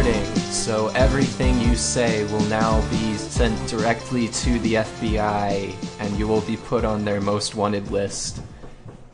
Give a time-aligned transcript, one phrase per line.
[0.00, 6.26] recording, so everything you say will now be sent directly to the FBI, and you
[6.26, 8.40] will be put on their most wanted list.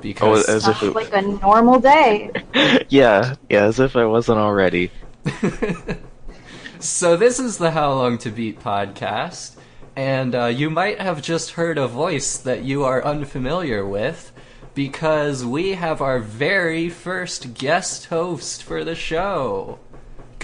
[0.00, 2.30] Because Oh, as if it, like a normal day.
[2.88, 4.92] yeah, yeah, as if I wasn't already.
[6.78, 9.56] so this is the How Long to Beat podcast,
[9.96, 14.30] and uh, you might have just heard a voice that you are unfamiliar with,
[14.74, 19.80] because we have our very first guest host for the show.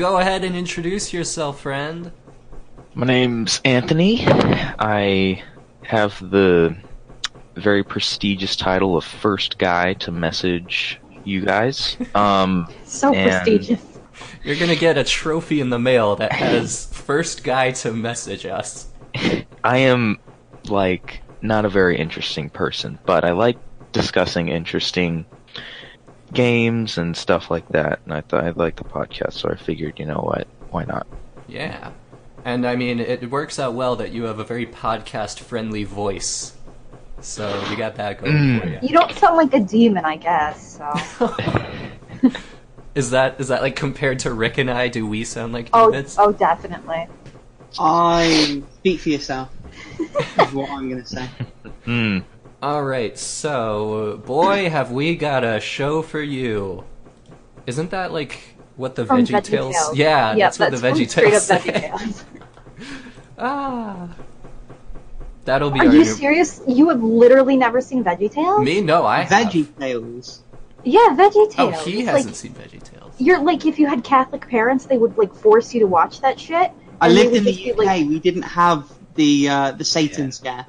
[0.02, 2.10] Go ahead and introduce yourself, friend.
[2.92, 4.24] My name's Anthony.
[4.26, 5.40] I
[5.84, 6.76] have the
[7.54, 11.96] very prestigious title of first guy to message you guys.
[12.16, 13.80] Um, So And- prestigious.
[14.42, 18.88] You're gonna get a trophy in the mail that has first guy to message us.
[19.62, 20.18] I am
[20.66, 23.56] like not a very interesting person, but I like
[23.92, 25.26] discussing interesting
[26.32, 28.00] games and stuff like that.
[28.04, 31.06] And I thought I'd like the podcast, so I figured, you know what, why not?
[31.48, 31.92] Yeah.
[32.44, 36.56] And I mean, it works out well that you have a very podcast friendly voice.
[37.20, 38.78] So we got that going for you.
[38.82, 40.78] You don't sound like a demon, I guess.
[40.78, 42.30] So.
[42.94, 44.88] Is that is that like compared to Rick and I?
[44.88, 46.16] Do we sound like Oh, demons?
[46.18, 47.06] oh, definitely.
[47.78, 49.48] I speak for yourself.
[49.98, 51.26] is what I'm gonna say.
[51.84, 52.18] Hmm.
[52.62, 56.84] All right, so boy, have we got a show for you.
[57.66, 58.38] Isn't that like
[58.76, 59.74] what the From Veggie Tales?
[59.76, 59.96] VeggieTales.
[59.96, 61.70] Yeah, Yep, that's what the Veggie Tales up say.
[61.72, 62.24] VeggieTales.
[63.44, 64.08] Ah,
[65.44, 66.60] that'll be Are our you new- serious?
[66.68, 68.64] You have literally never seen Veggie Tales?
[68.64, 68.80] Me?
[68.80, 69.48] No, I have.
[69.48, 70.42] Veggie Tales.
[70.84, 71.54] Yeah, VeggieTales.
[71.58, 73.14] Oh, he It's hasn't like, seen Veggie Tales.
[73.18, 76.38] You're like if you had Catholic parents, they would like force you to watch that
[76.38, 76.70] shit.
[77.00, 77.78] I lived in the just be UK.
[77.78, 80.30] like- we didn't have the uh, the Satan Yeah.
[80.30, 80.66] scare.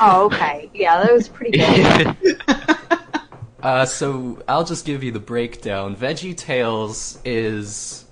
[0.00, 0.70] Oh, okay.
[0.74, 2.16] Yeah, that was pretty good.
[3.62, 5.94] Uh, so I'll just give you the breakdown.
[5.94, 8.06] Veggie Tales is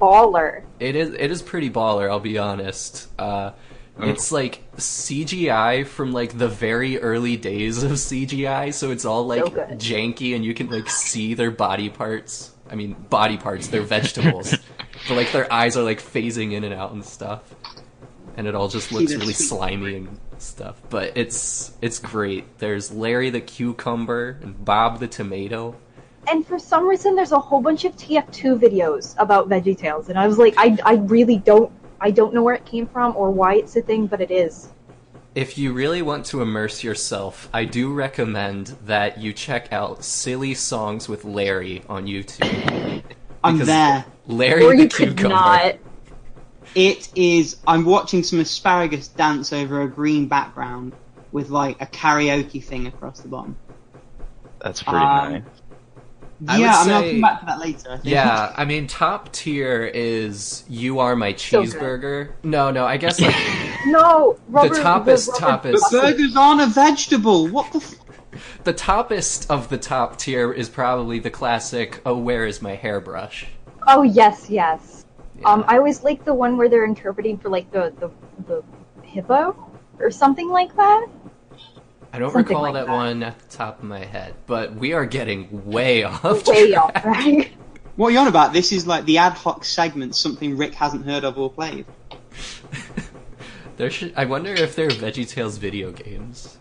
[0.00, 0.62] Baller.
[0.80, 2.08] it is it is pretty baller.
[2.10, 3.08] I'll be honest.
[3.18, 3.50] Uh,
[3.96, 4.08] Oh.
[4.08, 9.44] it's like CGI from like the very early days of CGI, so it's all like
[9.44, 12.52] So janky, and you can like see their body parts.
[12.70, 13.68] I mean, body parts.
[13.68, 14.52] They're vegetables,
[15.08, 17.54] but like their eyes are like phasing in and out and stuff,
[18.36, 20.80] and it all just looks really slimy and stuff.
[20.90, 22.58] But it's it's great.
[22.58, 25.76] There's Larry the cucumber and Bob the tomato.
[26.26, 30.26] And for some reason, there's a whole bunch of TF2 videos about VeggieTales, and I
[30.26, 33.56] was like, I, I really don't, I don't know where it came from or why
[33.56, 34.70] it's a thing, but it is.
[35.34, 40.54] If you really want to immerse yourself, I do recommend that you check out Silly
[40.54, 43.02] Songs with Larry on YouTube.
[43.42, 44.06] I'm there.
[44.26, 45.28] Larry or the you could cucumber.
[45.28, 45.76] not.
[46.74, 47.56] It is.
[47.66, 50.92] I'm watching some asparagus dance over a green background
[51.32, 53.56] with like a karaoke thing across the bottom.
[54.60, 55.42] That's pretty Um, nice.
[56.48, 57.90] I yeah, would I mean, I'll come back to that later.
[57.90, 58.04] I think.
[58.06, 61.62] Yeah, I mean, top tier is You Are My So.
[61.62, 62.32] Cheeseburger.
[62.42, 63.34] no, no, I guess like
[63.86, 66.16] No, the toppest- rubber toppest- But bucket.
[66.18, 67.46] burgers aren't a vegetable.
[67.48, 67.78] What the?
[67.78, 67.94] F-
[68.64, 73.46] the toppest of the top tier is probably the classic Oh, Where Is My Hairbrush?
[73.86, 75.03] Oh yes, yes.
[75.44, 75.52] Yeah.
[75.52, 78.10] Um, I always like the one where they're interpreting for like the the,
[78.46, 78.62] the
[79.06, 79.56] hippo
[79.98, 81.06] or something like that.
[82.12, 82.92] I don't something recall like that, that.
[82.92, 86.96] one at the top of my head, but we are getting way off Way track.
[86.96, 87.52] off track.
[87.96, 88.52] what are you on about?
[88.52, 91.86] This is like the ad hoc segment, something Rick hasn't heard of or played.
[93.76, 94.12] There should.
[94.16, 96.58] I wonder if there are VeggieTales video games.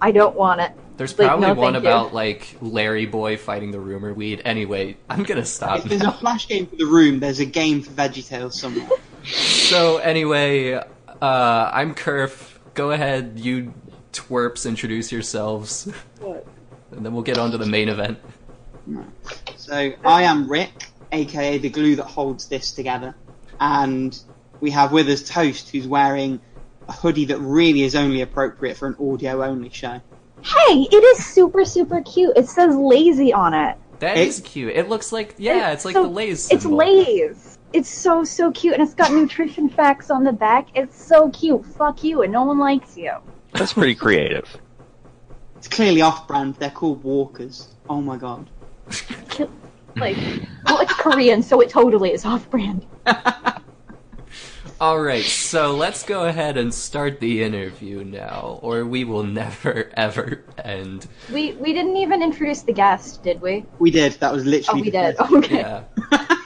[0.00, 0.72] I don't want it.
[1.00, 1.88] There's Like, probably no, one thank you.
[1.90, 4.42] about like Larry Boy fighting the rumor weed.
[4.44, 5.78] Anyway, I'm gonna stop.
[5.78, 8.86] If there's a flash game for the room, there's a game for VeggieTales somewhere.
[9.24, 12.60] so anyway, uh, I'm Kerf.
[12.74, 13.72] Go ahead, you
[14.12, 15.90] twerps, introduce yourselves,
[16.20, 16.46] What?
[16.92, 18.18] and then we'll get on to the main event.
[19.56, 20.70] So I am Rick,
[21.12, 23.14] aka the glue that holds this together,
[23.58, 24.18] and
[24.60, 26.40] we have with us Toast, who's wearing
[26.88, 30.00] a hoodie that really is only appropriate for an audio-only show.
[30.42, 32.36] Hey, it is super super cute.
[32.36, 33.76] It says lazy on it.
[34.00, 34.74] That It- is cute.
[34.74, 36.50] It looks like yeah, it's, like so- the Lay's.
[36.50, 36.78] It's symbol.
[36.78, 37.58] Lay's.
[37.72, 40.68] It's so so cute, and it's got nutrition facts on the back.
[40.74, 41.64] It's so cute.
[41.64, 43.12] Fuck you, and no one likes you.
[43.52, 44.48] That's pretty creative.
[45.56, 46.54] It's clearly off-brand.
[46.54, 47.68] They're called Walkers.
[47.88, 48.48] Oh my god.
[49.96, 50.16] Like,
[50.64, 52.86] well, it's Korean, so it totally is off-brand.
[54.80, 59.90] All right, so let's go ahead and start the interview now, or we will never
[59.94, 61.06] ever end.
[61.30, 63.66] We we didn't even introduce the guest, did we?
[63.78, 64.12] We did.
[64.14, 64.80] That was Oh, literally.
[64.82, 65.16] we the did.
[65.18, 65.56] first- Okay.
[65.60, 65.84] Yeah.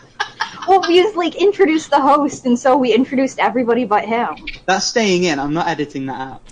[0.67, 4.35] Well, we just like introduced the host, and so we introduced everybody but him.
[4.65, 5.39] That's staying in.
[5.39, 6.43] I'm not editing that out.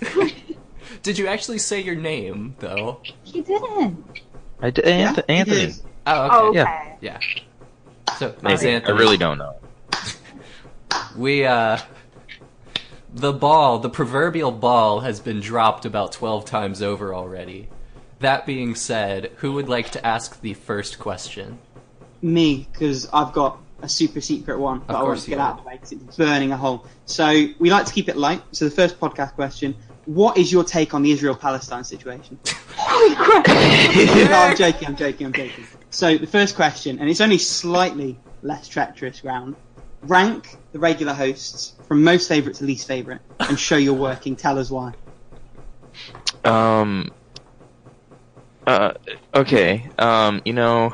[1.01, 3.01] Did you actually say your name though?
[3.23, 4.05] He didn't.
[4.61, 5.73] I d- Yeah, Anthony.
[6.05, 6.59] Oh, oh, okay.
[6.59, 6.95] Oh, okay.
[7.01, 7.19] Yeah.
[8.07, 8.13] Yeah.
[8.19, 8.75] So, Maybe.
[8.75, 9.55] I really don't know.
[11.15, 11.77] We, uh,
[13.13, 17.69] the ball, the proverbial ball, has been dropped about 12 times over already.
[18.19, 21.59] That being said, who would like to ask the first question?
[22.21, 25.35] Me, because I've got a super secret one that Of I want course to you
[25.37, 25.45] get do.
[25.47, 26.85] out of the way because it's burning a hole.
[27.05, 28.41] So we like to keep it light.
[28.53, 29.75] So the first podcast question:
[30.05, 32.39] What is your take on the Israel-Palestine situation?
[32.77, 33.45] Holy crap!
[33.47, 33.53] no,
[34.33, 34.87] I'm joking.
[34.87, 35.27] I'm joking.
[35.27, 35.65] I'm joking.
[35.89, 39.55] So the first question, and it's only slightly less treacherous ground.
[40.03, 44.35] Rank the regular hosts from most favourite to least favourite, and show your working.
[44.35, 44.93] Tell us why.
[46.43, 47.11] Um.
[48.67, 48.93] Uh.
[49.33, 49.89] Okay.
[49.97, 50.41] Um.
[50.43, 50.93] You know.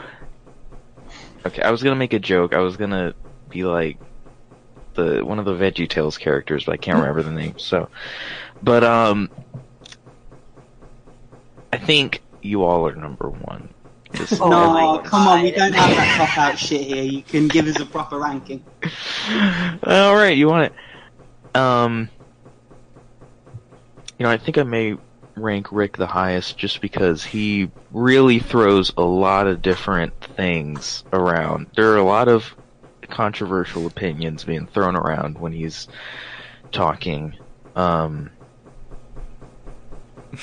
[1.46, 1.64] Okay.
[1.64, 2.54] I was gonna make a joke.
[2.54, 3.16] I was gonna
[3.50, 3.98] be like
[4.94, 7.58] the one of the Veggie Tales characters, but I can't remember the name.
[7.58, 7.90] So,
[8.62, 9.30] but um,
[11.72, 13.74] I think you all are number one.
[14.14, 17.04] Just Oh no, come on, we don't have that cop out shit here.
[17.04, 18.64] You can give us a proper ranking.
[19.84, 21.58] All right, you want it?
[21.60, 22.10] Um,
[24.18, 24.98] you know, I think I may
[25.36, 31.68] rank Rick the highest just because he really throws a lot of different things around.
[31.76, 32.56] There are a lot of
[33.10, 35.88] controversial opinions being thrown around when he's
[36.72, 37.36] talking.
[37.76, 38.32] Um,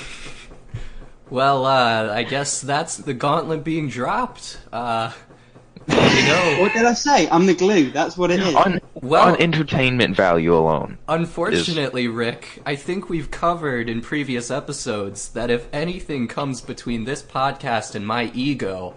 [1.29, 4.59] Well, uh, I guess that's the gauntlet being dropped.
[4.71, 5.11] Uh,
[5.89, 7.29] you know, What did I say?
[7.29, 7.91] I'm the glue.
[7.91, 8.55] That's what it is.
[8.55, 10.97] on Well- on entertainment value alone.
[11.07, 17.21] unfortunately, Rick, I think we've covered in previous episodes that if anything comes between this
[17.21, 18.95] podcast and my ego,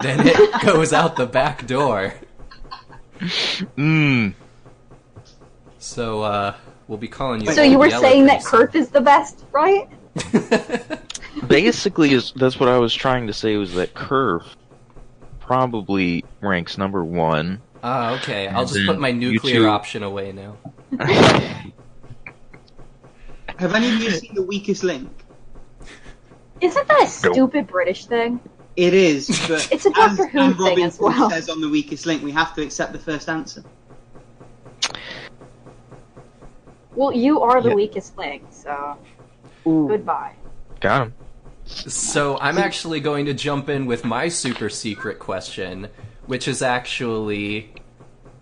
[0.00, 2.14] then it goes out the back door.
[3.76, 4.34] Mm.
[5.78, 6.54] So, uh,
[6.88, 7.52] we'll be calling you.
[7.52, 9.88] So you were Yellow saying that pretty Kerf is the best, right?
[11.34, 11.48] soon.
[11.48, 14.56] Basically, is that's what I was trying to say was that Kerf
[15.40, 17.60] probably ranks number one.
[17.82, 18.48] Ah, okay.
[18.48, 20.56] I'll just put my nuclear two- option away now.
[23.58, 25.10] Have any of you seen The Weakest Link?
[26.60, 28.40] Isn't that a stupid British thing?
[28.76, 31.30] It is, but It's a as Doctor Who Anne thing Robinson as well.
[31.30, 33.62] says on The Weakest Link, we have to accept the first answer.
[36.94, 37.74] Well, you are the Yeah.
[37.74, 38.96] weakest link, so
[39.66, 39.86] Ooh.
[39.88, 40.34] goodbye.
[40.80, 41.14] Got him.
[41.66, 45.88] So I'm actually going to jump in with my super secret question,
[46.26, 47.72] which is actually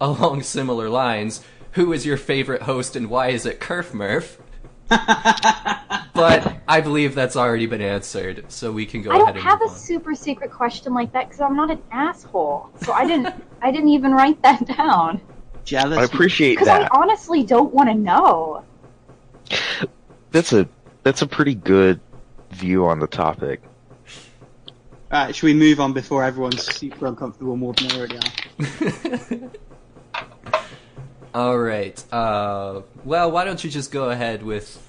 [0.00, 1.42] along similar lines.
[1.72, 4.38] Who is your favorite host and why is it Kerf Murph?
[6.14, 9.44] But I believe that's already been answered, so we can go I ahead don't and
[9.44, 9.74] have a on.
[9.74, 12.68] super secret question like that because I'm not an asshole.
[12.82, 13.34] So I didn't.
[13.62, 15.22] I didn't even write that down
[15.64, 15.98] Jealous.
[15.98, 16.64] I appreciate that.
[16.64, 18.62] because I honestly don't want to know.
[20.32, 20.68] That's a
[21.02, 21.98] that's a pretty good
[22.62, 23.60] view on the topic.
[25.12, 29.50] Alright, should we move on before everyone's super uncomfortable more than they already are?
[31.34, 32.02] All right.
[32.12, 34.80] Uh, well, why don't you just go ahead with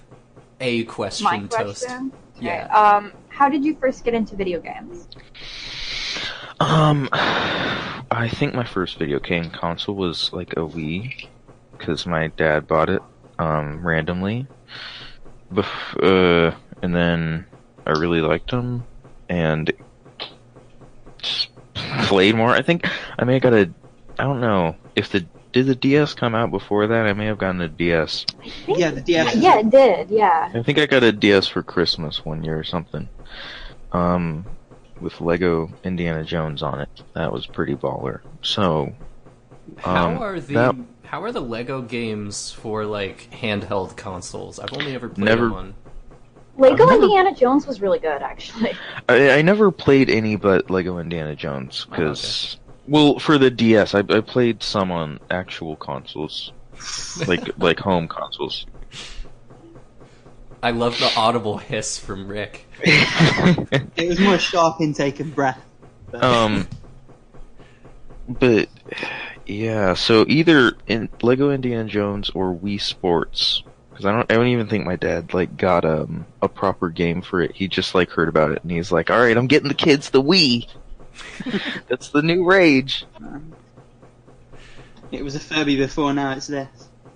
[0.61, 1.83] a question, My Toast?
[1.85, 2.11] question.
[2.37, 2.67] Okay, Yeah.
[2.67, 5.07] Um, how did you first get into video games?
[6.59, 11.27] Um, I think my first video game console was like a Wii,
[11.77, 13.01] because my dad bought it
[13.39, 14.45] um randomly.
[15.51, 17.45] Bef- uh, and then
[17.85, 18.83] I really liked them,
[19.29, 19.71] and
[21.17, 22.49] just played more.
[22.51, 22.87] I think
[23.17, 23.69] I may have got a.
[24.19, 27.05] I don't know if the did the DS come out before that.
[27.05, 28.25] I may have gotten a DS.
[28.67, 29.35] Yeah, the DS.
[29.35, 30.09] Yeah, it did.
[30.09, 30.51] Yeah.
[30.53, 33.07] I think I got a DS for Christmas one year or something.
[33.91, 34.45] Um,
[34.99, 36.89] with Lego Indiana Jones on it.
[37.13, 38.21] That was pretty baller.
[38.41, 38.93] So,
[39.77, 44.57] How um, are the that- how are the Lego games for like handheld consoles?
[44.59, 45.75] I've only ever played Never- one.
[46.57, 48.73] Lego never- Indiana Jones was really good, actually.
[49.09, 52.57] I, I never played any but Lego Indiana Jones because,
[52.87, 56.51] well, for the DS, I, I played some on actual consoles,
[57.27, 58.65] like like home consoles.
[60.61, 62.65] I love the audible hiss from Rick.
[62.85, 65.59] It was more sharp intake of breath.
[66.11, 66.67] But- um,
[68.29, 68.69] but
[69.45, 74.47] yeah, so either in Lego Indiana Jones or Wii Sports, because I don't, I don't
[74.47, 77.55] even think my dad like got um a proper game for it.
[77.55, 80.09] He just like heard about it and he's like, "All right, I'm getting the kids
[80.09, 80.67] the Wii.
[81.87, 83.05] That's the new rage."
[85.11, 86.89] it was a Furby before, now it's this.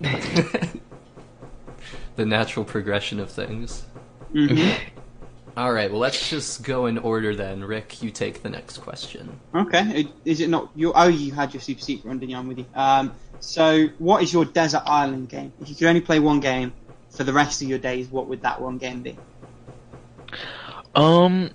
[2.16, 3.84] the natural progression of things.
[4.32, 4.70] hmm
[5.56, 7.64] All right, well, let's just go in order then.
[7.64, 9.40] Rick, you take the next question.
[9.52, 10.92] Okay, is it not your?
[10.94, 12.36] Oh, you had your super secret one, didn't you?
[12.36, 12.66] I'm with you.
[12.76, 15.52] Um, so what is your desert island game?
[15.60, 16.72] If you could only play one game
[17.10, 19.18] for the rest of your days, what would that one game be?
[20.94, 21.50] Um,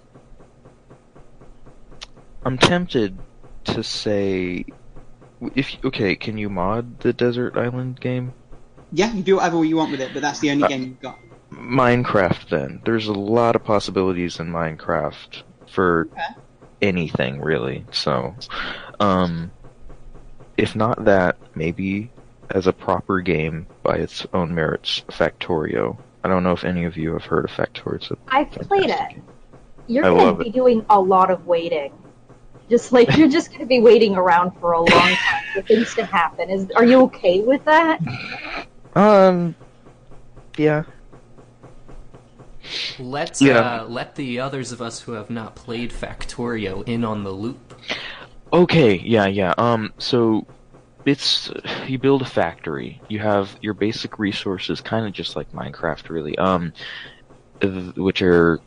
[2.46, 3.20] I'm tempted
[3.66, 4.66] to say
[5.56, 8.34] if okay, can you mod the Desert Island game?
[8.92, 11.00] Yeah, you do whatever you want with it, but that's the only Uh, game you've
[11.00, 11.20] got.
[11.54, 12.82] Minecraft then.
[12.86, 16.36] There's a lot of possibilities in Minecraft for Okay.
[16.82, 17.88] anything really.
[17.92, 18.36] So,
[19.00, 19.54] um
[20.58, 22.12] if not that, maybe
[22.50, 25.98] as a proper game by its own merits, Factorio.
[26.24, 27.96] I don't know if any of you have heard of Factorio.
[27.96, 29.22] It's a I've played it.
[29.88, 30.54] You're gonna be it.
[30.54, 31.94] doing a lot of waiting.
[32.70, 36.06] Just like you're just gonna be waiting around for a long time for things to
[36.06, 36.50] happen.
[36.50, 38.00] Is are you okay with that?
[38.96, 39.56] Um
[40.58, 40.84] yeah.
[42.98, 43.82] Let's Yeah.
[43.82, 47.74] uh, let the others of us who have not played Factorio in on the loop.
[48.54, 49.54] Okay, yeah, yeah.
[49.58, 50.46] Um, so
[51.06, 51.52] it's
[51.88, 53.02] you build a factory.
[53.10, 56.38] You have your basic resources, kind of just like Minecraft, really.
[56.38, 56.72] Um,
[57.96, 58.60] which are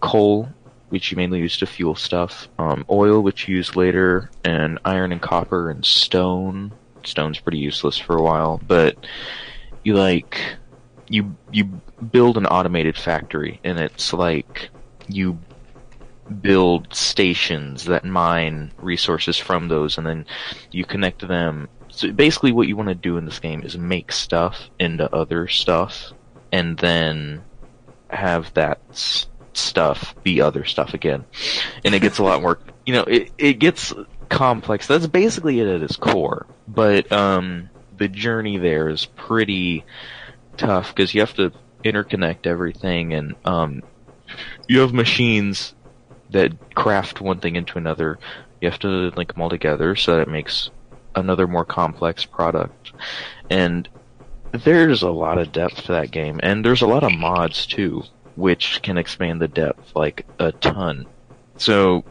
[0.00, 0.48] coal,
[0.88, 2.48] which you mainly use to fuel stuff.
[2.58, 6.72] Um, oil, which you use later, and iron and copper and stone.
[7.04, 9.06] Stone's pretty useless for a while, but
[9.84, 10.56] you like
[11.08, 11.64] you you
[12.10, 14.70] build an automated factory, and it's like
[15.08, 15.38] you
[16.28, 20.26] build stations that mine resources from those, and then
[20.70, 21.68] you connect them.
[21.88, 25.48] So basically, what you want to do in this game is make stuff into other
[25.48, 26.12] stuff,
[26.52, 27.42] and then
[28.10, 31.24] have that s- stuff be other stuff again.
[31.84, 33.92] And it gets a lot more, you know, it it gets
[34.28, 34.86] complex.
[34.86, 36.46] That's basically it at its core.
[36.66, 39.84] But um, the journey there is pretty
[40.56, 41.52] tough because you have to
[41.84, 43.82] interconnect everything, and um,
[44.66, 45.74] you have machines
[46.30, 48.18] that craft one thing into another.
[48.60, 50.70] You have to link them all together so that it makes
[51.14, 52.92] another more complex product.
[53.50, 53.88] And
[54.52, 58.02] there's a lot of depth to that game, and there's a lot of mods too,
[58.36, 61.06] which can expand the depth like a ton.
[61.56, 62.04] So,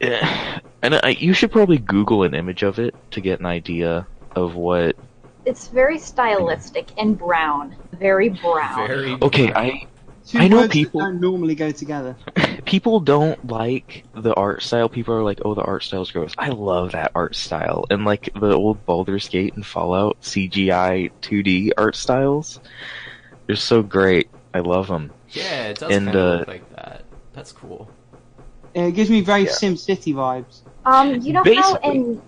[0.00, 4.06] eh, and I, you should probably Google an image of it to get an idea
[4.36, 4.96] of what.
[5.44, 7.74] It's very stylistic and brown.
[7.92, 8.86] Very brown.
[8.86, 9.86] Very Okay, I
[10.28, 12.14] Two I know words that people- don't normally go together.
[12.66, 14.88] people don't like the art style.
[14.88, 18.28] People are like, "Oh, the art style's gross." I love that art style, and like
[18.38, 22.60] the old Baldur's Gate and Fallout CGI 2D art styles.
[23.46, 24.28] They're so great.
[24.52, 25.10] I love them.
[25.30, 27.04] yeah, it does And, kind of uh, look like that.
[27.32, 27.88] That's cool.
[28.74, 29.52] It gives me very Yeah.
[29.52, 30.60] Sim City vibes.
[30.84, 32.20] Um, you know how in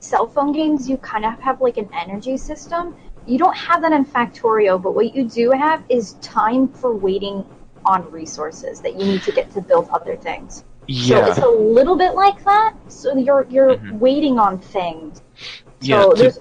[0.00, 2.94] cell phone games you kind of have like an energy system?
[3.26, 7.44] You don't have that in Factorio, but what you do have is time for waiting
[7.86, 10.58] on resources that you need to get to build other things.
[10.58, 12.74] So Yeah, it's a little bit like that.
[12.88, 13.98] So you're you're Mhm.
[13.98, 15.22] waiting on things.
[15.80, 16.38] So yeah, to, there's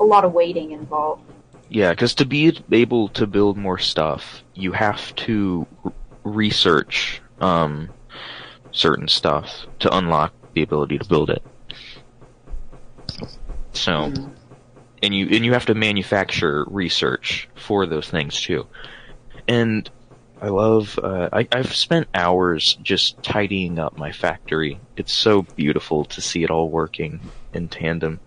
[0.00, 1.22] a lot of waiting involved.
[1.68, 1.90] yeah.
[1.90, 5.92] Because to be able to build more stuff, you have to r-
[6.24, 7.90] research um,
[8.70, 11.42] certain stuff to unlock the ability to build it.
[13.74, 13.92] So.
[14.10, 14.32] Mm.
[15.02, 18.66] And you and you have to manufacture research for those things too.
[19.48, 19.88] And
[20.40, 20.98] I love.
[21.02, 24.80] Uh, I, I've spent hours just tidying up my factory.
[24.96, 27.20] It's so beautiful to see it all working
[27.54, 28.20] in tandem.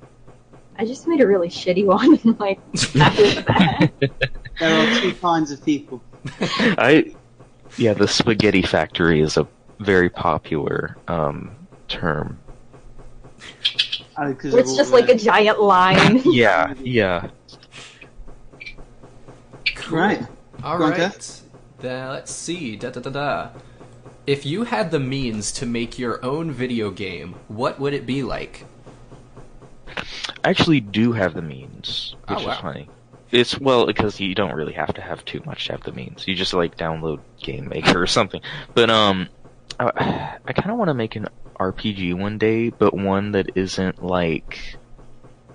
[0.78, 2.38] I just made a really shitty one.
[2.40, 2.60] like
[2.94, 3.92] happy that.
[4.60, 6.02] There are two kinds of people.
[6.42, 7.14] I,
[7.78, 9.48] yeah, the spaghetti factory is a
[9.80, 11.56] very popular um,
[11.88, 12.40] term.
[13.38, 16.22] Oh, 'cause Where of it's just like a giant line.
[16.26, 17.30] Yeah, yeah.
[19.76, 20.00] Cool.
[20.00, 20.28] Right.
[20.64, 21.42] All Go right.
[21.80, 22.76] Then let's see.
[22.76, 23.50] Da da da da.
[24.26, 28.24] If you had the means to make your own video game, what would it be
[28.24, 28.66] like?
[30.44, 32.52] I actually do have the means, Oh, which wow.
[32.54, 32.90] is funny.
[33.32, 36.28] It's well because you don't really have to have too much to have the means.
[36.28, 38.42] You just like download Game Maker or something.
[38.74, 39.28] But um,
[39.80, 41.28] I, I kind of want to make an
[41.60, 44.78] RPG one day, but one that isn't like,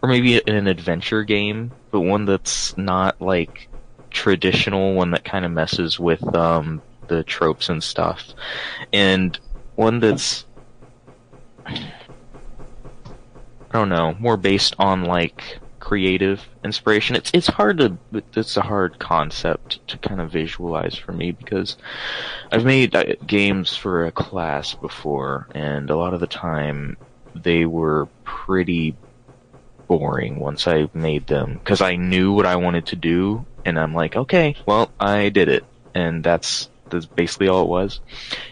[0.03, 3.69] or maybe an adventure game, but one that's not like
[4.11, 4.95] traditional.
[4.95, 8.25] One that kind of messes with um the tropes and stuff,
[8.93, 9.39] and
[9.75, 10.47] one that's
[13.73, 17.17] I don't know, more based on like creative inspiration.
[17.17, 17.99] It's it's hard to
[18.37, 21.77] it's a hard concept to kind of visualize for me because
[22.53, 26.97] I've made uh, games for a class before and a lot of the time
[27.35, 28.95] they were pretty
[29.89, 33.93] boring once I made them because I knew what I wanted to do and I'm
[33.93, 37.99] like, okay, well, I did it and that's that's basically all it was.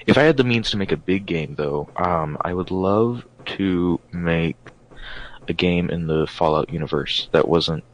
[0.08, 3.24] If I had the means to make a big game though, um, I would love
[3.58, 4.56] to make
[5.48, 7.84] a game in the Fallout universe that wasn't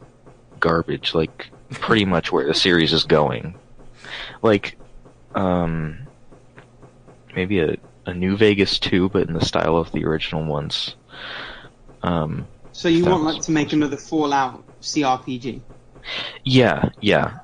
[0.59, 3.55] garbage, like pretty much where the series is going.
[4.41, 4.77] Like,
[5.33, 6.07] um,
[7.35, 10.95] maybe a, a New Vegas 2, but in the style of the original ones.
[12.03, 15.61] Um, So you want like to make another Fallout CRPG?
[16.43, 17.39] yeah, yeah,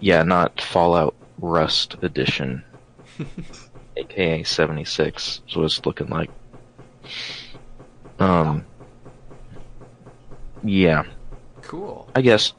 [0.00, 0.22] yeah.
[0.22, 2.62] Not Fallout Rust Edition,
[3.96, 5.40] aka seventy six.
[5.48, 6.30] Is what it's looking like.
[8.18, 8.64] Um,
[10.62, 11.04] yeah,
[11.62, 12.08] Cool.
[12.14, 12.52] I guess.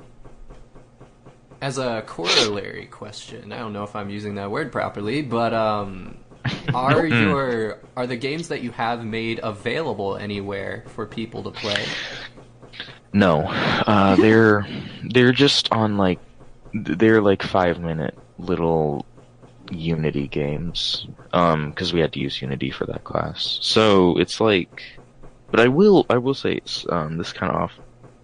[1.62, 6.18] As a corollary question, I don't know if I'm using that word properly, but um,
[6.74, 11.86] are your are the games that you have made available anywhere for people to play?
[13.14, 14.68] No, uh, they're
[15.04, 16.20] they're just on like
[16.74, 19.06] they're like five minute little
[19.72, 21.08] Unity games.
[21.34, 23.58] Um, because we had to use Unity for that class.
[23.62, 24.84] So it's like,
[25.56, 27.72] but I will I will say it's um this kind of off.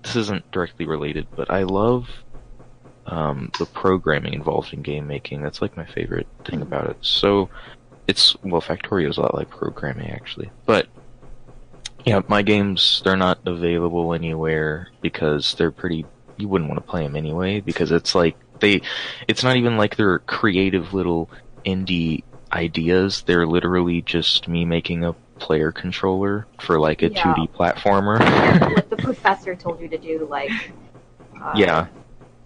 [0.03, 2.09] This isn't directly related, but I love
[3.05, 5.41] um the programming involved in game making.
[5.41, 6.97] That's like my favorite thing about it.
[6.99, 7.49] So
[8.05, 10.87] it's well, Factorio is a lot like programming actually, but
[12.03, 16.05] yeah, my games they're not available anywhere because they're pretty.
[16.35, 18.81] You wouldn't want to play them anyway because it's like they.
[19.29, 21.29] It's not even like they're creative little
[21.65, 23.23] indie ideas.
[23.25, 27.33] They're literally just me making a player controller for like a Yeah.
[27.33, 28.19] 2D platformer.
[28.75, 30.51] what the professor told you to do, like.
[31.41, 31.87] Uh, yeah.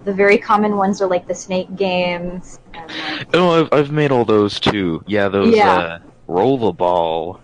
[0.05, 2.59] The very common ones are like the snake games.
[2.73, 5.03] And, like, Oh, I've I've made all those too.
[5.05, 5.99] Yeah, those Yeah.
[6.27, 7.41] uh, ball.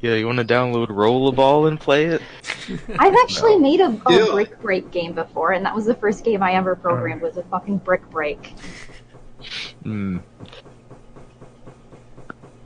[0.00, 2.22] Yeah, you want to download roll the ball and play it?
[2.98, 3.58] I've actually No.
[3.58, 4.26] made a, a Yeah.
[4.30, 7.20] brick break game before, and that was the first game I ever programmed.
[7.20, 8.54] Was a fucking brick break.
[9.82, 10.18] Hmm.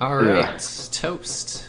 [0.01, 0.59] All right, Yeah.
[0.91, 1.69] toast.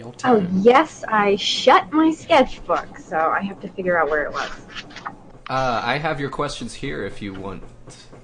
[0.00, 4.32] Your Oh yes, I shut my sketchbook, so I have to figure out where it
[4.32, 4.50] was.
[5.50, 7.62] Uh, I have your questions here if you want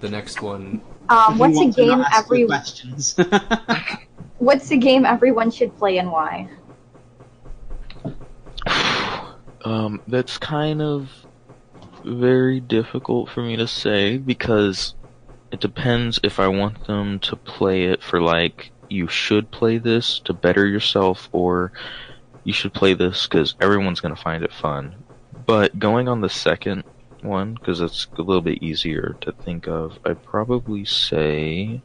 [0.01, 0.81] the next one.
[1.11, 3.17] Um, what's a game not ask the every questions?
[4.39, 6.49] What's a game everyone should play and why?
[9.63, 11.11] Um, that's kind of
[12.05, 14.95] very difficult for me to say because
[15.53, 20.21] it depends if I want them to play it for like you should play this
[20.21, 21.73] to better yourself or
[22.45, 24.95] you should play this because everyone's gonna find it fun.
[25.47, 26.85] But going on the second
[27.23, 31.83] one because it's a little bit easier to think of, I'd probably say,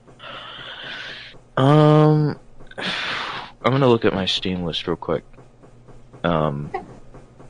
[1.58, 2.40] um,
[2.78, 5.24] I'm gonna look at my Steam list real quick.
[6.24, 6.72] Um,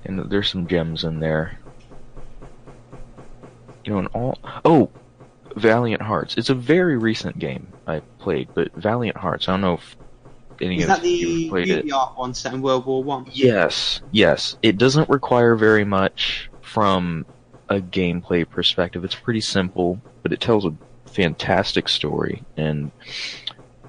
[0.06, 1.60] and there's some gems in there.
[3.84, 4.38] You know, and all.
[4.64, 4.92] Oh,
[5.56, 6.36] Valiant Hearts.
[6.38, 9.48] It's a very recent game I played, but Valiant Hearts.
[9.48, 9.96] I don't know if
[10.62, 11.86] any Is of that you the played it.
[12.16, 13.26] one set in World War One?
[13.32, 14.58] Yes, yes.
[14.62, 17.26] It doesn't require very much from
[17.70, 19.04] a gameplay perspective.
[19.04, 20.74] It's pretty simple, but it tells a
[21.06, 22.92] fantastic story, and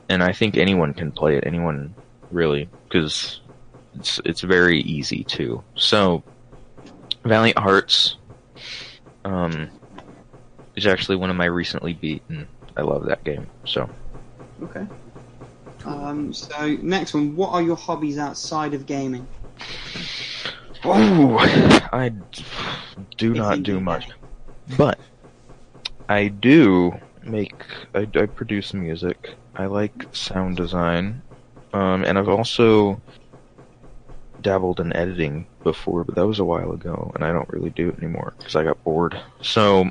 [0.09, 1.45] and I think anyone can play it.
[1.47, 1.95] Anyone
[2.31, 3.41] really, because
[3.95, 5.63] it's it's very easy too.
[5.75, 6.23] So,
[7.25, 8.17] Valiant Hearts,
[9.25, 9.69] um,
[10.77, 12.49] is actually one of my recently beaten.
[12.77, 13.47] I love that game.
[13.65, 13.89] So,
[14.63, 14.87] Okay.
[15.85, 19.27] Um, so next one, what are your hobbies outside of gaming?
[20.85, 21.37] oh,
[21.93, 22.13] I
[23.17, 24.09] do not do much.
[24.77, 24.99] But
[26.09, 27.55] I do make
[27.95, 29.35] I, I produce music.
[29.57, 31.23] I like sound design,
[31.73, 33.01] um, and I've also
[34.41, 37.89] dabbled in editing before, but that was a while ago, and I don't really do
[37.89, 39.21] it anymore because I got bored.
[39.41, 39.91] So,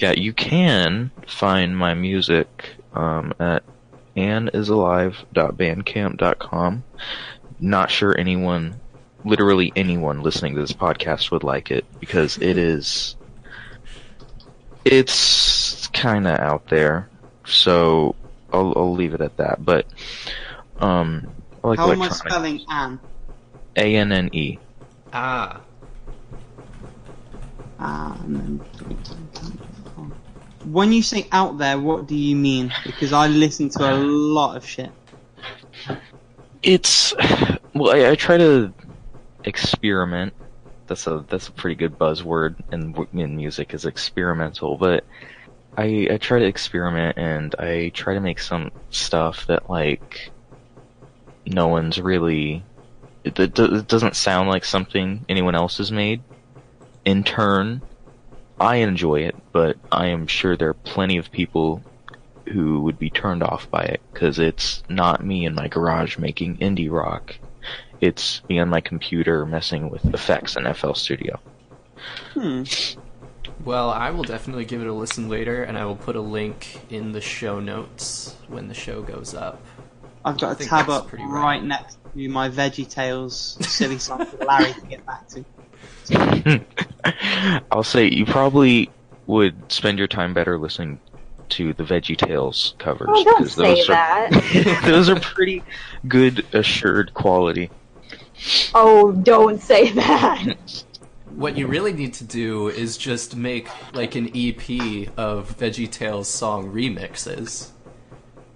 [0.00, 3.62] yeah, you can find my music um, at
[4.16, 6.84] annisalive.bandcamp.com.
[7.60, 8.80] Not sure anyone,
[9.24, 13.16] literally anyone listening to this podcast would like it because it is
[14.84, 17.08] it's kind of out there,
[17.44, 18.14] so
[18.52, 19.64] I'll, I'll leave it at that.
[19.64, 19.86] But
[20.78, 21.26] um,
[21.62, 22.98] I like How am I spelling Anne?
[23.76, 24.58] A N N E.
[25.12, 25.60] Ah,
[27.80, 28.60] Ah, and then-
[30.70, 32.72] When you say out there, what do you mean?
[32.84, 34.90] Because I listen to a lot of shit.
[36.62, 37.14] It's
[37.74, 38.72] well, I, I try to
[39.44, 40.34] experiment.
[40.86, 44.76] That's a that's a pretty good buzzword in in music is experimental.
[44.76, 45.04] But
[45.76, 50.30] I I try to experiment and I try to make some stuff that like
[51.46, 52.64] no one's really
[53.24, 56.22] it, it, it doesn't sound like something anyone else has made.
[57.04, 57.82] In turn,
[58.60, 61.82] I enjoy it, but I am sure there are plenty of people
[62.48, 66.58] who would be turned off by it because it's not me in my garage making
[66.58, 67.36] indie rock.
[68.00, 71.40] It's me on my computer messing with effects in FL Studio.
[72.34, 72.62] Hmm.
[73.64, 76.80] well, I will definitely give it a listen later, and I will put a link
[76.90, 79.60] in the show notes when the show goes up.
[80.24, 81.62] I've got a think tab up right right.
[81.62, 85.44] next do my Veggie Tales silly song for Larry to get back to.
[87.70, 88.90] I'll say you probably
[89.26, 91.00] would spend your time better listening
[91.50, 94.82] to the Veggie Tales covers Oh, don't because say those are that.
[94.84, 95.62] those are pretty
[96.06, 97.70] good assured quality.
[98.74, 100.56] Oh, don't say that.
[101.34, 106.72] What you really need to do is just make like an EP of VeggieTales song
[106.72, 107.70] remixes.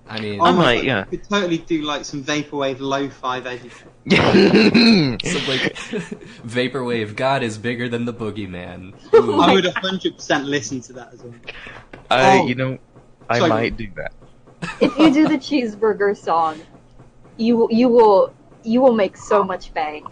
[0.08, 1.04] I mean, I Oh my might, God, yeah.
[1.10, 3.70] You could totally do like some vaporwave lo-fi Veggie
[4.08, 5.22] Tales.
[5.32, 5.74] some like
[6.46, 7.14] vaporwave.
[7.16, 8.94] God is bigger than the boogeyman.
[9.12, 9.40] Oh Ooh.
[9.40, 11.34] I would 100% listen to that as well.
[12.10, 12.46] I, Oh.
[12.46, 12.78] you know,
[13.30, 13.48] I Sorry.
[13.50, 14.12] might do that.
[14.80, 16.60] if you do the cheeseburger song,
[17.36, 18.34] you will- you will
[18.64, 20.04] you will make so much bank.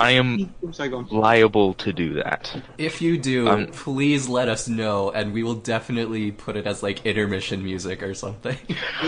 [0.00, 1.06] I am I'm sorry, go on.
[1.10, 2.54] liable to do that.
[2.78, 6.82] if you do, Um, please let us know, and we will definitely put it as
[6.82, 8.56] like intermission music or something.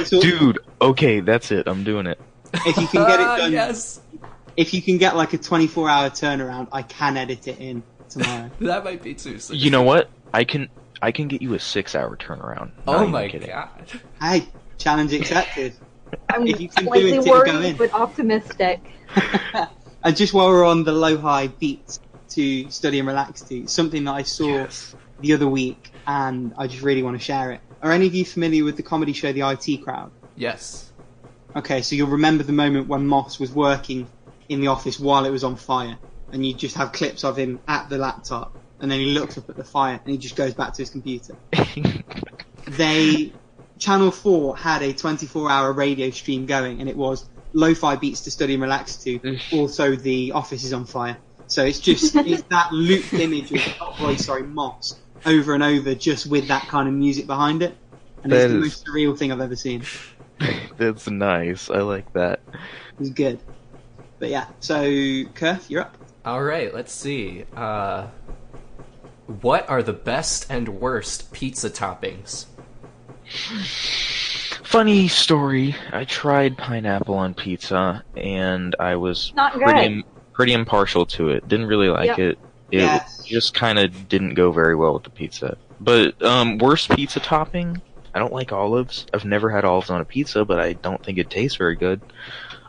[0.09, 1.67] Dude, okay, that's it.
[1.67, 2.19] I'm doing it.
[2.67, 4.01] if you can get it Ah, done, yes,
[4.57, 8.51] if you can get like a 24-hour turnaround, I can edit it in tomorrow.
[8.61, 9.57] that might be too soon.
[9.59, 10.09] You know what?
[10.33, 10.69] I can
[11.03, 12.71] I can get you a six hour turnaround.
[12.87, 13.49] Not Oh even my kidding.
[13.49, 13.69] god.
[14.21, 14.47] hey,
[14.79, 15.75] challenge accepted.
[16.31, 17.77] I'm If you can do slightly it, it'll go worried in.
[17.77, 18.81] but optimistic.
[20.07, 21.99] And just while we're on the lo-fi beats
[22.31, 24.95] to study and relax to, something that I saw Yes.
[25.19, 27.61] the other week, and I just really want to share it.
[27.83, 30.13] Are any of you familiar with the comedy show The IT Crowd?
[30.37, 30.93] Yes.
[31.57, 34.09] Okay, so you'll remember the moment when Moss was working
[34.49, 35.99] in the office while it was on fire,
[36.31, 39.51] and you just have clips of him at the laptop, and then he looks up
[39.51, 41.35] at the fire, and he just goes back to his computer.
[42.69, 43.33] They,
[43.79, 48.53] Channel 4 had a 24-hour radio stream going, and it was lo-fi beats to study
[48.53, 49.39] and relax to.
[49.53, 51.17] Also, the office is on fire.
[51.47, 55.95] So it's just it's that looped image of oh, boy, sorry, Moss over and over,
[55.95, 57.75] just with that kind of music behind it,
[58.23, 59.83] and That it's the is- most surreal thing I've ever seen.
[60.77, 61.71] That's nice.
[61.71, 62.41] I like that.
[63.01, 63.41] It's good.
[64.19, 65.97] But yeah, so Kerf, you're up.
[66.25, 66.75] All right.
[66.75, 67.45] Let's see.
[67.55, 68.09] Uh,
[69.41, 72.47] what are the best and worst pizza toppings?
[74.67, 75.77] Funny story.
[75.93, 81.47] I tried pineapple on pizza, and I was Not pretty im- pretty impartial to it.
[81.47, 82.19] Didn't really like Yep.
[82.19, 82.39] it.
[82.73, 83.25] It Yes.
[83.25, 85.57] just kind of didn't go very well with the pizza.
[85.81, 87.81] But um, worst pizza topping.
[88.13, 89.07] I don't like olives.
[89.15, 92.01] I've never had olives on a pizza, but I don't think it tastes very good.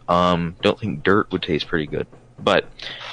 [0.08, 2.06] Um, don't think dirt would taste pretty good.
[2.38, 2.66] But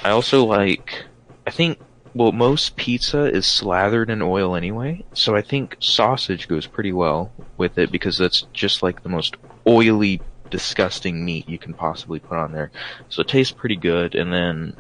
[0.05, 1.05] I also like.
[1.47, 1.79] I think
[2.15, 7.33] well, most pizza is slathered in oil anyway, so I think sausage goes pretty well
[7.57, 12.39] with it because that's just like the most oily, disgusting meat you can possibly put
[12.39, 12.71] on there.
[13.09, 14.77] So it tastes pretty good, and then,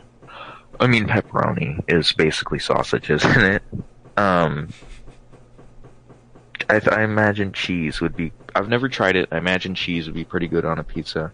[0.78, 3.62] I mean, pepperoni is basically sausage, isn't it?
[4.16, 4.68] Um,
[6.70, 8.32] I, I imagine cheese would be.
[8.54, 9.28] I've never tried it.
[9.32, 11.32] I imagine cheese would be pretty good on a pizza.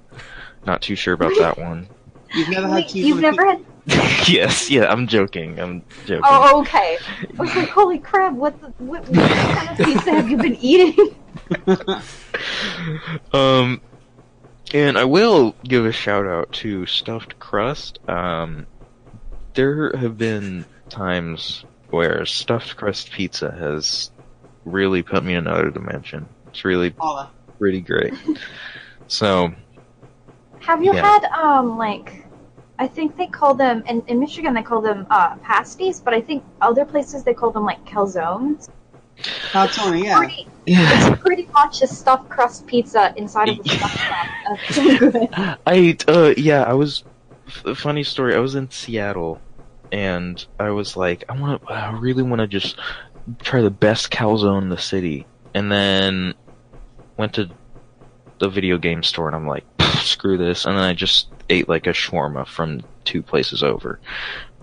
[0.66, 1.88] Not too sure about that one.
[2.34, 3.64] You've never had Wait, cheese you've on a never had?
[4.28, 5.58] yes, yeah, I'm joking.
[5.58, 6.24] I'm joking.
[6.28, 6.98] Oh, okay.
[7.38, 8.34] I was like, holy crap!
[8.34, 10.96] What the what, what kind of pizza have you been eating?
[13.32, 13.82] Um,
[14.74, 17.98] and I will give a shout out to stuffed crust.
[18.08, 18.66] Um,
[19.54, 24.10] there have been times where stuffed crust pizza has
[24.64, 26.28] really put me in another dimension.
[26.52, 27.32] It's really Holla.
[27.58, 28.14] pretty great.
[29.08, 29.50] So
[30.60, 31.02] Have you Yeah.
[31.02, 32.19] had um like?
[32.80, 36.20] I think they call them in, in Michigan they call them uh, pasties, but I
[36.22, 38.70] think other places they call them like calzones.
[39.52, 40.16] Now, Tony, yeah.
[40.16, 44.30] Pretty, yeah, it's pretty much a stuffed crust pizza inside of a stuffed crust.
[44.48, 45.28] That's so good.
[45.66, 47.04] I uh yeah I was
[47.46, 48.34] f- funny story.
[48.34, 49.42] I was in Seattle,
[49.92, 52.78] and I was like, I want to, I really want to just
[53.40, 56.32] try the best calzone in the city, and then
[57.18, 57.50] went to
[58.38, 61.86] the video game store, and I'm like, screw this, and then I just ate like
[61.86, 64.00] a shawarma from two places over.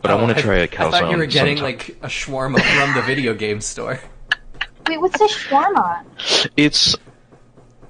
[0.02, 0.94] But I Oh, want to try a calzone.
[0.94, 1.64] I thought you were getting sometime.
[1.64, 4.00] like a shawarma from the video game store.
[4.88, 6.04] Wait, what's a shawarma?
[6.56, 6.96] It's,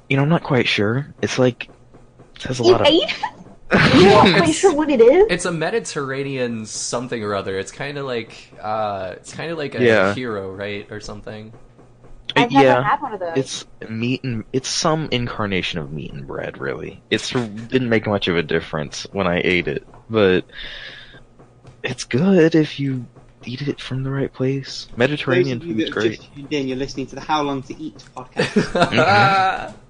[0.09, 1.13] you know, I'm not quite sure.
[1.21, 1.69] It's like
[2.37, 2.87] it has a You lot of.
[2.87, 3.03] ate?
[3.03, 3.13] it?
[4.01, 5.27] You're not quite sure what it is.
[5.29, 7.59] It's a Mediterranean something or other.
[7.59, 10.13] It's kind of like uh, it's kind of like a Yeah.
[10.15, 11.53] hero, right, or something.
[12.35, 12.83] I've never yeah.
[12.83, 13.37] had one of those.
[13.37, 17.01] It's meat and it's some incarnation of meat and bread, really.
[17.09, 20.45] It's didn't make much of a difference when I ate it, but
[21.83, 23.05] it's good if you
[23.45, 24.87] eat it from the right place.
[24.95, 26.19] Mediterranean Those of you food's great.
[26.19, 29.73] just tuned you're listening to the How Long to Eat podcast.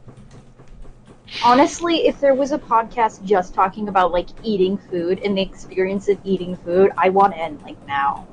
[1.28, 1.44] Mm-hmm.
[1.44, 6.08] Honestly, if there was a podcast just talking about like eating food and the experience
[6.08, 8.26] of eating food, I want in like now.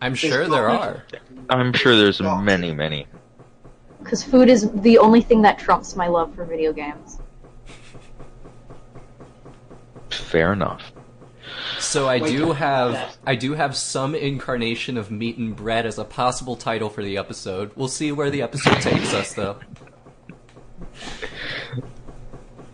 [0.00, 1.04] I'm sure there are.
[1.50, 3.06] I'm sure there's many, many.
[4.08, 7.18] Because food is the only thing that trumps my love for video games.
[10.08, 10.80] Fair enough.
[11.78, 12.54] So I Wait, do yeah.
[12.54, 17.04] have I do have some incarnation of meat and bread as a possible title for
[17.04, 17.70] the episode.
[17.76, 19.58] We'll see where the episode takes us, though.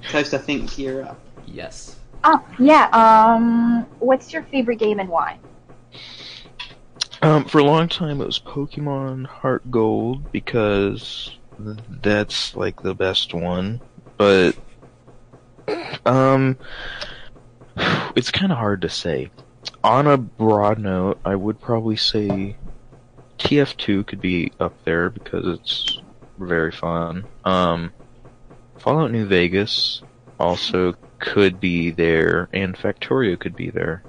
[0.09, 1.19] Toast, I think you're up.
[1.49, 1.97] Yes.
[2.23, 2.89] Oh, yeah.
[2.93, 5.41] Um, what's your favorite game and why?
[7.25, 11.35] Um, for a long time, it was Pokemon Heart Gold because
[11.89, 13.81] that's like the best one.
[14.19, 14.55] But
[16.05, 16.59] um,
[18.15, 19.31] it's kind of hard to say.
[19.83, 22.57] On a broad note, I would probably say
[23.39, 26.03] TF2 could be up there because it's
[26.39, 27.25] very fun.
[27.47, 27.91] Um,
[28.77, 30.03] Fallout New Vegas
[30.39, 34.03] also could be there, and Factorio could be there.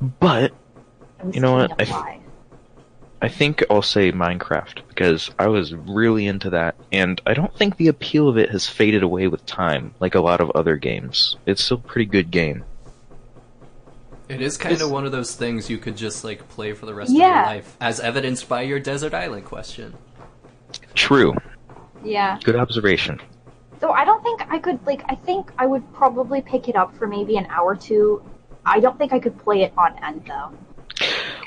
[0.00, 0.52] But
[1.32, 1.72] You know what?
[1.80, 2.19] I-.
[3.22, 7.76] I think I'll say Minecraft because I was really into that, and I don't think
[7.76, 11.36] the appeal of it has faded away with time, like a lot of other games.
[11.44, 12.64] It's still a pretty good game.
[14.30, 16.94] It is kind of one of those things you could just like play for the
[16.94, 19.94] rest of your life, as evidenced by your desert island question.
[20.94, 21.34] True.
[22.04, 22.38] Yeah.
[22.42, 23.20] Good observation.
[23.80, 25.02] So I don't think I could like.
[25.08, 28.22] I think I would probably pick it up for maybe an hour or two.
[28.64, 30.52] I don't think I could play it on end though.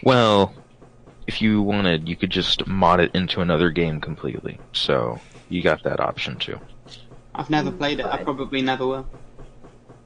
[0.03, 0.53] Well,
[1.27, 4.59] if you wanted, you could just mod it into another game completely.
[4.73, 6.59] So you got that option too.
[7.35, 8.05] I've never played it.
[8.05, 9.07] I probably never will.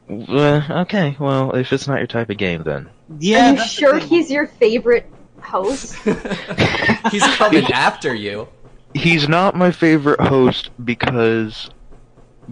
[0.09, 3.51] Uh, okay, well, if it's not your type of game, then Yeah.
[3.51, 5.05] Are you sure he's your favorite
[5.41, 5.95] host?
[7.11, 8.47] He's coming after you.
[8.93, 11.69] he's not my favorite host because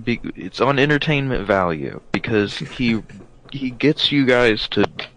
[0.04, 3.02] be, it's on entertainment value because he
[3.52, 5.08] he gets you guys to Do you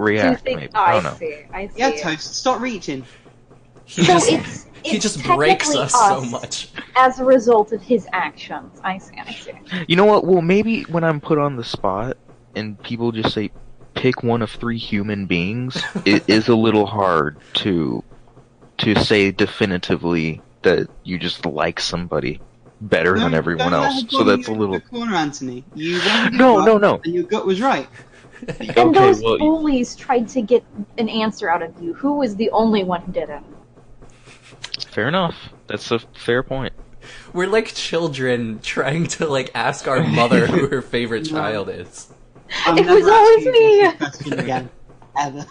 [0.00, 0.44] react.
[0.44, 0.60] think?
[0.60, 1.14] maybe Oh, I I, don't know.
[1.14, 1.42] see.
[1.52, 1.72] I see.
[1.78, 2.34] Yeah, Toast.
[2.34, 3.04] Stop reaching.
[3.84, 6.70] He So just it's, he it's just breaks technically us so much.
[6.96, 8.80] as a result of his actions.
[8.84, 9.16] I see.
[9.18, 9.52] I see.
[9.88, 10.24] You know what?
[10.24, 12.16] Well, maybe when I'm put on the spot
[12.54, 13.50] and people just say
[13.94, 18.02] pick one of three human beings, it is a little hard to
[18.78, 22.40] to say definitively that you just like somebody
[22.82, 24.04] better than everyone else.
[24.08, 24.80] So that's a little.
[24.80, 25.64] corner, Anthony.
[25.74, 27.00] You wanted No, no, no.
[27.04, 27.86] And your gut was right.
[28.60, 30.64] And Okay, those well, you- bullies tried to get
[30.98, 31.94] an answer out of you.
[31.94, 33.44] Who was the only one who didn't?
[34.88, 35.36] Fair enough.
[35.66, 36.72] That's a fair point.
[37.32, 41.38] We're like children trying to like ask our mother who her favorite No.
[41.38, 42.12] child is.
[42.66, 44.38] I'm It was always me.
[44.42, 44.68] again,
[45.18, 45.46] ever.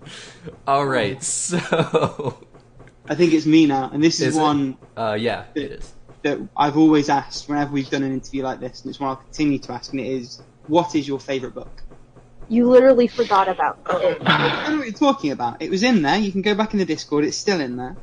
[0.66, 1.58] All right, so
[3.08, 4.40] I think it's me now, and this is, Is it?
[4.40, 5.92] one uh, yeah, it is.
[6.22, 9.16] that I've always asked whenever we've done an interview like this, and it's one I'll
[9.16, 11.82] continue to ask, and it is, what is your favourite book?
[12.48, 14.18] You literally forgot about it.
[14.24, 15.60] I know what you're talking about.
[15.60, 16.16] It was in there.
[16.16, 17.24] You can go back in the Discord.
[17.24, 17.96] It's still in there.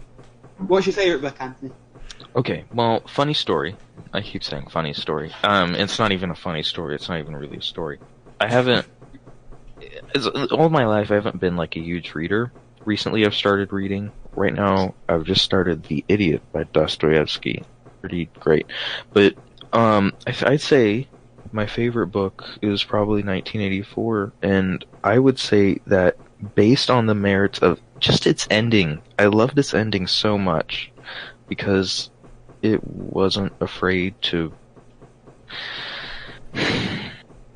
[0.57, 1.71] What's your favourite book, Anthony?
[2.35, 3.75] Okay, well, funny story.
[4.11, 5.31] I keep saying funny story.
[5.43, 6.95] Um, it's not even a funny story.
[6.95, 7.99] It's not even really a story.
[8.39, 8.87] I haven't.
[10.15, 12.51] It's, all my life, I haven't been like a huge reader.
[12.85, 14.11] Recently, I've started reading.
[14.35, 17.63] Right now, I've just started *The Idiot* by Dostoevsky.
[18.01, 18.65] Pretty great,
[19.13, 19.35] but
[19.71, 21.07] um, I I'd say
[21.53, 26.17] my favorite book is probably 1984, and I would say that
[26.55, 30.91] based on the merits of just its ending, I loved its ending so much
[31.47, 32.09] because
[32.61, 34.53] it wasn't afraid to.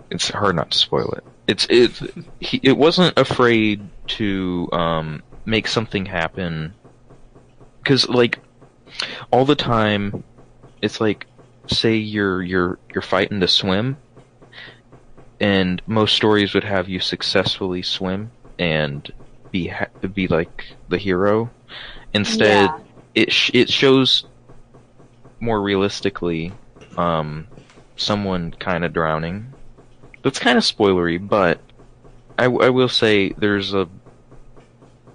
[0.10, 1.24] It's hard not to spoil it.
[1.48, 2.02] It's it.
[2.40, 6.74] He, it wasn't afraid to um, make something happen
[7.84, 8.40] because, like,
[9.32, 10.24] all the time,
[10.82, 11.28] it's like,
[11.70, 13.98] say you're you're you're fighting to swim,
[15.40, 19.12] and most stories would have you successfully swim and
[19.52, 21.50] be ha- be like the hero.
[22.14, 22.80] Instead, Yeah.
[23.16, 24.26] it sh- it shows
[25.40, 26.52] more realistically
[26.98, 27.48] um,
[27.96, 29.54] someone kind of drowning.
[30.24, 31.60] That's kind of spoilery, but
[32.40, 33.88] I, w- I will say there's a.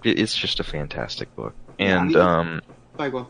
[0.05, 2.63] It's just a fantastic book, Yeah, I and mean- um,
[2.97, 3.27] Sorry, go on.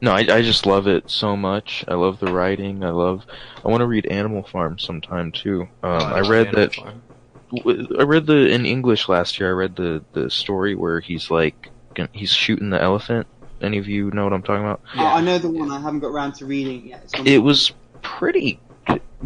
[0.00, 1.84] No, I, I just love it so much.
[1.88, 2.84] I love the writing.
[2.84, 3.24] I love.
[3.64, 5.62] I want to read Animal Farm sometime too.
[5.62, 6.74] Um, Oh, I love read Animal that.
[6.74, 7.02] Farm.
[7.56, 9.48] w- I read the in English last year.
[9.50, 11.70] I read the the story where he's like
[12.12, 13.26] he's shooting the elephant.
[13.60, 14.80] Any of you know what I'm talking about?
[14.96, 15.70] Oh, I know the one.
[15.70, 17.26] I haven't got around to reading it yet.
[17.26, 18.58] It was pretty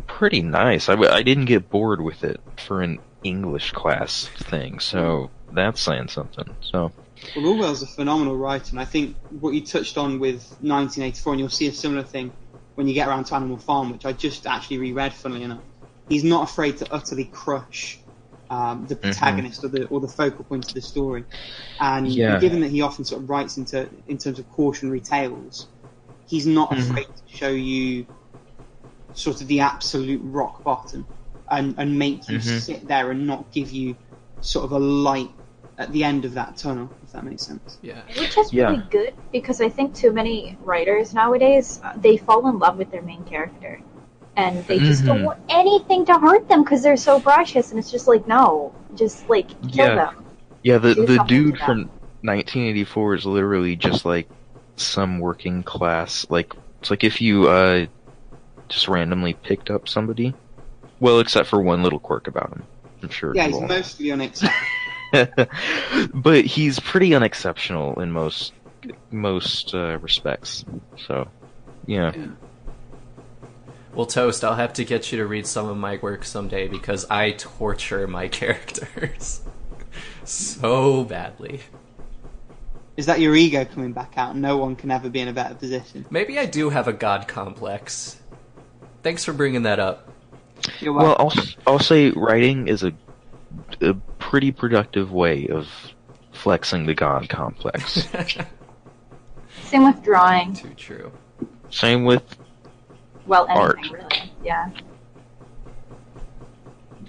[0.07, 0.89] pretty nice.
[0.89, 5.81] I, w- I didn't get bored with it for an English class thing, so that's
[5.81, 6.55] saying something.
[6.61, 6.93] So
[7.35, 11.41] Well, Orwell's a phenomenal writer, and I think what you touched on with 1984, and
[11.41, 12.33] you'll see a similar thing
[12.75, 15.63] when you get around to Animal Farm, which I just actually reread, funnily enough.
[16.09, 18.03] He's not afraid to utterly crush
[18.51, 21.25] um, the protagonist or the or the focal point of the story,
[21.81, 22.41] and Yeah.
[22.41, 25.69] given that he often sort of writes into in terms of cautionary tales,
[26.27, 26.79] he's not Mhm.
[26.91, 28.07] afraid to show you
[29.13, 31.09] sort of the absolute rock bottom
[31.51, 32.61] and, and make you Mhm.
[32.61, 33.97] sit there and not give you
[34.41, 35.31] sort of a light
[35.79, 37.79] at the end of that tunnel, if that makes sense.
[37.83, 38.01] Yeah.
[38.19, 38.71] Which is Yeah.
[38.71, 42.91] really good because I think too many writers nowadays uh, they fall in love with
[42.91, 43.81] their main character,
[44.37, 45.25] and they just don't Mhm.
[45.25, 47.71] want anything to hurt them because they're so precious.
[47.71, 49.95] And it's just like no, just like kill Yeah.
[49.95, 50.25] them.
[50.65, 51.89] Yeah, the Do the dude from
[52.23, 54.29] 1984 is literally just like
[54.77, 56.27] some working class.
[56.29, 57.87] Like it's like if you uh
[58.69, 60.35] just randomly picked up somebody.
[61.01, 62.65] Well, except for one little quirk about him.
[63.03, 63.33] I'm sure.
[63.35, 64.53] Yeah, you he's all- mostly unacceptable.
[66.15, 68.53] but he's pretty unexceptional in most
[69.11, 70.65] most uh, respects.
[71.07, 71.29] So,
[71.87, 72.13] yeah.
[73.95, 77.05] Well, Toast, I'll have to get you to read some of my work someday because
[77.11, 79.43] I torture my characters
[80.25, 81.61] so badly.
[82.97, 84.37] Is that your ego coming back out?
[84.37, 86.05] No one can ever be in a better position.
[86.11, 88.21] Maybe I do have a god complex.
[89.05, 90.13] Thanks for bringing that up.
[90.81, 91.17] You're Well.
[91.19, 91.33] I'll
[91.67, 92.93] I'll say writing is a
[93.81, 95.69] a pretty productive way of
[96.33, 98.09] flexing the god complex.
[99.63, 100.55] Same with drawing.
[100.55, 101.13] Too true.
[101.71, 102.23] Same with
[103.27, 103.91] Well, anything Art.
[103.91, 104.33] really.
[104.45, 104.71] Yeah.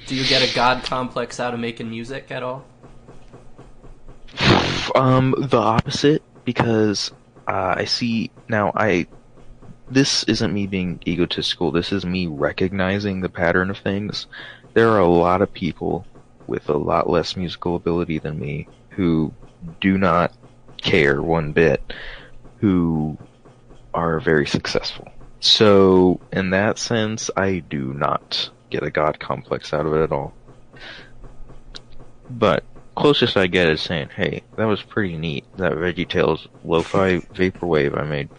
[0.07, 2.65] Do you get a god complex out of making music at all?
[4.95, 7.11] Um, the opposite because
[7.47, 8.71] uh, I see now.
[8.75, 9.05] I
[9.91, 11.71] this isn't me being egotistical.
[11.71, 14.25] This is me recognizing the pattern of things.
[14.73, 16.07] There are a lot of people
[16.49, 19.31] with a lot less musical ability than me who
[19.79, 20.33] do not
[20.81, 21.81] care one bit,
[22.59, 23.17] who
[23.93, 25.07] are very successful.
[25.39, 30.11] So, in that sense, I do not get a god complex out of it at
[30.11, 30.33] all.
[32.29, 32.63] But
[32.95, 35.45] closest I get is saying, "Hey, that was pretty neat.
[35.57, 38.29] That VeggieTales lo-fi vaporwave I made."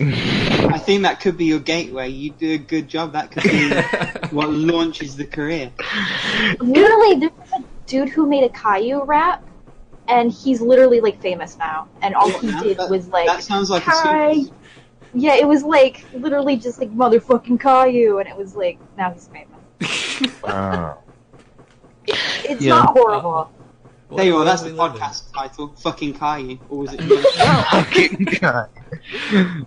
[0.00, 2.08] I think that could be your gateway.
[2.08, 3.12] You do a good job.
[3.12, 3.70] That could be
[4.36, 5.72] what launches the career.
[6.60, 9.42] Literally, there was a dude who made a Caillou rap,
[10.06, 11.88] and he's literally like famous now.
[12.02, 12.62] And all What he now?
[12.62, 14.54] did That- was like, that sounds like a super-
[15.14, 19.28] yeah, it was like literally just like motherfucking Caillou, and it was like now he's
[19.28, 19.48] famous.
[22.50, 22.70] It's Yeah.
[22.78, 23.50] not horrible.
[24.10, 24.44] There you are.
[24.44, 25.10] That's the What world we live in?
[25.10, 25.68] podcast title.
[25.76, 26.58] Fucking Caillou.
[26.70, 27.00] Or was it?
[27.70, 28.70] Fucking God.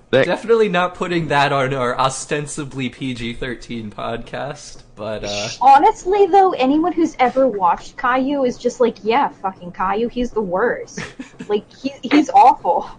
[0.10, 6.92] That Definitely not putting that on our ostensibly PG-13 podcast, but uh, Honestly, though, anyone
[6.92, 11.00] who's ever watched Caillou is just like, yeah, fucking Caillou, he's the worst.
[11.48, 12.90] like he, he's awful.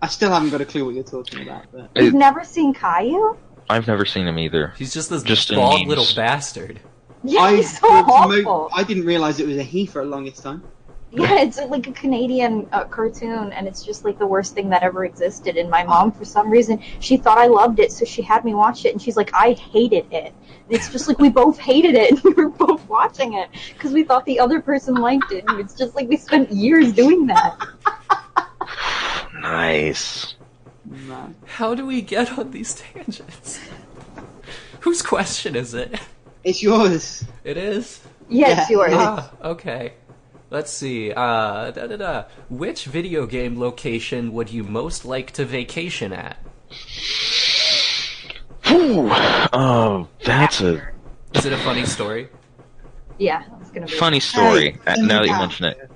[0.00, 1.66] I still haven't got a clue what you're talking about.
[1.72, 3.36] But You've never seen Caillou?
[3.68, 4.72] I've never seen him either.
[4.78, 6.80] he's just this Just bald little bastard.
[7.24, 8.70] Yeah, I, he's so for mo- awful.
[8.74, 10.62] I didn't realize it was a he for the longest time.
[11.10, 14.82] Yeah, it's like a Canadian uh, cartoon, and it's just like the worst thing that
[14.82, 15.56] ever existed.
[15.56, 18.52] And my mom, for some reason, she thought I loved it, so she had me
[18.52, 20.34] watch it, and she's like, I hated it.
[20.34, 23.92] And it's just like we both hated it, and we were both watching it because
[23.92, 25.44] we thought the other person liked it.
[25.48, 27.58] And it's just like we spent years doing that.
[29.40, 30.34] Nice.
[31.46, 33.60] How do we get on these tangents?
[34.80, 35.98] Whose question is it?
[36.44, 37.24] It's yours.
[37.44, 38.00] It is.
[38.28, 38.76] Yes, Yeah.
[38.76, 38.92] yours.
[38.94, 39.92] Ah, okay.
[40.50, 41.12] Let's see.
[41.12, 42.24] Uh, da da da.
[42.48, 46.38] Which video game location would you most like to vacation at?
[48.64, 49.08] Whew.
[49.52, 50.82] Oh, that's a
[51.34, 52.28] Is it a funny story?
[53.18, 54.78] Yeah, it's gonna be funny story.
[54.86, 55.90] Hey, uh, now that you mention it.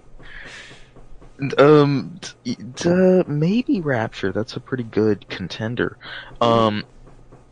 [1.59, 4.33] Um, d- d- maybe Rapture.
[4.33, 5.97] That's a pretty good contender.
[6.41, 6.85] Um,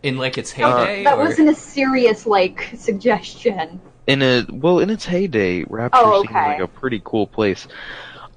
[0.02, 1.04] In like its Uh, heyday?
[1.04, 1.24] That or...
[1.24, 3.80] wasn't a serious like suggestion.
[4.06, 6.46] In a well, in its heyday, Rapture Oh, seems okay.
[6.46, 7.68] like a pretty cool place.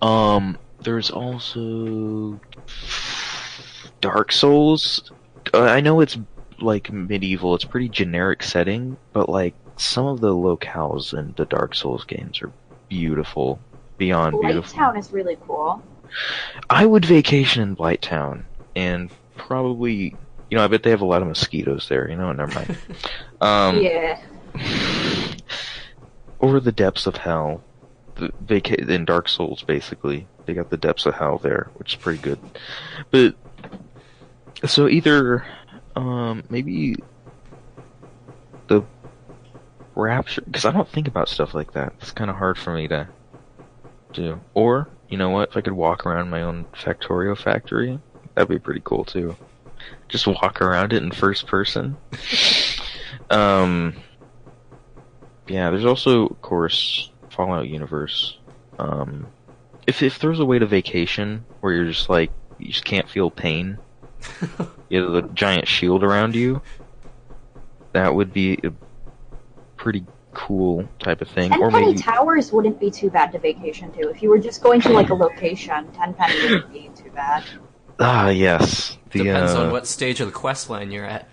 [0.02, 2.40] Um, there's also
[4.02, 5.12] Dark Souls.
[5.54, 6.18] Uh, I know it's
[6.60, 7.56] like medieval.
[7.56, 12.42] It's pretty generic setting, but like some of the locales in the Dark Souls games
[12.42, 12.52] are
[12.90, 13.60] beautiful,
[13.98, 14.78] beyond beautiful.
[14.78, 15.82] Town is really cool.
[16.70, 18.44] I would vacation in Blighttown,
[18.76, 20.16] and probably,
[20.52, 22.08] you know, I bet they have a lot of mosquitoes there.
[22.10, 22.78] You know, never mind.
[23.42, 24.22] Um, yeah.
[26.44, 27.64] Or the depths of hell.
[28.18, 32.38] In Dark Souls, basically, they got the depths of hell there, which is pretty good.
[33.10, 33.36] But
[34.66, 35.46] so either,
[35.96, 36.98] um, maybe
[38.68, 38.84] the
[39.96, 41.94] Rapture, because I don't think about stuff like that.
[42.02, 43.08] It's kind of hard for me to
[44.12, 44.40] do.
[44.54, 45.50] Or you know what?
[45.50, 48.00] If I could walk around my own Factorio factory,
[48.36, 49.36] that'd be pretty cool too.
[50.10, 51.96] Just walk around it in first person.
[53.30, 53.96] um.
[55.48, 58.38] Yeah, there's also, of course, Fallout Universe.
[58.80, 59.28] Um,
[59.86, 63.30] if if there's a way to vacation where you're just like you just can't feel
[63.30, 63.78] pain,
[64.90, 66.62] you have the giant shield around you,
[67.92, 68.72] that would be a
[69.76, 71.50] pretty cool type of thing.
[71.50, 74.10] Ten or penny maybe towers wouldn't be too bad to vacation to.
[74.10, 77.44] If you were just going to like a location, Tenpenny wouldn't be too bad.
[78.00, 81.28] ah yes, the Depends uh, on what stage of the quest line you're at.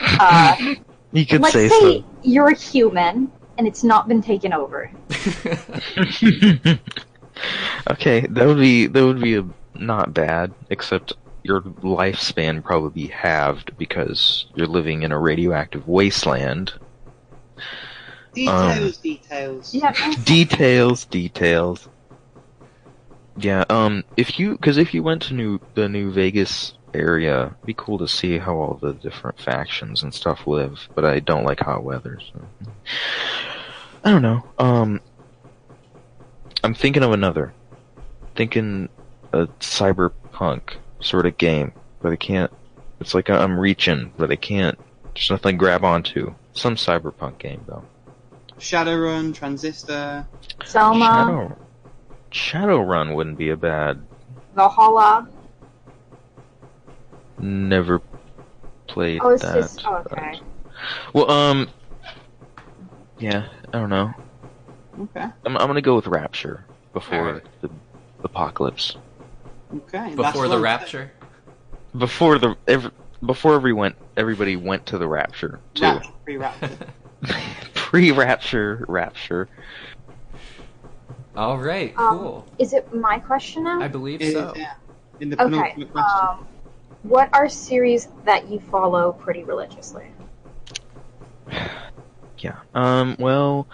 [0.00, 0.74] Uh,
[1.14, 4.90] you could let's say say you're a human and it's not been taken over.
[7.90, 9.44] okay, that would be that would be a,
[9.74, 11.12] not bad, except
[11.42, 16.72] your lifespan probably be halved because you're living in a radioactive wasteland.
[18.34, 19.74] Details, details.
[19.74, 19.92] Yeah,
[20.24, 21.88] details, details.
[23.36, 27.66] Yeah, um, if you, because if you went to new the New Vegas area, it'd
[27.66, 30.88] be cool to see how all the different factions and stuff live.
[30.94, 32.46] But I don't like hot weather, so
[34.04, 34.44] I don't know.
[34.58, 35.00] Um,
[36.62, 37.52] I'm thinking of another.
[38.36, 38.88] Thinking
[39.32, 42.52] a cyberpunk sort of game, but I can't.
[43.00, 44.78] It's like I'm reaching, but I can't.
[45.14, 46.34] There's nothing to grab onto.
[46.52, 47.84] Some cyberpunk game though.
[48.58, 50.26] Shadowrun, Transistor.
[50.64, 51.56] Selma,
[52.30, 54.02] Shadow Shadowrun wouldn't be a bad.
[54.54, 55.28] Valhalla.
[57.38, 58.00] Never
[58.88, 59.54] played Oh, it's that.
[59.54, 60.40] just oh, okay.
[61.12, 61.68] Well, um,
[63.18, 64.12] yeah, I don't know.
[65.00, 67.42] Okay, I'm I'm gonna go with Rapture before Alright.
[67.60, 67.70] the
[68.22, 68.96] apocalypse.
[69.74, 70.14] okay.
[70.14, 70.62] Before the one.
[70.62, 71.12] rapture.
[71.96, 72.90] Before the every,
[73.24, 75.84] before everyone everybody went to the Rapture too.
[75.84, 76.78] Rapture, pre-rapture.
[77.74, 79.48] Pre-Rapture, Rapture.
[81.36, 82.48] All right, Um, cool.
[82.58, 83.80] Is it my question now?
[83.80, 84.52] I believe It is, so.
[84.56, 84.72] yeah.
[85.20, 85.50] In the Okay.
[85.50, 86.28] penultimate question.
[86.28, 86.46] Um,
[87.04, 90.06] what are series that you follow pretty religiously?
[92.36, 92.58] Yeah.
[92.74, 93.16] Um.
[93.18, 93.66] Well,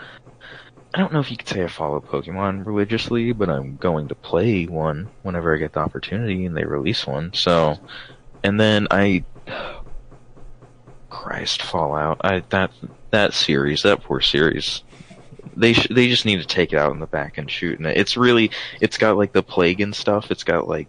[0.95, 4.15] I don't know if you could say I follow Pokemon religiously, but I'm going to
[4.15, 7.33] play one whenever I get the opportunity and they release one.
[7.33, 7.79] So,
[8.45, 9.25] and then I,
[11.11, 12.21] Christ, Fallout.
[12.23, 12.71] I that
[13.11, 14.85] that series, that poor series.
[15.57, 17.79] They sh- they just need to take it out in the back and shoot.
[17.79, 18.51] And it's really
[18.81, 20.31] it's got like the plague and stuff.
[20.31, 20.87] It's got like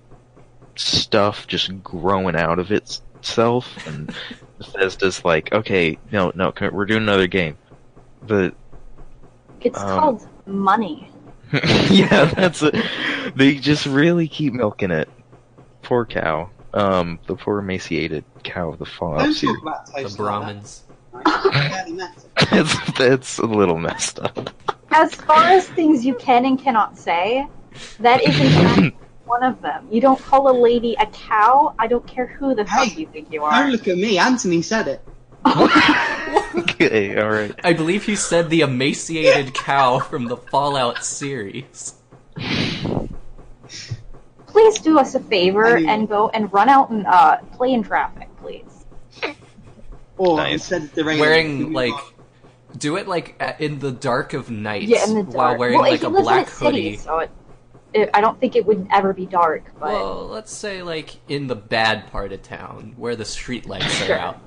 [0.76, 4.14] stuff just growing out of itself and
[4.58, 7.58] Bethesda's like, okay, no, no, we're doing another game.
[8.28, 8.54] The
[9.62, 11.10] It's Um, called money.
[11.90, 12.76] yeah, that's it.
[13.36, 15.10] They just really keep milking it.
[15.82, 16.50] Poor cow.
[16.74, 19.58] Um, the poor emaciated cow of the Fallout Don't series.
[19.62, 20.18] The toast like that.
[20.18, 20.84] Brahmins.
[21.12, 21.26] Right?
[21.52, 22.48] Barely met it.
[22.54, 24.50] It's it's a little messed up.
[24.92, 27.46] As far as things you can and cannot say,
[28.00, 28.48] that is in
[28.92, 28.96] fact
[29.26, 29.88] one of them.
[29.92, 31.74] You don't call a lady a cow.
[31.80, 33.70] I don't care who the fuck you think you Don't are.
[33.70, 34.18] look at me.
[34.18, 35.02] Anthony said it.
[36.56, 37.54] okay, all right.
[37.64, 41.96] I believe he said the emaciated cow from the Fallout series.
[44.48, 47.74] Please do us a favor I mean- and go and run out and uh, play
[47.74, 48.86] in traffic, please.
[50.18, 50.70] Or Nice.
[50.70, 51.94] the rain, Wearing like,
[52.78, 54.84] do it like in the dark of night.
[54.84, 55.36] Yeah, in the dark.
[55.36, 56.98] while wearing well, like a black in a city, hoodie.
[56.98, 57.32] so it,
[57.94, 59.64] it, I don't think it would ever be dark.
[59.80, 64.06] But Well, let's say like in the bad part of town where the streetlights are
[64.06, 64.18] Sure.
[64.18, 64.40] out.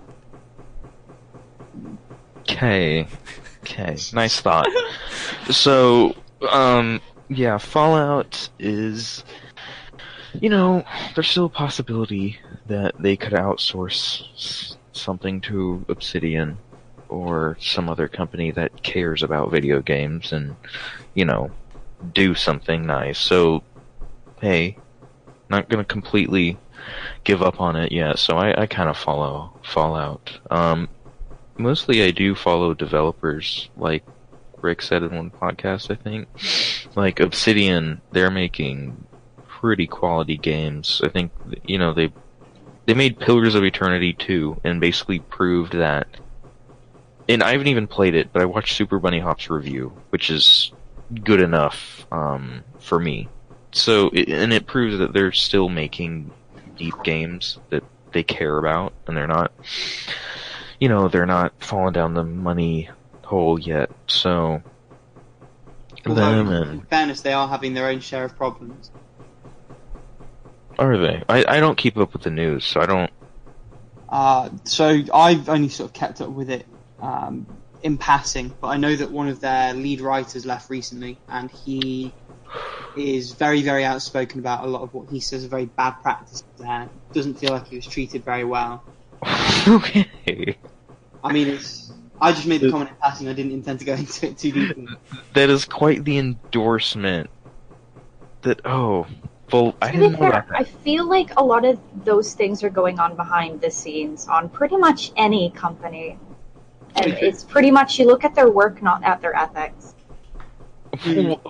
[2.40, 3.06] Okay.
[3.62, 3.96] Okay.
[4.12, 4.68] Nice thought.
[5.50, 6.14] So,
[6.50, 9.24] um, yeah, Fallout is,
[10.34, 10.84] you know,
[11.14, 16.58] there's still a possibility that they could outsource something to Obsidian
[17.08, 20.56] or some other company that cares about video games and,
[21.14, 21.50] you know,
[22.12, 23.18] do something nice.
[23.18, 23.62] So,
[24.40, 24.76] hey,
[25.48, 26.58] not gonna completely
[27.24, 28.18] give up on it yet.
[28.18, 30.38] So I, I kind of follow Fallout.
[30.50, 30.88] Um,
[31.56, 34.04] mostly I do follow developers, like
[34.60, 36.28] Rick said in one podcast, I think.
[36.96, 39.04] Like Obsidian, they're making
[39.46, 41.00] pretty quality games.
[41.04, 41.32] I think,
[41.64, 42.12] you know, they,
[42.86, 46.06] they made Pillars of Eternity 2 and basically proved that,
[47.28, 50.72] and I haven't even played it, but I watched Super Bunnyhop's review, which is
[51.22, 53.28] good enough, um, for me.
[53.72, 56.30] So, and it proves that they're still making
[56.76, 59.52] deep games that they care about, and they're not,
[60.78, 62.88] you know, they're not falling down the money
[63.24, 63.90] hole yet.
[64.06, 64.62] So,
[66.04, 68.90] them Although, and in fairness, they are having their own share of problems.
[70.78, 71.22] are they?
[71.28, 73.10] I I don't keep up with the news, so I don't.
[74.08, 76.66] Uh, so I've only sort of kept up with it
[77.00, 77.46] um,
[77.84, 82.12] in passing, but I know that one of their lead writers left recently, and he
[82.96, 86.44] is very, very outspoken about a lot of what he says are very bad practices
[86.58, 86.88] there.
[87.12, 88.82] Doesn't feel like he was treated very well.
[89.68, 90.56] okay,
[91.22, 91.92] I mean, it's.
[92.20, 93.28] I just made the comment in passing.
[93.28, 94.88] I didn't intend to go into it too deeply.
[95.34, 97.28] that is quite the endorsement.
[98.42, 99.06] That oh,
[99.52, 102.70] well, I didn't know fair, about I feel like a lot of those things are
[102.70, 106.18] going on behind the scenes on pretty much any company.
[106.96, 109.94] And it's pretty much you look at their work, not at their ethics.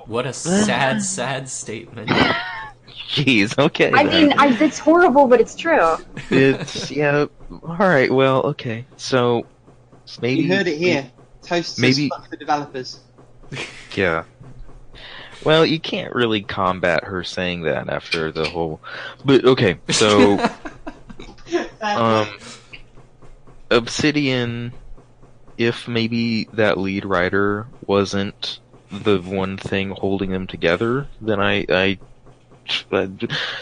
[0.07, 2.09] What a sad, sad statement.
[3.11, 3.93] Jeez, okay.
[3.93, 4.29] I then.
[4.29, 5.97] mean, I, it's horrible, but it's true.
[6.31, 7.27] it's yeah.
[7.63, 8.11] All right.
[8.11, 8.87] Well, okay.
[8.97, 9.47] So
[10.23, 11.11] maybe You heard it here.
[11.43, 13.01] Toast Maybe- maybe fuck the developers.
[13.95, 14.25] Yeah.
[15.45, 18.81] Well, you can't really combat her saying that after the whole.
[19.25, 20.39] But okay, so
[21.83, 22.27] um,
[23.71, 24.73] Obsidian,
[25.57, 31.99] if maybe that lead writer wasn't the one thing holding them together, then I, I,
[32.93, 33.09] uh,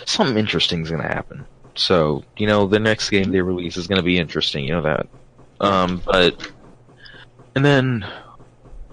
[0.05, 1.47] something interesting is gonna happen.
[1.75, 4.65] So you know, the next game they release is gonna be interesting.
[4.65, 5.07] You know that.
[5.61, 6.51] Um, but
[7.55, 8.07] and then,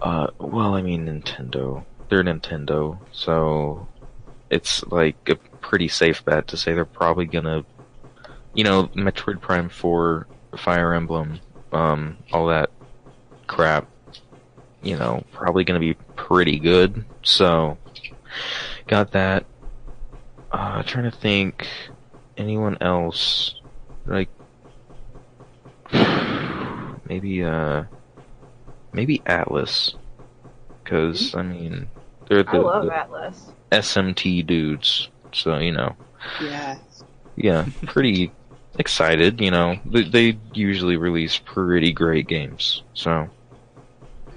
[0.02, 1.84] uh, well, I mean Nintendo.
[2.10, 3.88] They're Nintendo, so
[4.50, 7.64] it's like a pretty safe bet to say they're probably gonna,
[8.54, 10.26] you know, Metroid Prime Four,
[10.58, 11.40] Fire Emblem,
[11.72, 12.72] um, all that
[13.50, 13.88] crap.
[14.82, 17.04] You know, probably gonna be pretty good.
[17.24, 17.78] So,
[18.88, 19.46] got that.
[20.52, 21.68] Uh, trying to think,
[22.38, 23.56] anyone else
[24.06, 24.30] like
[27.08, 27.84] maybe uh
[28.94, 29.96] maybe Atlus
[30.84, 31.90] because I mean
[32.28, 33.52] they're the, love the Atlus.
[33.72, 35.96] SMT dudes, so you know
[36.42, 36.78] Yeah.
[37.36, 38.32] yeah, pretty
[38.80, 39.42] excited.
[39.42, 43.30] You know they, they usually release pretty great games, so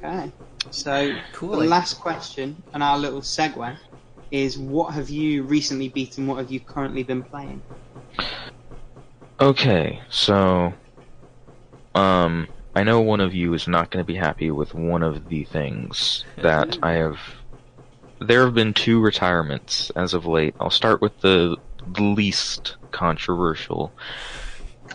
[0.03, 0.33] Okay.
[0.71, 1.59] So Cool.
[1.59, 3.77] the last question and our little segue
[4.31, 6.27] is what have you recently beaten?
[6.27, 7.63] What have you currently been playing?
[9.41, 10.73] Okay, so
[11.95, 15.29] um I know one of you is not going to be happy with one of
[15.29, 17.19] the things that I have
[18.21, 20.55] there have been two retirements as of late.
[20.61, 21.57] I'll start with the
[21.99, 23.93] least controversial.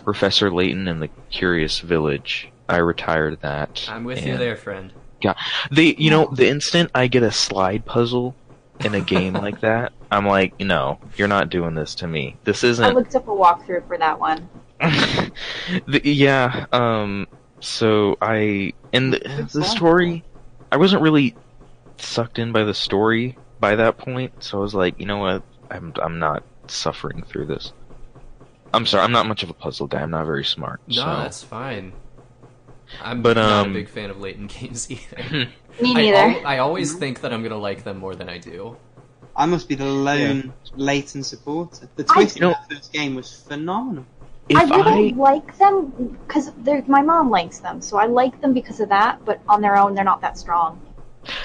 [0.04, 2.50] Professor Layton and the Curious Village.
[2.68, 3.86] I retired that.
[3.88, 4.92] I'm with you there, friend.
[5.20, 5.34] Yeah.
[5.70, 8.34] The you know the instant I get a slide puzzle
[8.80, 12.36] in a game like that, I'm like, no, you're not doing this to me.
[12.44, 14.48] This isn't I looked up a walkthrough for that one.
[14.80, 17.26] the, yeah, um,
[17.60, 20.24] so I and the, the story,
[20.70, 21.34] I wasn't really
[21.98, 25.42] sucked in by the story by that point, so I was like, you know what,
[25.70, 27.72] I'm I'm not suffering through this.
[28.72, 30.02] I'm sorry, I'm not much of a puzzle guy.
[30.02, 30.80] I'm not very smart.
[30.86, 31.04] No, so.
[31.04, 31.92] that's fine.
[33.02, 35.48] I'm But, not a um, big fan of Layton games either.
[35.80, 36.16] Me I, neither.
[36.16, 38.76] al- I always think that I'm gonna like them more than I do.
[39.36, 41.88] I must be the lone Layton supporter.
[41.94, 44.04] The twist You in that first game was phenomenal.
[44.48, 46.50] if I really like them because
[46.88, 49.24] my mom likes them, so I like them because of that.
[49.24, 50.80] But on their own, they're not that strong.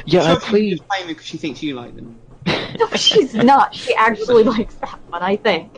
[0.06, 0.88] yeah, I Sure, she's played.
[0.88, 2.20] playing because she thinks you like them.
[2.80, 3.76] No, she's not.
[3.76, 5.22] She actually likes that one.
[5.22, 5.78] I think.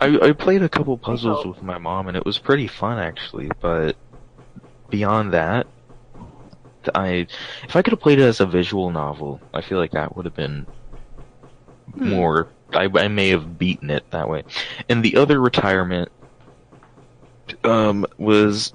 [0.00, 3.50] I, I played a couple puzzles with my mom, and it was pretty fun actually.
[3.60, 3.96] But
[4.90, 5.68] beyond that,
[6.94, 7.26] I
[7.68, 10.24] if I could have played it as a visual novel, I feel like that would
[10.24, 10.66] have been
[11.94, 12.08] Hmm.
[12.08, 12.54] more.
[12.72, 14.44] I, I may have beaten it that way.
[14.88, 16.10] And the other retirement
[17.64, 18.74] um, was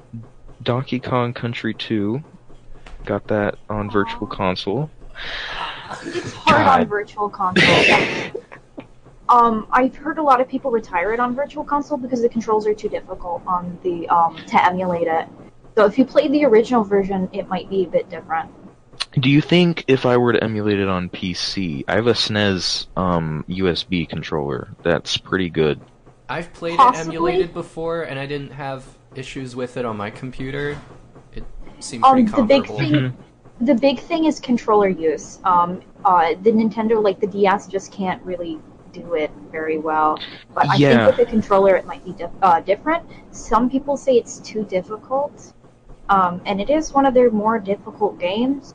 [0.62, 2.24] Donkey Kong Country 2.
[3.05, 4.91] Got that on Virtual Console.
[6.03, 7.86] It's hard on virtual console.
[9.30, 12.66] um, I've heard a lot of people retire it on virtual console because the controls
[12.68, 15.28] are too difficult on the um to emulate it.
[15.78, 18.51] So if you played the original version, it might be a bit different.
[19.19, 22.88] Do you think if I were to emulate it on PC, I have a SNES
[22.97, 25.80] um, USB controller that's pretty good.
[26.30, 27.15] I've played Possibly.
[27.15, 30.78] it emulated before, and I didn't have issues with it on my computer.
[31.34, 31.43] It
[31.80, 33.17] seemed Um, pretty the big thing,
[33.59, 35.39] the big thing is controller use.
[35.43, 38.59] Um, uh, the Nintendo, like the DS, just can't really
[38.93, 40.19] do it very well.
[40.53, 41.05] But I Yeah.
[41.05, 43.03] think with the controller, it might be dif- uh, different.
[43.32, 45.53] Some people say it's too difficult,
[46.10, 48.74] um, and it is one of their more difficult games.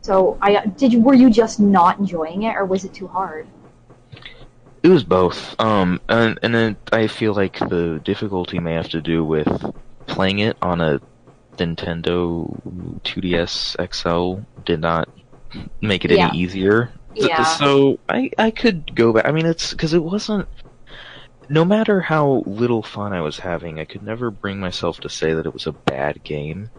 [0.00, 0.92] So, I did.
[0.92, 3.46] You, were you just not enjoying it, or was it too hard?
[4.82, 5.54] It was both.
[5.60, 9.48] Um, and and then I feel like the difficulty may have to do with
[10.06, 11.00] playing it on a
[11.56, 12.50] Nintendo
[13.04, 15.08] 2DS XL did not
[15.80, 16.28] make it Yeah.
[16.28, 16.90] any easier.
[17.16, 17.44] So- Yeah.
[17.44, 19.26] So I I could go back.
[19.26, 20.48] I mean, it's because it wasn't.
[21.48, 25.34] No matter how little fun I was having, I could never bring myself to say
[25.34, 26.70] that it was a bad game.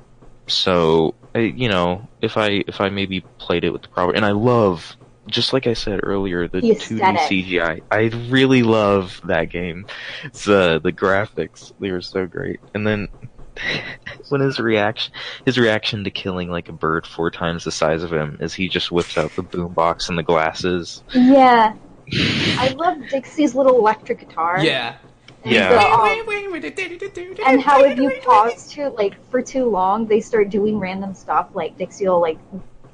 [0.48, 4.26] So I, you know, if I if I maybe played it with the proper, and
[4.26, 4.96] I love,
[5.28, 7.18] just like I said earlier, the, The 2D.
[7.18, 7.82] CGI.
[7.92, 9.86] I really love that game.
[10.24, 12.60] It's uh, the graphics; they were so great.
[12.74, 13.08] And then
[14.30, 15.14] when his reaction,
[15.46, 18.68] his reaction to killing like a bird four times the size of him, is he
[18.70, 21.04] just whips out the boombox and the glasses.
[21.14, 21.74] Yeah,
[22.12, 24.60] I love Dixie's little electric guitar.
[24.64, 24.96] Yeah,
[25.44, 25.70] Yeah.
[25.70, 30.80] The, um, and how if you pause too, like for too long, they start doing
[30.80, 31.50] random stuff.
[31.54, 32.38] Like Dixie will like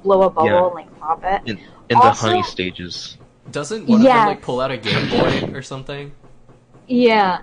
[0.02, 0.66] blow a bubble Yeah.
[0.66, 1.42] and like pop it.
[1.46, 1.58] In,
[1.88, 3.16] in Also- the honey stages.
[3.50, 6.12] Doesn't one of them like pull out a Game Boy or something?
[6.86, 7.40] Yeah.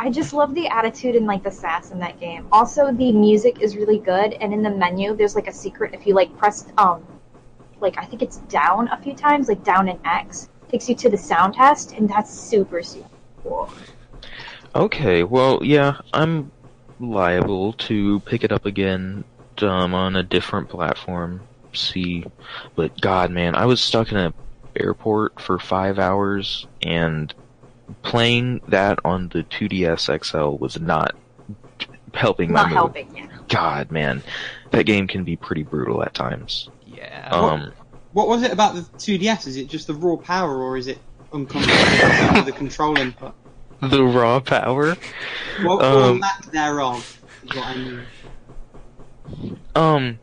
[0.00, 2.46] I just love the attitude and like the sass in that game.
[2.52, 5.92] Also, the music is really good, and in the menu, there's like a secret.
[5.92, 7.04] If you like press, um,
[7.80, 11.08] like I think it's down a few times, like down and X, takes you to
[11.08, 13.08] the sound test, and that's super super
[13.42, 13.72] cool.
[14.74, 16.52] Okay, well, yeah, I'm
[17.00, 19.24] liable to pick it up again
[19.62, 21.40] um, on a different platform.
[21.72, 22.24] See,
[22.76, 24.34] but God, man, I was stuck in an
[24.76, 27.32] airport for five hours, and
[28.02, 31.14] playing that on the 2DS XL was not
[32.14, 32.76] helping my Not mood.
[32.76, 33.26] helping, yeah.
[33.48, 34.22] God, man,
[34.70, 36.68] that game can be pretty brutal at times.
[36.86, 37.28] Yeah.
[37.30, 37.72] Um,
[38.12, 39.46] What was it about the 2DS?
[39.46, 40.98] Is it just the raw power, or is it
[41.32, 43.34] uncomfortable with the control input?
[43.80, 44.96] the raw power.
[45.62, 48.00] What Um, lack thereof is what I mean.
[49.74, 50.18] Um,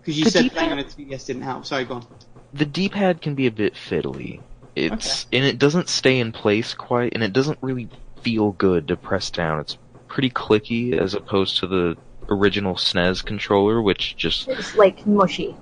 [0.00, 1.64] Because you said D-pad- playing on a 2DS didn't help.
[1.66, 2.06] Sorry, go on.
[2.52, 4.40] the D-pad can be a bit fiddly.
[4.76, 7.88] It's and it doesn't stay in place quite, and it doesn't really
[8.22, 9.60] feel good to press down.
[9.60, 9.76] It's
[10.08, 11.96] pretty clicky as opposed to the
[12.30, 15.54] original SNES controller, which just It's like mushy.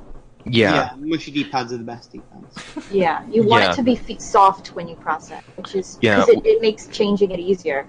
[0.44, 2.90] Yeah, mushy D-pads are the best D-pads.
[2.92, 3.72] Yeah, you want Yeah.
[3.72, 6.16] it to be fe- soft when you press it, which is Yeah.
[6.24, 7.86] because it, it makes changing it easier.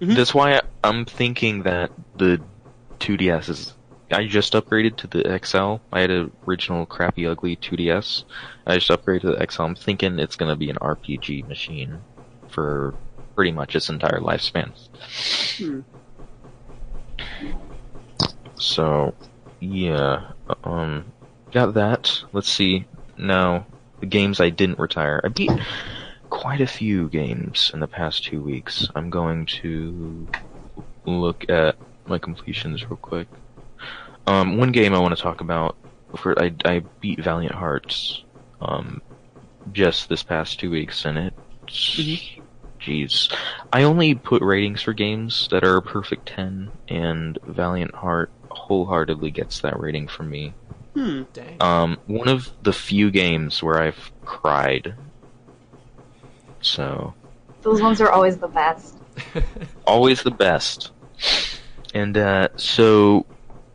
[0.00, 0.14] Mhm.
[0.14, 2.38] that's why I'm thinking that the
[3.00, 3.72] 2DS is.
[4.12, 5.76] I just upgraded to the XL.
[5.90, 8.24] I had an original crappy, ugly 2DS.
[8.66, 9.62] I just upgraded to the XL.
[9.62, 11.98] I'm thinking it's gonna be an RPG machine
[12.48, 12.94] for
[13.34, 14.70] pretty much its entire lifespan.
[15.58, 15.80] Hmm.
[18.58, 19.14] So,
[19.60, 20.30] yeah,
[20.64, 21.04] um,
[21.52, 22.22] got that.
[22.32, 22.86] Let's see.
[23.18, 23.66] Now,
[24.00, 25.20] the games I didn't retire.
[25.24, 25.50] I beat
[26.28, 28.88] quite a few games in the past two weeks.
[28.94, 30.26] I'm going to
[31.06, 31.76] look at
[32.06, 33.28] my completions real quick.
[34.26, 35.76] Um, one game I want to talk about.
[36.16, 38.22] For I, I beat Valiant Hearts,
[38.60, 39.02] um,
[39.72, 41.34] just this past two weeks, and it.
[41.66, 43.34] Jeez,
[43.72, 49.32] I only put ratings for games that are a perfect ten, and Valiant Heart wholeheartedly
[49.32, 50.54] gets that rating from me.
[50.96, 51.22] Hmm.
[51.34, 51.56] Dang.
[51.60, 54.94] Um, one of the few games where I've cried.
[56.62, 57.12] So,
[57.62, 58.96] Those ones are always the best.
[59.86, 60.90] always the best.
[61.94, 63.26] And uh, so,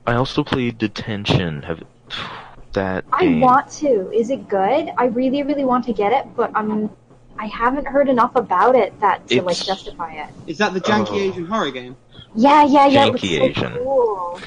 [0.08, 1.62] I also played Detention.
[1.62, 1.84] Have
[2.74, 3.40] that I game?
[3.42, 4.12] want to.
[4.12, 4.90] Is it good?
[4.98, 6.90] I really, really want to get it, but I'm.
[7.38, 10.30] I haven't heard enough about it that to like justify it.
[10.48, 11.16] Is that the janky Oh.
[11.16, 11.96] Asian horror game?
[12.36, 13.06] Yeah, yeah, yeah.
[13.06, 13.74] It looks Janky so Asian.
[13.78, 14.42] cool.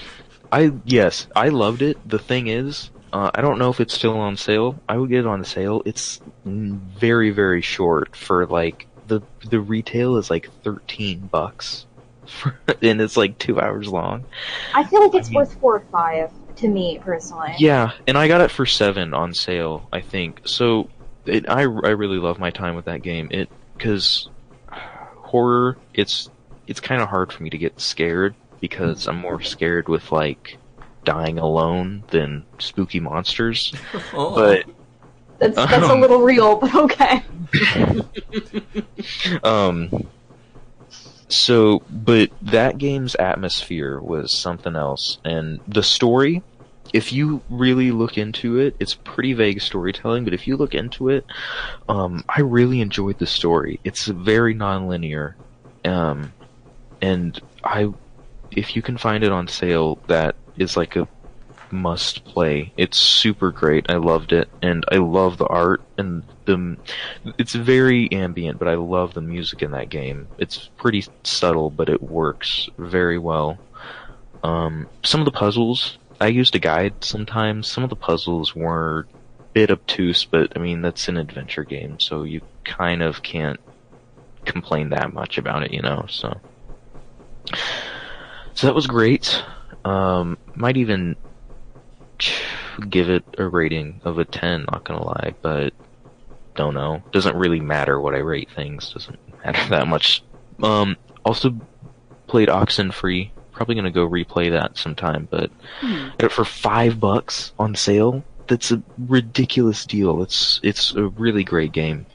[0.54, 1.98] I yes, I loved it.
[2.08, 4.78] The thing is, uh, I don't know if it's still on sale.
[4.88, 5.82] I would get it on sale.
[5.84, 11.86] It's very very short for like the the retail is like thirteen bucks,
[12.28, 14.26] for, and it's like two hours long.
[14.72, 17.54] I feel like it's I mean- worth four or five to me personally.
[17.58, 19.88] Yeah, and I got it for seven on sale.
[19.92, 20.88] I think so.
[21.26, 23.26] It, I I really love my time with that game.
[23.32, 24.28] It because
[24.68, 25.78] horror.
[25.92, 26.30] It's
[26.68, 30.58] it's kind of hard for me to get scared because I'm more scared with like
[31.04, 33.74] dying alone than spooky monsters.
[34.14, 34.34] oh.
[34.34, 34.64] But
[35.38, 37.22] That's that's a Um, little real, but okay.
[39.44, 39.90] um
[41.28, 46.42] so but that game's atmosphere was something else and the story
[46.92, 51.08] if you really look into it it's pretty vague storytelling but if you look into
[51.08, 51.24] it
[51.88, 55.36] um i really enjoyed the story it's very non-linear
[55.84, 56.32] um
[57.00, 57.88] and i
[58.56, 61.08] if you can find it on sale that is like a
[61.70, 66.76] must play it's super great i loved it and i love the art and the
[67.38, 70.28] it's very ambient, but I love the music in that game.
[70.38, 73.58] It's pretty subtle, but it works very well.
[74.42, 77.66] Um, some of the puzzles, I used a guide sometimes.
[77.66, 79.06] Some of the puzzles were
[79.40, 83.60] a bit obtuse, but I mean, that's an adventure game, so you kind of can't
[84.44, 86.40] complain that much about it, you know, so.
[88.54, 89.42] So that was great.
[89.84, 91.16] Um, might even
[92.88, 95.72] give it a rating of a 10, not gonna lie, but
[96.56, 97.02] don't know.
[97.12, 98.92] Doesn't really matter what I rate things.
[98.92, 100.24] Doesn't matter that much.
[100.62, 101.60] Um, also
[102.28, 103.32] played Oxenfree.
[103.52, 105.50] Probably gonna go replay that sometime, but
[105.80, 106.08] Hmm.
[106.18, 108.24] got it for five bucks on sale.
[108.48, 110.22] That's a ridiculous deal.
[110.22, 112.06] It's it's a really great game.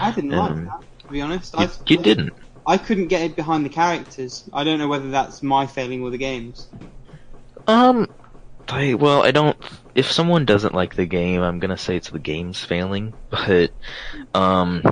[0.00, 1.54] I didn't like Um, that, to be honest.
[1.58, 2.32] You, I, you didn't.
[2.66, 4.44] I couldn't get it behind the characters.
[4.52, 6.68] I don't know whether that's my failing or the game's.
[7.66, 8.08] Um,
[8.68, 9.56] I well, I don't.
[9.94, 13.14] If someone doesn't like the game, I'm gonna say it's the game's failing.
[13.30, 13.70] But
[14.34, 14.82] um,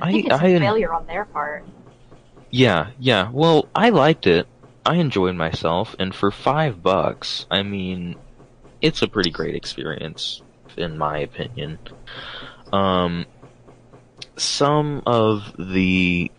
[0.00, 1.64] I think I- it's I- a failure on their part.
[2.50, 3.30] Yeah, yeah.
[3.32, 4.46] Well, I liked it.
[4.86, 8.16] I enjoyed myself, and for five bucks, I mean,
[8.80, 10.42] it's a pretty great experience,
[10.76, 11.78] in my opinion.
[12.72, 13.24] Um,
[14.36, 16.30] some of the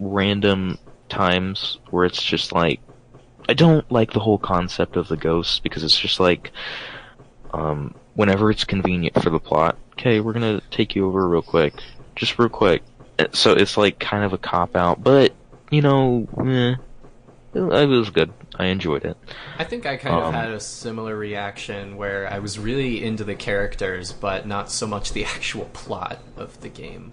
[0.00, 0.78] random
[1.08, 2.80] times where it's just like,
[3.48, 6.52] I don't like the whole concept of the ghosts because it's just like,
[7.52, 11.74] um, whenever it's convenient for the plot, okay, we're gonna take you over real quick,
[12.14, 12.82] just real quick.
[13.32, 15.32] So it's like kind of a cop out, but
[15.70, 16.74] you know, eh,
[17.54, 18.32] it was good.
[18.56, 19.16] I enjoyed it.
[19.58, 23.24] I think I kind of Um, had a similar reaction where I was really into
[23.24, 27.12] the characters, but not so much the actual plot of the game.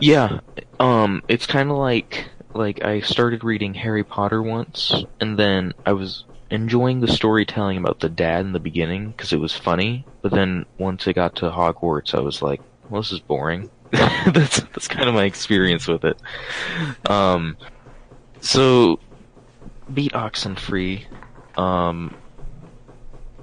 [0.00, 0.40] Yeah,
[0.78, 5.92] um, it's kind of like like I started reading Harry Potter once, and then I
[5.92, 10.04] was enjoying the storytelling about the dad in the beginning because it was funny.
[10.20, 14.60] But then once it got to Hogwarts, I was like, "Well, this is boring." that's
[14.60, 16.16] that's kind of my experience with it.
[17.10, 17.56] Um,
[18.40, 19.00] so
[19.94, 21.04] beat Oxenfree.
[21.56, 22.14] Um,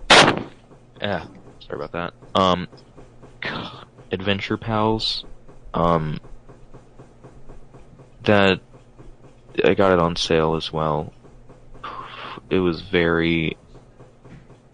[0.09, 1.25] yeah,
[1.59, 2.13] sorry about that.
[2.35, 2.67] Um,
[4.11, 5.25] Adventure Pals.
[5.73, 6.19] Um,
[8.23, 8.59] that
[9.63, 11.13] I got it on sale as well.
[12.49, 13.57] It was very,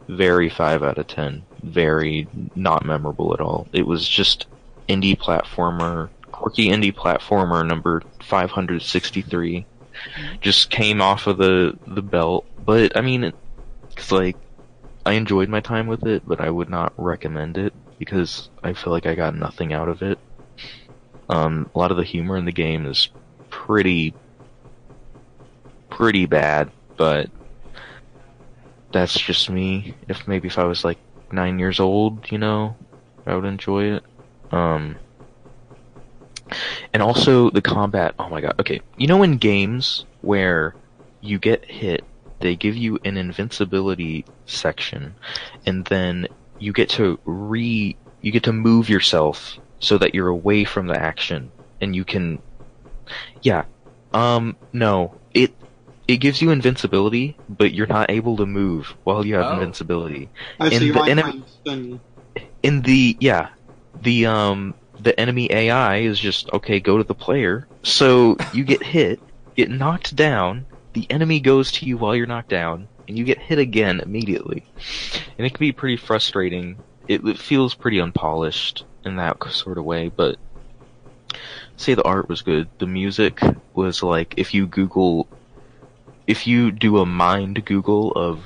[0.08, 1.44] very five out of ten.
[1.62, 3.68] Very not memorable at all.
[3.74, 4.48] It was just
[4.88, 9.66] indie platformer, quirky indie platformer number five hundred sixty three.
[10.42, 13.32] Just came off of the the belt, but I mean,
[13.92, 14.38] it's like
[15.06, 18.92] I enjoyed my time with it, but I would not recommend it because I feel
[18.92, 20.20] like I got nothing out of it.
[21.30, 23.10] Um, a lot of the humor in the game is
[23.50, 24.14] pretty,
[25.90, 27.30] pretty bad, but
[28.92, 29.96] that's just me.
[30.08, 30.98] If maybe if I was like
[31.32, 32.76] nine years old, you know,
[33.26, 34.04] I would enjoy it.
[34.52, 34.96] Um,
[36.94, 38.16] and also the combat.
[38.20, 38.56] Oh my god.
[38.60, 40.76] Okay, you know in games where
[41.22, 42.04] you get hit,
[42.42, 45.16] they give you an invincibility section,
[45.66, 46.28] and then
[46.60, 50.98] you get to re you get to move yourself so that you're away from the
[51.00, 52.42] action and you can
[53.42, 53.66] yeah
[54.14, 55.54] um no it
[56.08, 59.54] it gives you invincibility but you're not able to move while you have Oh.
[59.56, 60.32] invincibility
[60.62, 62.00] so In you're the right enemy- behind
[62.64, 63.50] in the yeah
[64.02, 64.74] the um
[65.06, 67.68] the enemy AI is just okay go to the player.
[67.84, 69.22] So you get hit
[69.56, 73.38] get knocked down the enemy goes to you while you're knocked down and you get
[73.38, 74.66] hit again immediately.
[75.38, 76.78] And it can be pretty frustrating.
[77.08, 80.38] It, it feels pretty unpolished in that sort of way but
[81.78, 82.68] say the art was good.
[82.80, 83.40] The music
[83.76, 85.30] was like if you google
[86.26, 88.44] if you do a mind google of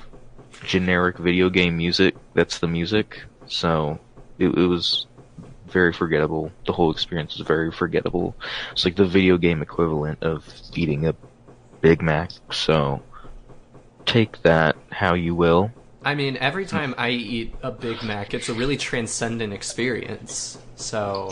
[0.65, 3.21] generic video game music that's the music.
[3.45, 3.97] So
[4.37, 5.05] it, it was
[5.71, 6.51] very forgettable.
[6.65, 8.35] The whole experience was very forgettable.
[8.71, 10.45] It's like the video game equivalent of
[10.75, 11.15] eating a
[11.81, 12.31] Big Mac.
[12.51, 13.01] So
[14.05, 15.71] take that how you will.
[16.03, 20.57] I mean, every time I eat a Big Mac, it's a really transcendent experience.
[20.75, 21.29] So,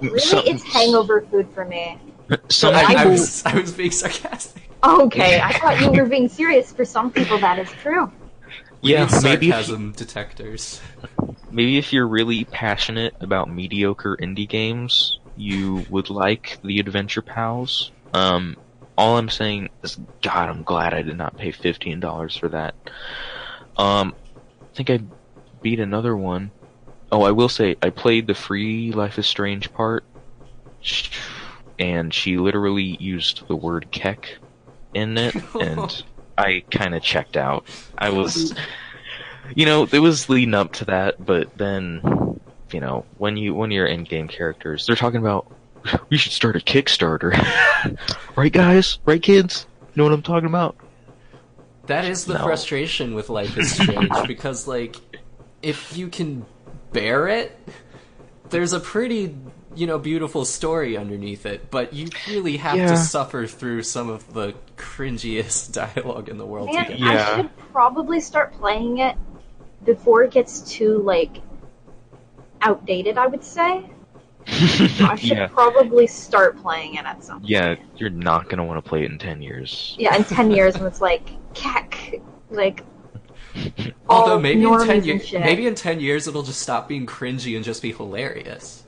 [0.00, 1.98] Really, Some- it's hangover food for me.
[2.48, 4.70] Some I, I was I was being sarcastic.
[4.84, 6.72] Okay, I thought you were being serious.
[6.72, 8.10] For some people, that is true.
[8.82, 10.80] Yeah, Need maybe sarcasm detectors.
[11.50, 17.92] maybe if you're really passionate about mediocre indie games, you would like the Adventure Pals.
[18.12, 18.56] Um,
[18.98, 22.74] all I'm saying is, God, I'm glad I did not pay fifteen dollars for that.
[23.76, 24.14] Um,
[24.60, 25.00] I think I
[25.62, 26.50] beat another one.
[27.10, 30.04] Oh, I will say I played the free Life is Strange part,
[31.78, 34.38] and she literally used the word "keck"
[34.94, 36.04] in it, and
[36.36, 37.66] I kind of checked out.
[37.98, 38.54] I was,
[39.54, 42.40] you know, it was leading up to that, but then,
[42.72, 45.46] you know, when you when you're in-game characters, they're talking about
[46.10, 47.32] we should start a Kickstarter,
[48.36, 48.98] right, guys?
[49.04, 49.66] Right, kids?
[49.94, 50.76] You know what I'm talking about?
[51.86, 52.44] That is the No.
[52.44, 54.96] frustration with Life is Strange because, like,
[55.62, 56.46] if you can
[56.92, 57.68] bear it,
[58.50, 59.36] there's a pretty,
[59.74, 62.88] you know, beautiful story underneath it, but you really have Yeah.
[62.88, 67.28] to suffer through some of the cringiest dialogue in the world to Man, get Yeah.
[67.32, 69.16] I should probably start playing it
[69.84, 71.40] before it gets too like
[72.60, 73.18] outdated.
[73.18, 73.90] I would say
[74.46, 77.38] I should yeah, probably start playing it at some.
[77.40, 77.50] point.
[77.50, 77.76] yeah.
[77.96, 79.94] You're not gonna want to play it in ten years.
[79.98, 81.22] Yeah, in ten years when it's like
[81.54, 82.14] cack,
[82.50, 82.84] like.
[84.08, 87.54] Although maybe in ten and years, maybe in ten years it'll just stop being cringy
[87.54, 88.81] and just be hilarious.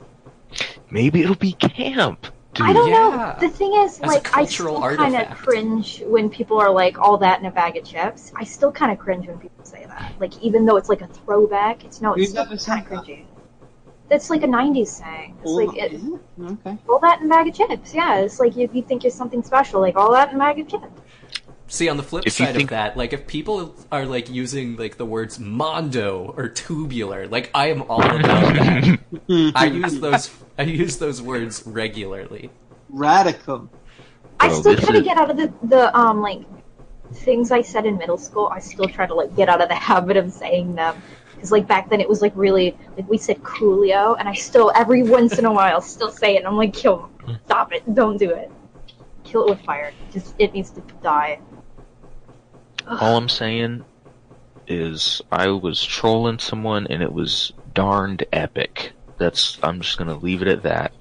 [0.91, 2.27] Maybe it'll be camp.
[2.53, 2.67] Dude.
[2.67, 3.35] I don't Yeah.
[3.39, 3.47] know.
[3.47, 7.17] The thing is, As like, I still kind of cringe when people are like, "All
[7.17, 10.13] that in a bag of chips." I still kind of cringe when people say that.
[10.21, 13.25] Like, even though it's like a throwback, it's no, it's still kind of cringy.
[14.07, 15.35] that's like a '90s saying.
[15.41, 16.19] It's All like it, is it?
[16.51, 16.77] Okay.
[16.87, 17.93] all that in a bag of chips.
[17.93, 20.59] Yeah, it's like if you think you're something special, like all that in a bag
[20.59, 20.85] of chips.
[21.67, 24.75] See, on the flip If side think- of that, like if people are like using
[24.75, 28.21] like the words mondo or tubular, like I am all about
[28.53, 28.99] that.
[29.55, 30.29] I use those.
[30.59, 32.51] I use those words regularly.
[32.89, 33.69] Radical.
[34.39, 36.41] I Well, still this try to get out of the the um like
[37.13, 38.47] things I said in middle school.
[38.53, 41.01] I still try to like get out of the habit of saying them
[41.33, 44.71] because like back then it was like really like we said Coolio, and I still
[44.75, 46.39] every once in a while still say it.
[46.39, 47.09] And I'm like, kill,
[47.45, 48.51] stop it, don't do it,
[49.23, 49.91] kill it with fire.
[50.13, 51.39] Just it needs to die.
[52.87, 53.85] All I'm saying
[54.67, 58.93] is I was trolling someone and it was darned epic.
[59.17, 60.91] That's I'm just gonna leave it at that.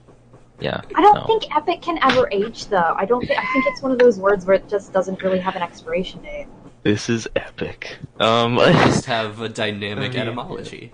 [0.61, 0.81] Yeah.
[0.95, 1.27] I don't no.
[1.27, 2.95] think epic can ever age though.
[2.97, 5.41] I don't think I think it's one of those words where it just doesn't really
[5.41, 6.47] have an expiration date.
[6.85, 7.97] this is epic.
[8.21, 10.93] Um, Just have a dynamic I mean, etymology.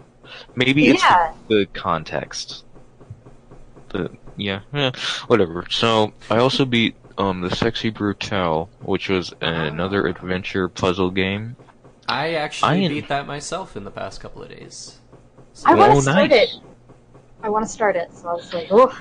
[0.55, 1.33] maybe it's Yeah.
[1.49, 2.65] the context.
[3.91, 4.93] The yeah, eh,
[5.27, 5.67] whatever.
[5.69, 11.57] So I also beat um the Sexy Brutale, which was another adventure puzzle game.
[12.09, 14.99] I actually I- beat that myself in the past couple of days.
[15.65, 16.55] I want to Oh, start nice.
[16.55, 16.61] it.
[17.43, 18.97] I want to start it, so I was like, oh,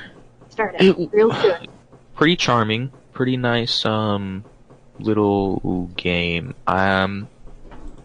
[0.49, 1.67] start it It- real soon.
[2.15, 4.43] pretty charming, pretty nice um
[4.99, 6.53] little game.
[6.67, 7.27] I um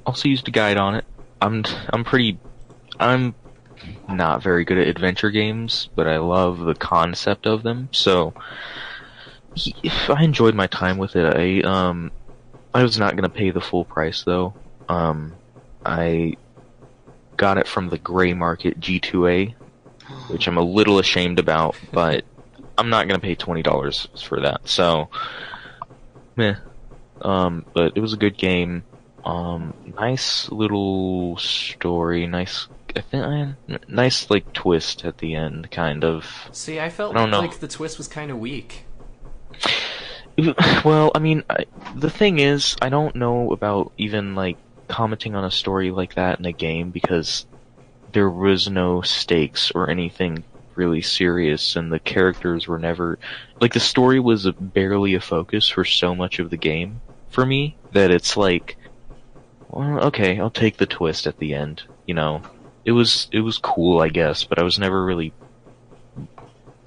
[0.06, 1.04] also used a guide on it.
[1.40, 2.38] I'm I'm pretty
[3.00, 3.34] I'm
[4.08, 7.88] not very good at adventure games, but I love the concept of them.
[7.92, 8.32] So
[9.54, 9.74] he-
[10.08, 11.34] I enjoyed my time with it.
[11.36, 12.10] I um
[12.72, 14.54] I was not going to pay the full price though.
[14.88, 15.34] Um
[15.84, 16.36] I
[17.36, 19.54] got it from the gray market G2A,
[20.28, 22.24] which I'm a little ashamed about, but
[22.76, 24.68] I'm not gonna pay twenty dollars for that.
[24.68, 25.08] So,
[26.36, 26.56] meh.
[27.22, 28.82] Um, but it was a good game.
[29.24, 32.26] Um, nice little story.
[32.26, 36.26] Nice, I think, eh, nice like twist at the end, kind of.
[36.52, 38.84] See, I felt I like the twist was kind of weak.
[40.84, 44.56] Well, I mean, I, the thing is, I don't know about even like
[44.88, 47.46] commenting on a story like that in a game because
[48.12, 50.42] there was no stakes or anything
[50.74, 53.18] really serious, and the characters were never
[53.60, 57.76] like the story was barely a focus for so much of the game for me
[57.92, 58.76] that it's like,
[59.68, 61.82] well, okay, I'll take the twist at the end.
[62.06, 62.42] You know,
[62.84, 65.32] it was it was cool, I guess, but I was never really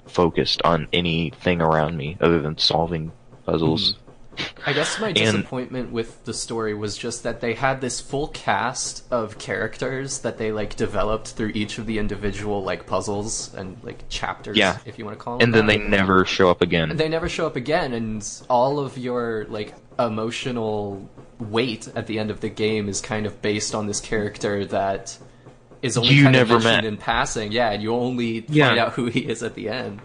[0.08, 3.12] focused on anything around me other than solving
[3.46, 3.92] puzzles.
[3.92, 4.02] Mm-hmm.
[4.66, 9.04] I guess my disappointment with the story was just that they had this full cast
[9.12, 14.08] of characters that they like developed through each of the individual like puzzles and like
[14.08, 14.78] chapters, Yeah.
[14.86, 15.44] if you want to call them.
[15.46, 16.96] And then they never show up again.
[16.96, 21.08] they never show up again, and all of your like emotional
[21.40, 25.18] weight at the end of the game is kind of based on this character that
[25.82, 26.84] is only You never met.
[26.84, 27.52] in passing.
[27.52, 30.00] Yeah, and you only find out who he is at the end.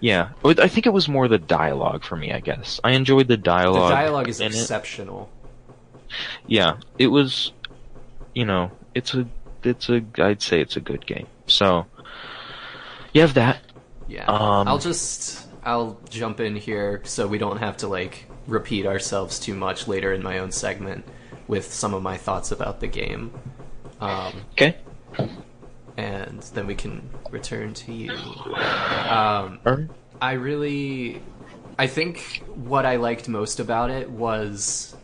[0.00, 2.32] Yeah, I think it was more the dialogue for me.
[2.32, 3.90] I guess I enjoyed the dialogue.
[3.90, 4.28] The dialogue.
[4.28, 4.54] is in it.
[4.54, 5.30] exceptional.
[6.46, 7.52] Yeah, it was.
[8.34, 9.26] You know, it's a,
[9.62, 10.02] it's a.
[10.18, 11.26] I'd say it's a good game.
[11.46, 11.86] So,
[13.12, 13.60] you have that.
[14.08, 14.26] Yeah.
[14.26, 19.38] Um, I'll just I'll jump in here so we don't have to like repeat ourselves
[19.38, 21.04] too much later in my own segment
[21.46, 23.32] with some of my thoughts about the game.
[24.02, 24.76] Um, Okay.
[25.96, 28.10] and then we can return to you.
[29.08, 29.60] Um.
[30.20, 31.20] I really,
[31.78, 34.94] I think what I liked most about it was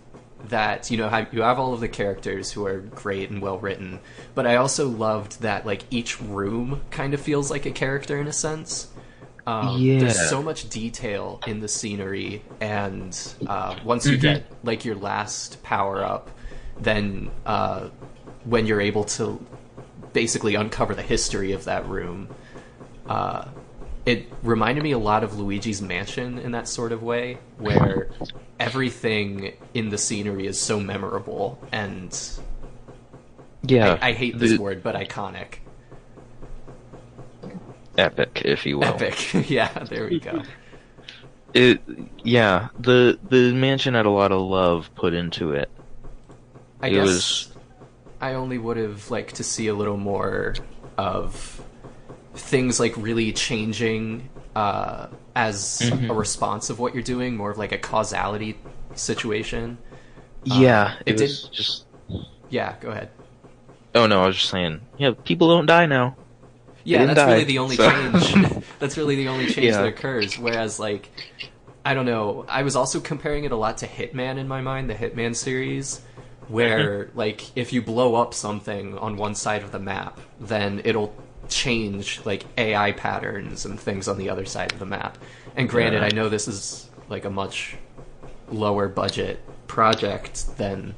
[0.49, 3.99] that you know you have all of the characters who are great and well written,
[4.37, 8.29] but I also loved that like each room kind of feels like a character in
[8.29, 8.89] a sense.
[9.47, 9.99] Um, Yeah.
[9.99, 15.63] There's so much detail in the scenery, and uh, once you get like your last
[15.65, 16.31] power up,
[16.81, 17.89] then uh,
[18.49, 19.45] when you're able to
[20.13, 22.29] basically uncover the history of that room,
[23.09, 23.45] uh,
[24.07, 28.09] it reminded me a lot of Luigi's Mansion in that sort of way, where
[28.59, 32.19] everything in the scenery is so memorable and
[33.63, 33.99] Yeah.
[34.01, 35.57] I, I hate this the- word, but iconic.
[37.97, 38.85] Epic, if you will.
[38.85, 39.33] Epic.
[39.51, 40.43] yeah, there we go.
[41.53, 41.81] It.
[42.23, 42.69] Yeah.
[42.79, 45.69] The the mansion had a lot of love put into it.
[46.81, 47.53] I It guess was-
[48.21, 50.55] I only would have liked to see a little more
[50.97, 51.63] of
[52.35, 56.11] things like really changing uh, as Mm-hmm.
[56.11, 58.59] a response of what you're doing, more of like a causality
[58.95, 59.79] situation.
[60.45, 60.97] Yeah.
[61.07, 61.85] it it, did- just.
[62.51, 63.11] Yeah, go ahead.
[63.95, 64.81] Oh no, I was just saying.
[64.97, 66.17] Yeah, people don't die now.
[66.85, 68.65] Yeah, that's really the only so- change.
[68.79, 69.83] that's really the only change Yeah.
[69.83, 70.39] that occurs.
[70.39, 71.11] Whereas, like,
[71.85, 72.47] I don't know.
[72.49, 76.01] I was also comparing it a lot to Hitman in my mind, the Hitman series,
[76.49, 77.19] where Mm-hmm.
[77.19, 81.15] like if you blow up something on one side of the map, then it'll
[81.49, 85.19] change like AI patterns and things on the other side of the map.
[85.57, 86.07] And granted, Yeah.
[86.07, 87.77] I know this is like a much
[88.51, 90.95] lower budget project than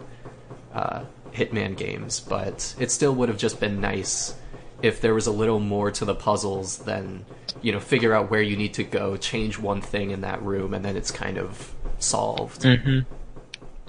[0.72, 4.34] uh, Hitman games, but it still would have just been nice
[4.82, 7.24] if there was a little more to the puzzles than
[7.62, 10.72] you know figure out where you need to go, change one thing in that room,
[10.74, 12.62] and then it's kind of solved.
[12.64, 13.00] hmm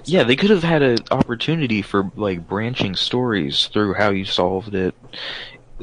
[0.04, 4.74] Yeah, they could have had an opportunity for like branching stories through how you solved
[4.74, 4.94] it.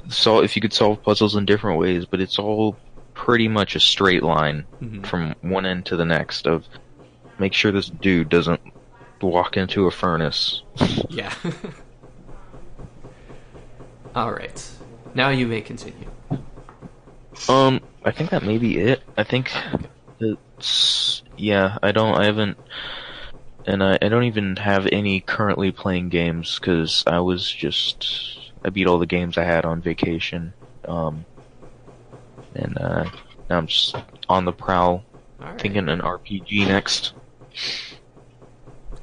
[0.09, 2.75] So if you could solve puzzles in different ways, but it's all
[3.13, 5.05] pretty much a straight line Mhm.
[5.05, 6.47] from one end to the next.
[6.47, 6.65] Of
[7.37, 8.61] make sure this dude doesn't
[9.21, 10.61] walk into a furnace.
[11.09, 11.33] Yeah.
[14.15, 14.69] All right.
[15.13, 16.09] Now you may continue.
[17.47, 19.01] Um, I think that may be it.
[19.17, 19.51] I think
[20.19, 21.77] it's yeah.
[21.81, 22.15] I don't.
[22.17, 22.57] I haven't,
[23.69, 28.69] and I, I don't even have any currently playing games because I was just I
[28.69, 30.53] beat all the games I had on vacation.
[30.85, 31.23] Um,
[32.55, 33.05] and uh,
[33.47, 33.95] now I'm just
[34.27, 35.03] on the prowl,
[35.37, 35.61] right.
[35.61, 37.13] thinking an RPG next.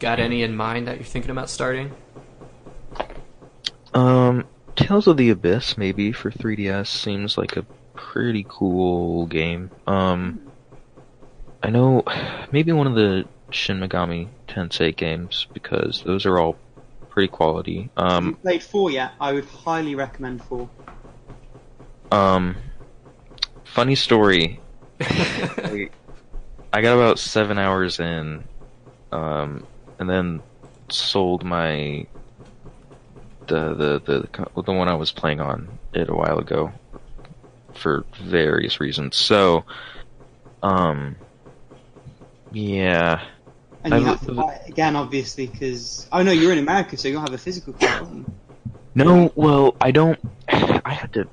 [0.01, 1.93] Got any in mind that you're thinking about starting?
[3.95, 4.45] Um,
[4.75, 7.65] Tales of the Abyss maybe for 3DS seems like a
[7.95, 9.71] pretty cool game.
[9.87, 10.41] Um,
[11.63, 12.03] I know
[12.51, 16.57] maybe one of the Shin Megami Tensei games because those are all
[17.09, 17.91] pretty quality.
[17.97, 19.13] Um, played four yet?
[19.21, 20.69] I would highly recommend four.
[22.13, 22.57] um,
[23.65, 24.61] funny story.
[25.01, 25.91] I,
[26.73, 28.45] I got about seven hours in,
[29.13, 29.67] um,
[29.99, 30.43] and then
[30.91, 32.07] sold my
[33.47, 36.73] the the the the, the one I was playing on it a while ago
[37.75, 39.17] for various reasons.
[39.17, 39.65] So,
[40.63, 41.17] um,
[42.53, 43.25] yeah,
[43.87, 47.07] And you have to buy it again, obviously, because oh no, you're in America, so
[47.07, 48.25] you'll have a physical copy.
[48.97, 50.19] no, well, I don't.
[50.49, 51.29] I had to,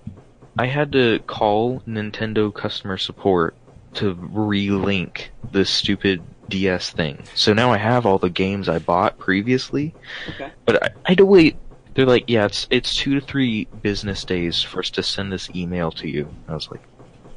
[0.57, 3.55] I had to call Nintendo customer support
[3.95, 7.23] to relink the stupid DS thing.
[7.33, 9.95] So now I have all the games I bought previously.
[10.29, 10.51] Okay.
[10.65, 11.55] But I, I had to wait.
[11.95, 15.49] They're like, yeah, it's it's two to three business days for us to send this
[15.55, 16.27] email to you.
[16.47, 16.81] I was like,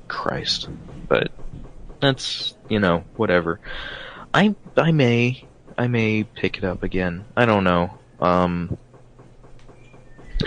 [0.08, 0.68] Christ.
[1.08, 1.30] But
[2.00, 3.60] that's you know whatever.
[4.36, 5.46] I I may
[5.78, 7.24] I may pick it up again.
[7.34, 7.98] I don't know.
[8.20, 8.76] Um.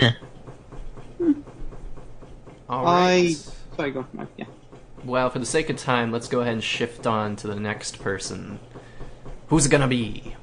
[2.68, 3.32] All I
[3.76, 4.06] sorry, go.
[4.12, 4.44] No, yeah.
[5.04, 7.98] Well, for the sake of time, let's go ahead and shift on to the next
[7.98, 8.60] person.
[9.48, 10.36] Who's it gonna be?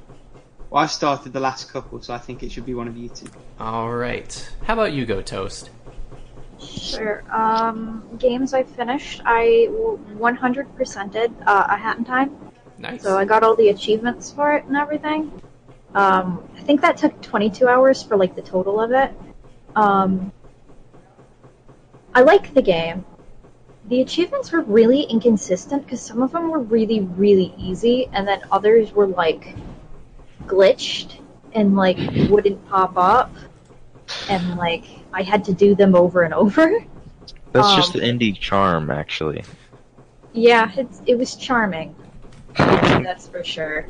[0.68, 3.08] Well, I've started the last couple, so I think it should be one of you
[3.08, 3.28] two.
[3.58, 4.52] All right.
[4.64, 5.70] How about you go, Toast?
[6.60, 7.24] Sure.
[7.34, 12.36] Um, games I finished, I 100%ed uh, a Hat in Time,
[12.78, 13.02] Nice.
[13.02, 15.32] so I got all the achievements for it and everything.
[15.94, 19.12] Um, I think that took 22 hours for like the total of it.
[19.74, 20.32] Um,
[22.14, 23.04] I like the game.
[23.86, 28.42] The achievements were really inconsistent because some of them were really, really easy, and then
[28.52, 29.56] others were like
[30.44, 31.20] glitched
[31.54, 31.96] and like
[32.28, 33.34] wouldn't pop up,
[34.28, 36.84] and like I had to do them over and over.
[37.52, 39.42] That's just the Um, indie charm, actually.
[40.34, 41.94] Yeah, it's, it was charming.
[42.56, 43.88] That's for sure.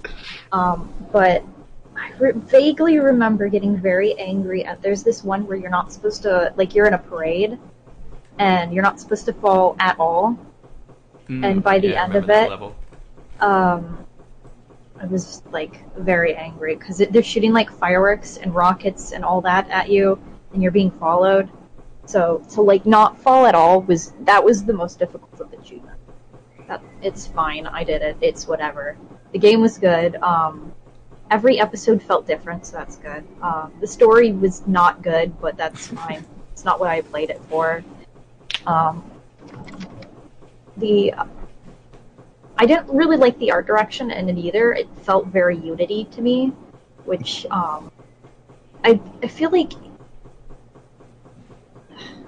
[0.53, 1.43] Um, but
[1.97, 4.83] I re- vaguely remember getting very angry at.
[4.83, 7.59] There's this one where you're not supposed to, like, you're in a parade,
[8.39, 10.39] and you're not supposed to fall at all.
[11.29, 12.77] Mm, and by the yeah, end of it- level.
[13.41, 14.05] Um,
[15.01, 19.71] I was like very angry because they're shooting like fireworks and rockets and all that
[19.71, 20.19] at you,
[20.53, 21.49] and you're being followed.
[22.07, 25.59] So to like not fall at all was that was the most difficult of the
[25.59, 25.98] achievement.
[27.03, 28.17] It's fine, I did it.
[28.21, 28.97] It's whatever.
[29.33, 30.17] The game was good.
[30.17, 30.73] Um,
[31.31, 33.25] every episode felt different, so that's good.
[33.43, 36.25] Um, the story was not good, but that's fine.
[36.53, 37.85] It's not what I played it for.
[38.67, 39.11] Um,
[40.77, 41.15] the
[42.61, 44.73] I didn't really like the art direction in it either.
[44.73, 46.53] It felt very Unity to me,
[47.05, 47.93] which um,
[48.85, 49.73] I I feel like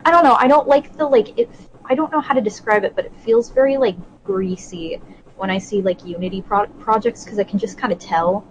[0.04, 0.34] I don't know.
[0.34, 1.50] I don't like the like it.
[1.84, 3.96] I don't know how to describe it, but it feels very like
[4.30, 5.00] greasy
[5.36, 8.44] when I see like Unity pro- projects because I can just kind of tell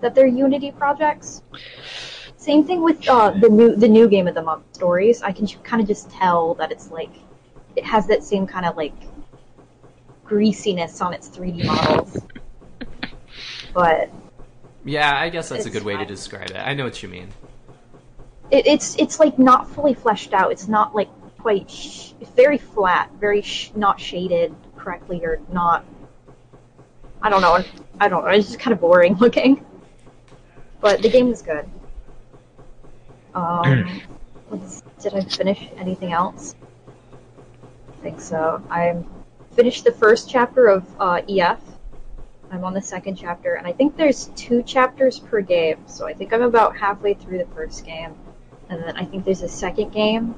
[0.00, 1.42] that they're Unity projects.
[2.36, 5.22] Same thing with uh, the new the new game of the month stories.
[5.22, 7.10] I can kind of just tell that it's like
[7.76, 8.94] it has that same kind of like
[10.24, 12.16] greasiness on its 3D models.
[13.74, 14.10] but
[14.84, 16.56] Yeah, I guess that's a good way to describe it.
[16.56, 17.28] I know what you mean.
[18.50, 20.52] it, it's it's like not fully fleshed out.
[20.52, 21.08] It's not like
[21.38, 21.68] quite.
[21.70, 24.54] Sh- it's very flat, very sh- not shaded
[24.88, 25.84] correctly, or not.
[27.20, 27.62] I don't know.
[28.00, 28.30] I don't know.
[28.30, 29.62] It's just kind of boring looking.
[30.80, 31.68] But the game is good.
[33.34, 34.00] Um,
[35.00, 36.54] did I finish anything else?
[36.88, 38.62] I think so.
[38.70, 39.06] I'm
[39.52, 41.60] finished the first chapter of uh, EF.
[42.50, 45.86] I'm on the second chapter, and I think there's two chapters per game.
[45.86, 48.14] So I think I'm about halfway through the first game,
[48.70, 50.34] and then I think there's a second game,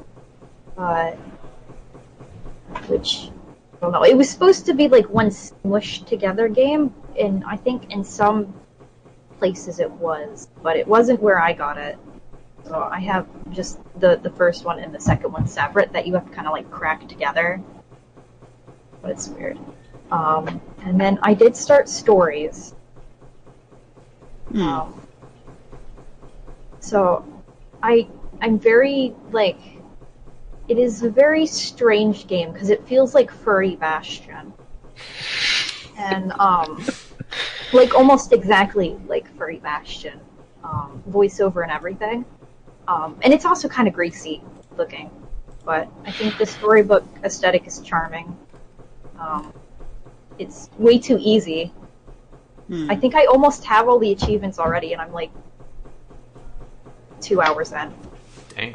[0.77, 1.13] uh,
[2.89, 3.39] which I
[3.81, 4.05] don't know.
[4.05, 8.53] It was supposed to be like one smushed together game, and I think in some
[9.39, 11.99] places it was, but it wasn't where I got it.
[12.64, 16.14] So I have just the the first one and the second one separate that you
[16.14, 17.61] have to kind of like crack together.
[19.01, 19.59] But it's weird.
[20.12, 22.74] Um, and then I did start stories.
[24.51, 24.62] Hmm.
[24.62, 25.01] Um,
[26.81, 27.24] so
[27.83, 28.09] I
[28.43, 29.59] I'm very like
[30.71, 34.53] it is a very strange game because it feels like Furry Bastion.
[35.99, 36.83] And um
[37.73, 40.21] like almost exactly like Furry Bastion.
[40.62, 42.25] Um, voiceover and everything.
[42.87, 44.43] Um, and it's also kind of greasy
[44.77, 45.11] looking.
[45.64, 48.37] But I think the storybook aesthetic is charming.
[49.18, 49.53] Um,
[50.39, 51.73] it's way too easy.
[52.68, 52.91] Hmm.
[52.91, 55.31] I think I almost have all the achievements already, and I'm like
[57.21, 57.93] two hours in.
[58.55, 58.75] Dang.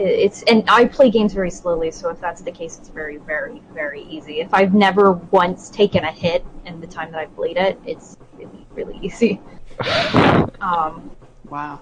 [0.00, 3.18] It- It's and I play games very slowly, so if that's the case, it's very,
[3.18, 4.40] very, very easy.
[4.40, 8.16] If I've never once taken a hit in the time that I've played it, it's
[8.38, 9.40] really, really easy.
[10.60, 11.10] Um,
[11.48, 11.80] Wow.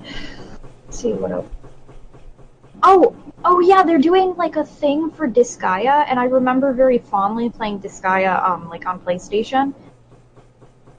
[0.86, 1.48] let's see what else.
[2.82, 3.14] Oh,
[3.44, 7.80] oh yeah, they're doing like a thing for Disgaea, and I remember very fondly playing
[7.80, 9.74] Disgaea, um, like on PlayStation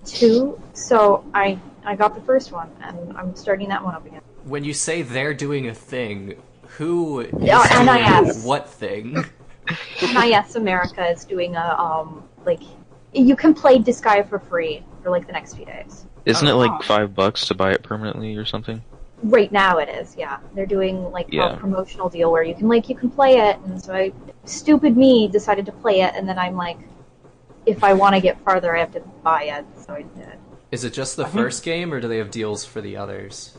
[0.06, 0.60] Two.
[0.74, 4.22] So I I got the first one, and I'm starting that one up again.
[4.48, 6.42] When you say they're doing a thing,
[6.78, 8.44] who is Yeah, doing NIS.
[8.46, 9.26] what thing?
[10.02, 12.62] NIS America is doing a um like
[13.14, 16.06] you can play Disgaea for free for like the next few days.
[16.26, 16.58] Isn't it Oh.
[16.58, 18.82] like five bucks to buy it permanently or something?
[19.24, 20.38] Right now it is, yeah.
[20.54, 21.54] They're doing like Yeah.
[21.54, 24.14] a promotional deal where you can like you can play it, and so I,
[24.46, 26.78] stupid me, decided to play it, and then I'm like,
[27.66, 30.38] if I want to get farther, I have to buy it, so I did.
[30.72, 32.96] Is it just the I think- first game, or do they have deals for the
[32.96, 33.58] others?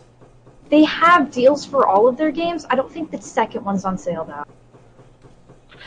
[0.69, 2.67] They have deals for all of their games.
[2.69, 4.45] I don't think the second one's on sale though.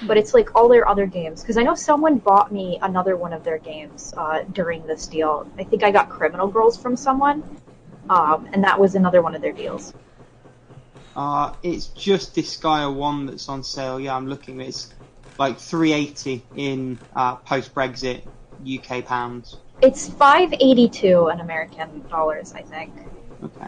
[0.08, 3.34] But it's like all their other games because I know someone bought me another one
[3.34, 5.48] of their games uh, during this deal.
[5.60, 7.44] I think I got Criminal Girls from someone,
[8.10, 9.94] um, and that was another one of their deals.
[11.16, 14.00] Uh, it's just Disgaea 1 that's on sale.
[14.00, 14.60] Yeah, I'm looking.
[14.60, 14.92] It's
[15.38, 18.24] like 380 in uh, post Brexit
[18.66, 19.58] UK pounds.
[19.82, 22.94] It's five eighty two in American dollars, I think.
[23.44, 23.68] Okay.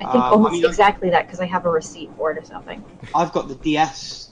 [0.00, 2.30] I think um, I almost mean, I- exactly that because I have a receipt for
[2.30, 2.84] it or something.
[3.14, 4.30] I've got the DS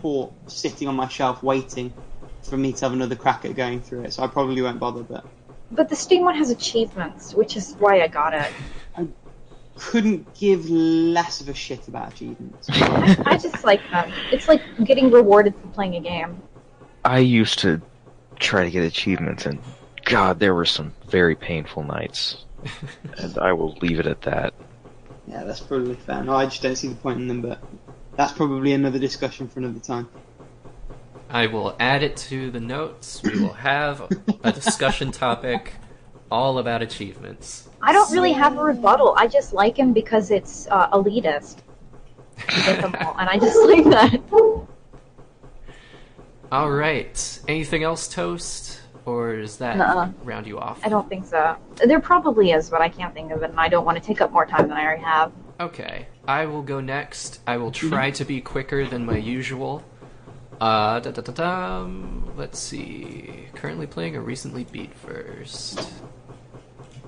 [0.00, 1.92] port sitting on my shelf waiting
[2.42, 5.02] for me to have another crack at going through it, so I probably won't bother,
[5.02, 5.24] but
[5.70, 8.52] But the Steam one has achievements, which is why I got it.
[8.96, 9.06] I
[9.76, 12.68] couldn't give less of a shit about achievements.
[12.70, 14.12] I, I just like them.
[14.32, 16.42] It's like getting rewarded for playing a game.
[17.04, 17.80] I used to
[18.38, 19.60] try to get achievements, and
[20.04, 22.44] God, there were some very painful nights.
[23.18, 24.54] and I will leave it at that.
[25.26, 26.22] Yeah, that's probably fair.
[26.22, 27.62] No, I just don't see the point in them, but
[28.16, 30.08] that's probably another discussion for another time.
[31.28, 33.22] I will add it to the notes.
[33.22, 34.08] We will have
[34.44, 35.72] a discussion topic
[36.30, 37.68] all about achievements.
[37.82, 39.14] I don't really have a rebuttal.
[39.18, 41.58] I just like him because it's uh, elitist.
[42.38, 44.66] to get them all, and I just like that.
[46.52, 47.40] All right.
[47.48, 48.80] Anything else, Toast?
[49.06, 50.10] Or does that Nuh-uh.
[50.24, 50.80] round you off?
[50.84, 51.56] I don't think so.
[51.76, 54.20] There probably is, but I can't think of it, and I don't want to take
[54.20, 55.32] up more time than I already have.
[55.60, 57.38] Okay, I will go next.
[57.46, 59.84] I will try to be quicker than my usual.
[60.60, 62.32] Uh, da da da dum.
[62.36, 63.46] Let's see.
[63.54, 65.78] Currently playing or recently beat first.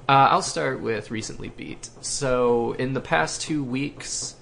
[0.09, 1.91] Uh, I'll start with recently beat.
[2.01, 4.37] So, in the past two weeks,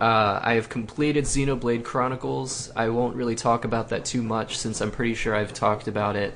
[0.00, 2.70] uh, I have completed Xenoblade Chronicles.
[2.76, 6.14] I won't really talk about that too much since I'm pretty sure I've talked about
[6.14, 6.34] it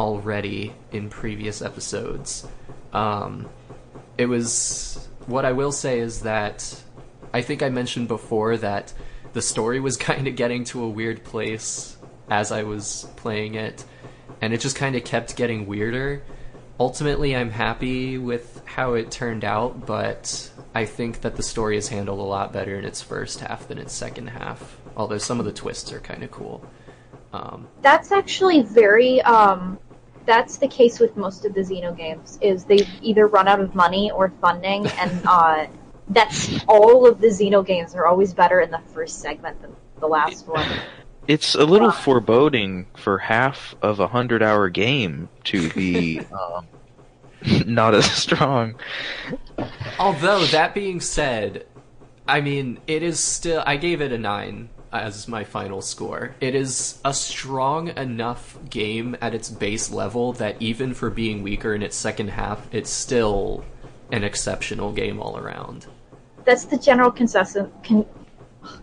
[0.00, 2.46] already in previous episodes.
[2.94, 3.50] Um,
[4.16, 6.82] it was what I will say is that
[7.34, 8.94] I think I mentioned before that
[9.34, 11.98] the story was kind of getting to a weird place
[12.30, 13.84] as I was playing it,
[14.40, 16.22] and it just kind of kept getting weirder.
[16.78, 21.88] Ultimately, I'm happy with how it turned out, but I think that the story is
[21.88, 24.78] handled a lot better in its first half than its second half.
[24.96, 26.64] Although some of the twists are kind of cool.
[27.32, 29.20] Um, That's actually very.
[29.22, 29.78] Um,
[30.30, 32.38] that's the case with most of the Xeno games.
[32.40, 35.66] Is they've either run out of money or funding, and uh,
[36.08, 40.06] that's all of the Xeno games are always better in the first segment than the
[40.06, 40.66] last one.
[41.26, 46.66] It's a little foreboding for half of a hundred hour game to be um,
[47.66, 48.76] not as strong.
[49.98, 51.66] Although that being said,
[52.26, 53.62] I mean, it is still.
[53.66, 56.34] I gave it a nine as my final score.
[56.40, 61.74] It is a strong enough game at its base level that even for being weaker
[61.74, 63.64] in its second half, it's still
[64.12, 65.86] an exceptional game all around.
[66.44, 67.68] That's the general consensus.
[67.84, 68.04] Con,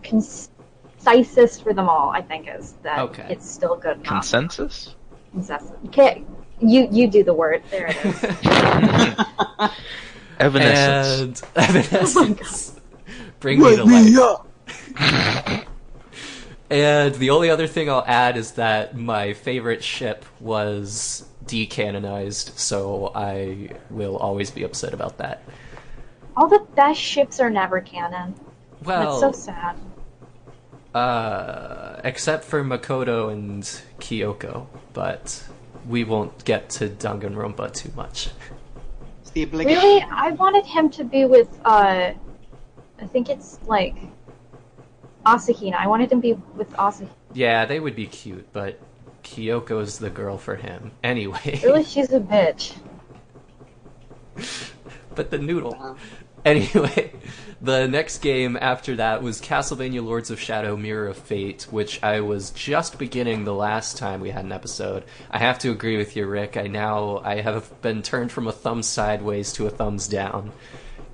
[0.02, 3.26] concisus for them all, I think, is that Okay.
[3.28, 4.06] it's still good enough.
[4.06, 4.94] Consensus?
[5.32, 5.72] Consensus.
[5.86, 6.24] Okay,
[6.60, 7.62] you you do the word.
[7.70, 8.14] There it is.
[10.38, 11.42] Evanescence.
[11.54, 12.72] and Evanescence.
[12.76, 12.80] Oh
[13.40, 15.64] Bring me to life.
[16.70, 23.10] And the only other thing I'll add is that my favorite ship was decanonized, so
[23.14, 25.42] I will always be upset about that.
[26.36, 28.34] all the best ships are never canon.
[28.84, 29.76] Well, That's so sad.
[30.94, 33.62] uh, except for Makoto and
[33.98, 35.44] Kyoko, but
[35.88, 38.28] we won't get to Danganronpa too much.
[39.22, 39.76] It's the obligatory.
[39.76, 41.48] Really, I wanted him to be with.
[41.64, 42.12] uh
[43.00, 43.94] I think it's like
[45.36, 45.74] Asahina.
[45.74, 47.10] I wanted him to be with Asahina.
[47.34, 48.80] Yeah, they would be cute, but
[49.22, 50.92] Kyoko's the girl for him.
[51.02, 52.76] Anyway, Really, she's a bitch.
[55.14, 55.76] but the noodle.
[55.78, 55.96] Wow.
[56.44, 57.12] Anyway,
[57.60, 62.20] the next game after that was Castlevania Lords of Shadow Mirror of Fate, which I
[62.20, 65.04] was just beginning the last time we had an episode.
[65.30, 66.56] I have to agree with you, Rick.
[66.56, 70.52] I now I have been turned from a thumb sideways to a thumbs down.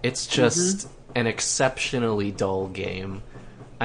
[0.03, 1.19] It's just mm-hmm.
[1.19, 3.23] an exceptionally dull game.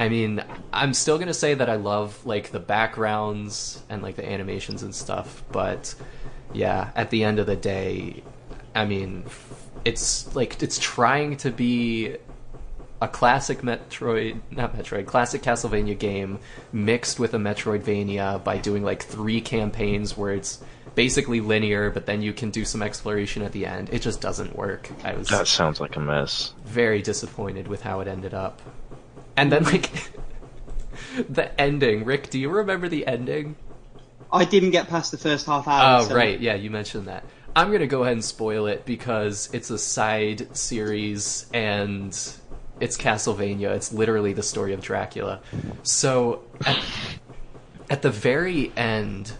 [0.00, 4.26] I mean, I'm still gonna say that I love like the backgrounds and like the
[4.26, 5.94] animations and stuff, but
[6.54, 8.22] yeah, at the end of the day,
[8.74, 9.24] I mean,
[9.84, 12.16] it's like it's trying to be
[13.02, 16.38] a classic Metroid, not Metroid, classic Castlevania game
[16.72, 20.62] mixed with a Metroidvania by doing like three campaigns where it's
[20.94, 23.90] basically linear, but then you can do some exploration at the end.
[23.92, 24.88] It just doesn't work.
[25.04, 26.54] I was That sounds like a mess.
[26.64, 28.62] very disappointed with how it ended up.
[29.40, 29.90] And then like
[31.28, 33.56] the ending, Rick, do you remember the ending?
[34.32, 36.00] I didn't get past the first half hour.
[36.02, 36.38] Oh, so- right.
[36.38, 37.24] Yeah, you mentioned that.
[37.56, 42.08] I'm going to go ahead and spoil it because it's a side series and
[42.78, 43.70] it's Castlevania.
[43.74, 45.40] It's literally the story of Dracula.
[45.82, 46.78] So, at,
[47.90, 49.32] at the very end,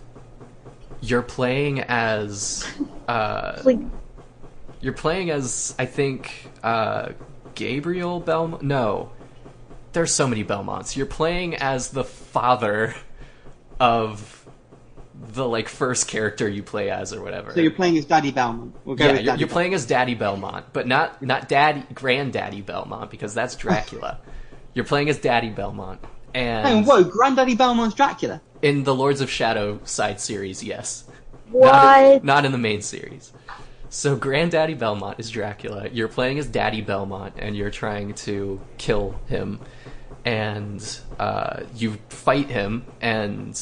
[1.01, 2.67] you're playing as.
[3.07, 3.79] Uh, Like,
[4.81, 7.11] you're playing as, I think, uh,
[7.55, 8.63] Gabriel Belmont.
[8.63, 9.13] No.
[9.93, 10.97] There's so many Belmonts.
[10.97, 12.95] You're playing as the father
[13.79, 14.41] of
[15.15, 17.53] the like first character you play as or whatever.
[17.53, 18.75] So you're playing as Daddy Belmont.
[18.85, 21.85] We'll go yeah, with you're, Daddy you're playing as Daddy Belmont, but not not Daddy
[21.93, 24.19] Granddaddy Belmont because that's Dracula.
[24.75, 26.01] you're playing as Daddy Belmont,
[26.35, 26.85] and Belmont.
[26.85, 28.41] Hey, whoa, Granddaddy Belmont's Dracula.
[28.63, 31.05] in the Lords of Shadow side series, yes.
[31.51, 31.73] what?
[31.73, 33.33] Not, not in the main series.
[33.93, 35.89] So Granddaddy Belmont is Dracula.
[35.89, 39.59] You're playing as Daddy Belmont, and you're trying to kill him.
[40.25, 40.81] And
[41.19, 43.61] uh, you fight him, and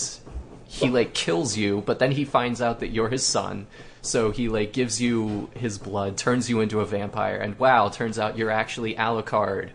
[0.66, 1.82] he like kills you.
[1.86, 3.68] But then he finds out that you're his son,
[4.02, 7.38] so he like gives you his blood, turns you into a vampire.
[7.38, 9.70] And wow, turns out you're actually Alucard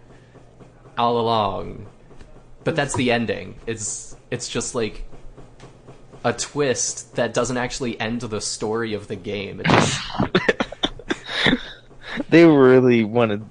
[0.96, 1.88] all along.
[2.64, 3.56] But that's the ending.
[3.66, 5.04] It's it's just like
[6.24, 9.60] a twist that doesn't actually end the story of the game.
[9.60, 10.02] It just,
[12.30, 13.44] They really wanted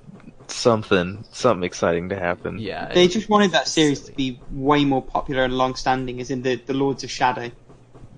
[0.47, 2.59] something, something exciting to happen.
[2.59, 4.11] yeah, They just wanted that series silly.
[4.13, 7.51] to be way more popular and long-standing, as in the, the Lords of Shadow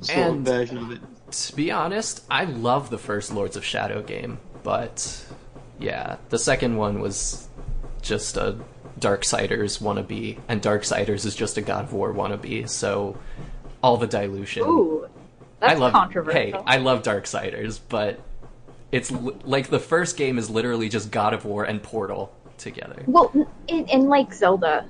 [0.01, 1.01] sort And- of version of it.
[1.31, 5.25] to be honest, I love the first Lords of Shadow game, but
[5.79, 7.49] yeah, the second one was
[8.03, 8.57] just a
[9.01, 12.69] Darksiders wannabe, and Darksiders is just a God of War wannabe.
[12.69, 13.19] So
[13.85, 14.63] all the dilution.
[14.65, 15.07] Ooh,
[15.61, 15.93] that's I love.
[15.93, 16.41] controversial.
[16.41, 18.19] Hey, I love Darksiders, but
[18.91, 23.03] it's li- like the first game is literally just God of War and Portal together.
[23.07, 23.31] well,
[23.69, 24.87] in, in like Zelda,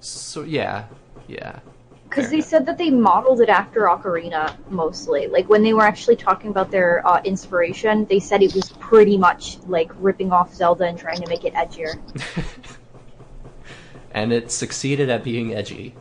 [0.00, 0.84] So yeah,
[1.26, 1.60] yeah.
[2.04, 2.48] because they enough.
[2.48, 5.26] said that they modeled it after Ocarina mostly.
[5.26, 9.16] Like when they were actually talking about their uh, inspiration, they said it was pretty
[9.16, 11.98] much like ripping off Zelda and trying to make it edgier.
[14.10, 15.94] and it succeeded at being edgy.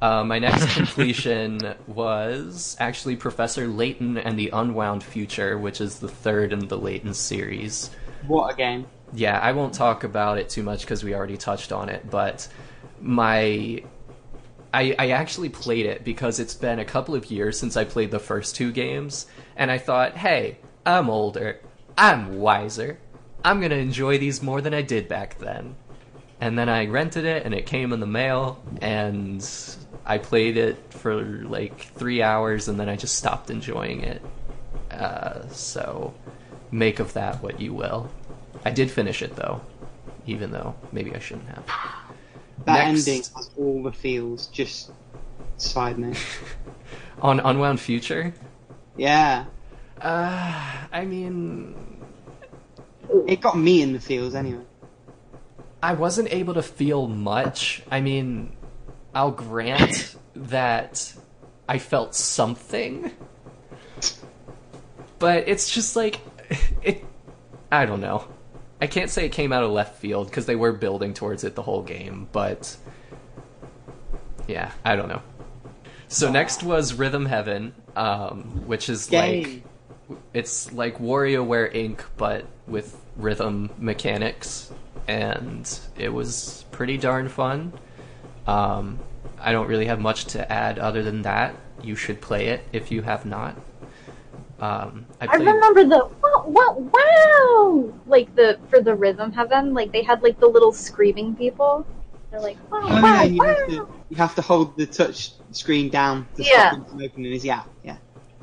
[0.00, 6.08] Uh, my next completion was actually Professor Layton and the Unwound Future, which is the
[6.08, 7.90] third in the Layton series.
[8.26, 8.86] What a game.
[9.12, 12.48] Yeah, I won't talk about it too much because we already touched on it, but
[13.00, 13.82] my.
[14.72, 18.12] I, I actually played it because it's been a couple of years since I played
[18.12, 21.60] the first two games, and I thought, hey, I'm older,
[21.98, 23.00] I'm wiser,
[23.44, 25.74] I'm gonna enjoy these more than I did back then.
[26.40, 29.42] And then I rented it, and it came in the mail, and
[30.10, 34.20] I played it for like three hours, and then I just stopped enjoying it.
[34.90, 36.12] Uh, so,
[36.72, 38.10] make of that what you will.
[38.64, 39.60] I did finish it though.
[40.26, 41.64] even though maybe I shouldn't have.
[42.66, 43.06] That Next.
[43.08, 44.48] ending has all the feels.
[44.48, 44.90] Just
[45.56, 46.18] side note.
[47.22, 48.32] On Unwound Future,
[48.96, 49.44] Yeah,
[50.00, 51.74] uh, I mean,
[53.28, 54.64] it got me in the feels anyway.
[55.82, 57.82] I wasn't able to feel much.
[57.90, 58.56] I mean,
[59.14, 61.12] I'll grant that
[61.68, 63.10] I felt something.
[65.18, 66.20] But it's just like
[66.82, 67.04] it
[67.70, 68.26] I don't know.
[68.80, 71.54] I can't say it came out of left field because they were building towards it
[71.54, 72.76] the whole game, but
[74.48, 75.22] yeah, I don't know.
[76.08, 79.62] So next was Rhythm Heaven, um, which is like
[80.32, 82.00] it's like WarioWare Inc.
[82.16, 84.72] but with rhythm mechanics,
[85.06, 87.72] and it was pretty darn fun.
[88.50, 88.98] Um,
[89.40, 91.54] I don't really have much to add other than that.
[91.82, 93.54] You should play it if you have not.
[94.60, 99.92] Um, I I remember the wow, wow, wow, like the for the rhythm heaven, like
[99.92, 101.86] they had like the little screaming people.
[102.30, 103.46] They're like wow, Oh, wow, yeah, you, wow.
[103.46, 106.68] have to, you have to hold the touch screen down to Yeah.
[106.68, 107.96] stop them from opening his yeah, yeah.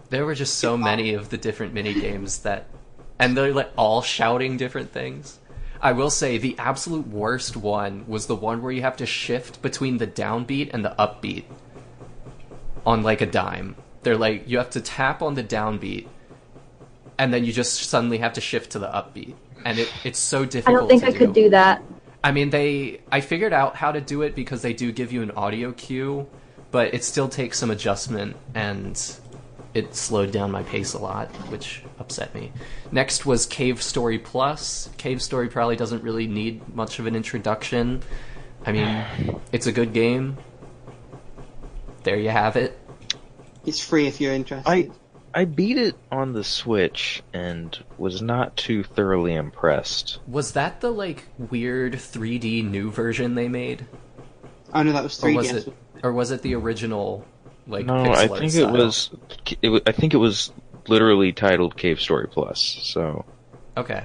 [0.09, 2.65] There were just so many of the different mini games that,
[3.19, 5.37] and they're like all shouting different things.
[5.81, 9.61] I will say the absolute worst one was the one where you have to shift
[9.61, 11.45] between the downbeat and the upbeat
[12.85, 13.75] on like a dime.
[14.03, 16.07] They're like you have to tap on the downbeat,
[17.17, 19.35] and then you just suddenly have to shift to the upbeat,
[19.65, 20.75] and it, it's so difficult.
[20.75, 21.83] I don't think I could do that.
[22.23, 23.01] I mean, they.
[23.11, 26.27] I figured out how to do it because they do give you an audio cue,
[26.71, 28.97] but it still takes some adjustment, and
[29.77, 32.51] it slowed down my pace a lot, which upset me.
[32.91, 34.89] Next was Cave Story Plus.
[34.97, 38.01] Cave Story probably doesn't really need much of an introduction.
[38.65, 40.37] I mean, it's a good game.
[42.03, 42.77] There you have it.
[43.65, 44.69] It's free if you're interested.
[44.69, 44.89] I
[45.33, 50.19] I beat it on the Switch and was not too thoroughly impressed.
[50.27, 53.85] Was that the like weird 3D new version they made,
[54.73, 55.35] oh no, that was or 3DS.
[55.35, 57.25] was it, or was it the original?
[57.67, 58.75] Like no, pixel I art think style?
[58.75, 59.09] it was.
[59.61, 60.51] It, wa- I think it was
[60.87, 62.59] literally titled Cave Story Plus.
[62.81, 63.25] So
[63.75, 64.03] Okay.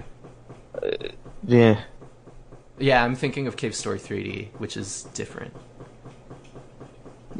[1.46, 1.80] yeah,
[2.78, 5.54] Yeah, I'm thinking of Cave Story 3D, which is different.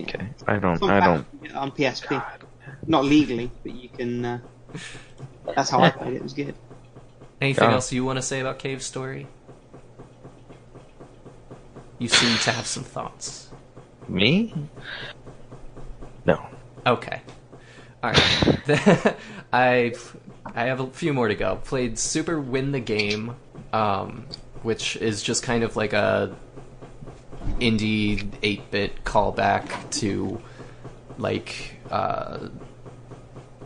[0.01, 0.29] Okay.
[0.47, 0.79] I don't.
[0.79, 1.27] Fun I don't.
[1.33, 2.25] you can get it on PSP.
[2.87, 4.25] Not legally, but you can.
[4.25, 4.39] Uh,
[5.55, 6.17] that's how I played it.
[6.17, 6.55] It was good.
[7.41, 7.75] Anything Yeah.
[7.75, 9.27] else you want to say about Cave Story?
[11.99, 13.51] You seem to have some thoughts.
[14.09, 14.55] Me?
[16.27, 16.45] No.
[16.87, 17.21] Okay.
[18.03, 19.17] Alright.
[19.53, 19.95] I
[20.55, 21.57] I have a few more to go.
[21.65, 23.37] Played Super Win the Game,
[23.73, 24.27] um,
[24.63, 26.35] which is just kind of like a
[27.61, 30.41] indie 8-bit callback to
[31.19, 32.49] like uh,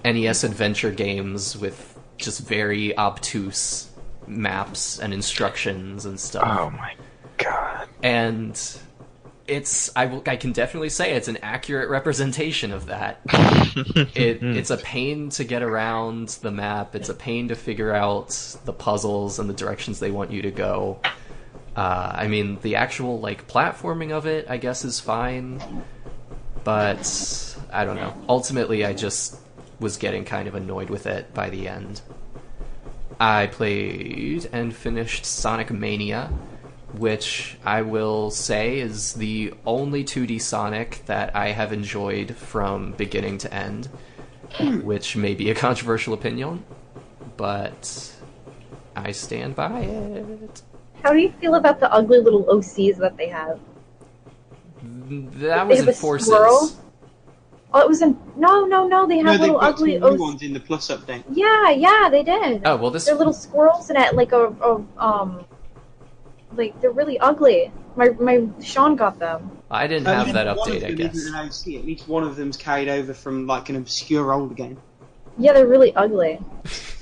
[0.04, 3.90] NES adventure games with just very obtuse
[4.26, 6.94] maps and instructions and stuff Oh my
[7.38, 7.88] god.
[8.02, 8.60] and
[9.48, 13.20] it's I, I can definitely say it's an accurate representation of that.
[14.14, 16.94] It it's a pain to get around the map.
[16.94, 18.30] It's a pain to figure out
[18.64, 21.00] the puzzles and the directions they want you to go.
[21.76, 25.60] Uh, I mean, the actual like platforming of it, I guess, is fine,
[26.64, 28.14] but I don't know.
[28.28, 29.38] Ultimately, I just
[29.78, 32.00] was getting kind of annoyed with it by the end.
[33.20, 36.30] I played and finished Sonic Mania,
[36.92, 43.38] which I will say is the only 2D Sonic that I have enjoyed from beginning
[43.38, 43.88] to end,
[44.82, 46.64] which may be a controversial opinion,
[47.36, 48.12] but
[48.94, 50.62] I stand by it.
[51.02, 53.60] How do you feel about the ugly little OCs that they have?
[54.82, 56.26] That They was have in a Forces.
[56.28, 56.70] squirrel?
[57.74, 58.16] Oh, it was in.
[58.36, 59.06] No, no, no.
[59.06, 60.18] They have No, they've little ugly new OCs.
[60.18, 61.22] ones in the Plus update.
[61.30, 62.62] Yeah, yeah, they did.
[62.64, 65.44] Oh well, this They're little squirrels and at like a, a um,
[66.54, 67.72] like they're really ugly.
[67.96, 69.58] My my Sean got them.
[69.70, 70.76] I didn't have that one update.
[70.84, 71.14] I them guess.
[71.16, 71.46] isn't an
[71.80, 74.78] At least one of them's carried over from like an obscure old game.
[75.38, 76.38] Yeah, they're really ugly.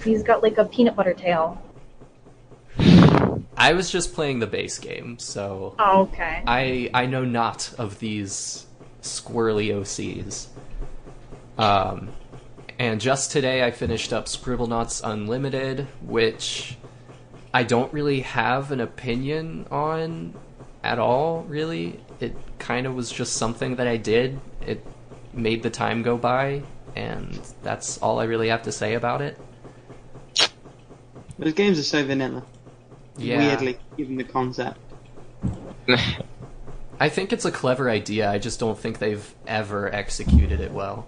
[0.02, 1.60] He's got like a peanut butter tail.
[3.56, 6.42] I was just playing the base game, so Oh, okay.
[6.46, 8.66] I I know not of these
[9.02, 10.46] squirrely OCs.
[11.56, 12.08] Um,
[12.78, 16.76] and just today I finished up Scribblenauts Unlimited, which
[17.54, 20.34] I don't really have an opinion on
[20.82, 21.42] at all.
[21.44, 24.40] Really, it kind of was just something that I did.
[24.66, 24.84] It
[25.32, 26.64] made the time go by,
[26.96, 29.38] and that's all I really have to say about it.
[31.38, 32.44] Those games are so vanilla.
[33.16, 33.38] Yeah.
[33.38, 34.76] Weirdly, given the concept.
[36.98, 38.28] I think it's a clever idea.
[38.28, 41.06] I just don't think they've ever executed it well.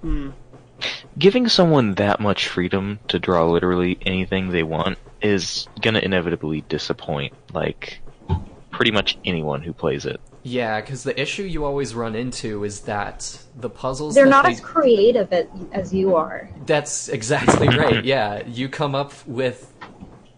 [0.00, 0.30] Hmm.
[1.18, 4.96] Giving someone that much freedom to draw literally anything they want
[5.26, 8.00] is gonna inevitably disappoint like
[8.70, 10.20] pretty much anyone who plays it.
[10.42, 14.52] Yeah, because the issue you always run into is that the puzzles They're not they-
[14.52, 16.48] as creative as, as you are.
[16.66, 18.04] That's exactly right.
[18.04, 19.72] Yeah, you come up with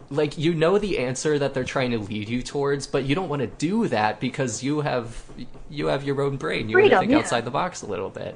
[0.09, 3.29] like you know the answer that they're trying to lead you towards, but you don't
[3.29, 5.23] want to do that because you have
[5.69, 6.69] you have your own brain.
[6.69, 7.19] You want to think yeah.
[7.19, 8.35] outside the box a little bit.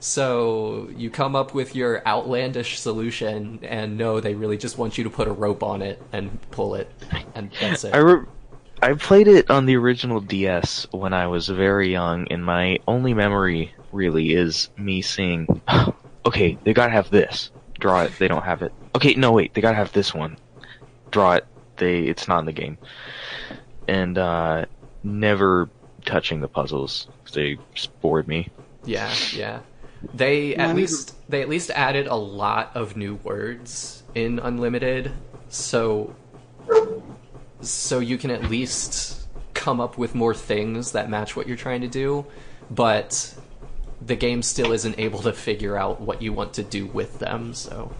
[0.00, 5.04] So you come up with your outlandish solution and no, they really just want you
[5.04, 6.90] to put a rope on it and pull it,
[7.34, 7.94] and that's it.
[7.94, 8.26] I re-
[8.82, 13.12] I played it on the original DS when I was very young, and my only
[13.12, 15.46] memory really is me seeing,
[16.26, 17.50] okay, they gotta have this.
[17.78, 18.12] Draw it.
[18.18, 18.72] They don't have it.
[18.94, 20.38] Okay, no wait, they gotta have this one.
[21.10, 21.46] Draw it.
[21.76, 22.78] They it's not in the game.
[23.86, 24.64] And uh,
[25.02, 25.68] never
[26.06, 27.58] touching the puzzles 'cause they
[28.00, 28.48] bored me.
[28.84, 29.60] Yeah, yeah.
[30.14, 35.12] They at need least they at least added a lot of new words in Unlimited,
[35.48, 36.14] so
[37.60, 41.82] so you can at least come up with more things that match what you're trying
[41.82, 42.24] to do,
[42.70, 43.34] but
[44.00, 47.52] the game still isn't able to figure out what you want to do with them,
[47.52, 47.92] so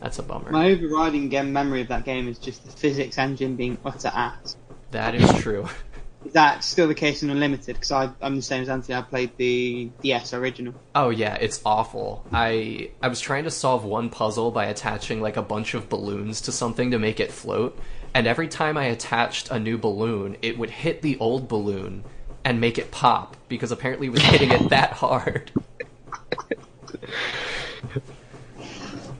[0.00, 0.50] that's a bummer.
[0.50, 4.56] My overriding game memory of that game is just the physics engine being utter ass.
[4.92, 5.68] That is true.
[6.24, 7.76] Is that still the case in Unlimited?
[7.76, 8.96] Because I'm the same as Anthony.
[8.96, 10.74] I played the DS original.
[10.94, 12.26] Oh yeah, it's awful.
[12.30, 16.42] I I was trying to solve one puzzle by attaching like a bunch of balloons
[16.42, 17.78] to something to make it float,
[18.12, 22.04] and every time I attached a new balloon, it would hit the old balloon
[22.44, 25.50] and make it pop because apparently it was hitting it that hard.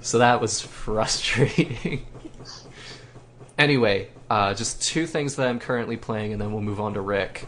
[0.00, 2.06] so that was frustrating.
[3.58, 7.00] anyway, uh, just two things that I'm currently playing, and then we'll move on to
[7.00, 7.46] Rick.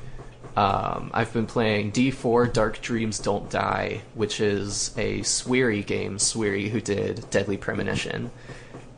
[0.56, 6.68] Um, I've been playing D4 Dark Dreams Don't Die, which is a Swery game, Swery
[6.68, 8.30] who did Deadly Premonition.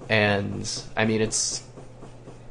[0.09, 1.63] And I mean it's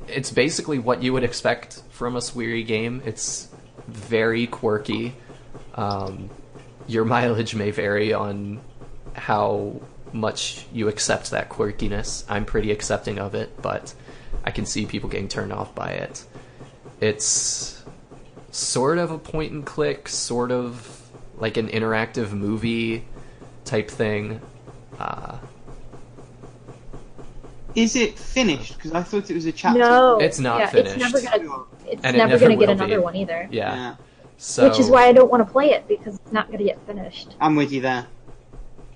[0.08, 3.02] it's basically what you would expect from a Swery game.
[3.06, 3.50] It's
[3.88, 5.16] very quirky.
[5.76, 6.30] Um,
[6.88, 8.62] your mileage may vary on
[9.14, 9.82] how
[10.14, 12.24] much you accept that quirkiness.
[12.30, 13.94] I'm pretty accepting of it, but
[14.44, 16.26] I can see people getting turned off by it.
[17.02, 17.84] It's
[18.52, 21.02] sort of a point and click, sort of
[21.38, 23.06] like an interactive movie
[23.66, 24.40] type thing.
[25.00, 25.38] Uh,
[27.76, 28.76] Is it finished?
[28.76, 29.80] Because I thought it was a chapter.
[29.80, 30.96] No, It's not yeah, finished.
[30.98, 31.64] It's never gonna.
[31.88, 32.84] It's never, never gonna get will be.
[32.84, 33.48] another one either.
[33.52, 33.76] yeah.
[33.76, 33.96] Yeah,
[34.38, 36.80] So Which is why I don't want to play it because it's not gonna get
[36.86, 37.36] finished.
[37.42, 38.06] I'm with you there.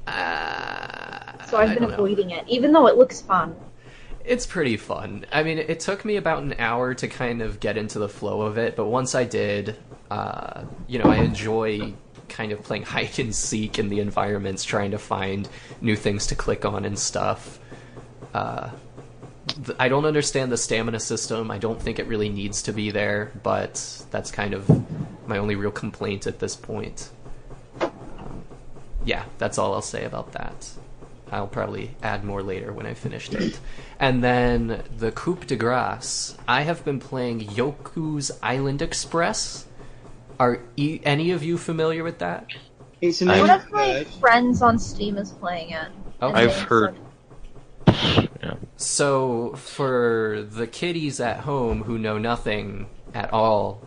[0.05, 1.95] Uh, So I've I been don't know.
[1.95, 3.55] avoiding it, even though it looks fun.
[4.27, 5.25] It's pretty fun.
[5.31, 8.41] I mean, it took me about an hour to kind of get into the flow
[8.41, 9.77] of it, but once I did,
[10.11, 11.93] uh, you know, I enjoy
[12.27, 15.47] kind of playing hide and seek in the environments, trying to find
[15.79, 17.59] new things to click on and stuff.
[18.33, 18.69] Uh,
[19.79, 21.49] I don't understand the stamina system.
[21.49, 24.69] I don't think it really needs to be there, but that's kind of
[25.25, 27.09] my only real complaint at this point.
[27.79, 28.43] Um,
[29.05, 30.69] yeah, that's all I'll say about that.
[31.31, 33.59] I'll probably add more later when I finished it.
[33.99, 36.35] And then the Coupe de Grace.
[36.47, 39.65] I have been playing Yoku's Island Express.
[40.39, 42.47] Are e- any of you familiar with that?
[43.01, 45.87] It's an One of my friends on Steam is playing it.
[46.21, 46.95] Oh, I've heard-
[47.87, 48.53] Yeah.
[48.75, 53.81] So, for the kiddies at home who know nothing at all,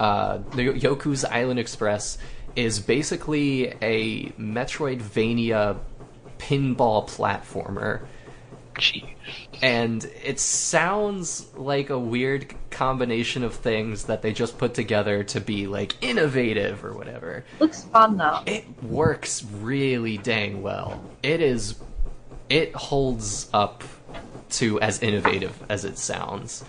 [0.00, 2.16] uh, the Yoku's Island Express
[2.54, 5.76] is basically a Metroidvania
[6.38, 8.02] pinball platformer.
[8.74, 9.14] Jeez.
[9.62, 15.40] and it sounds like a weird combination of things that they just put together to
[15.40, 17.44] be like innovative or whatever.
[17.58, 18.42] Looks fun though.
[18.44, 21.02] It works really dang well.
[21.22, 21.76] It is
[22.50, 23.82] it holds up
[24.50, 26.62] to as innovative as it sounds.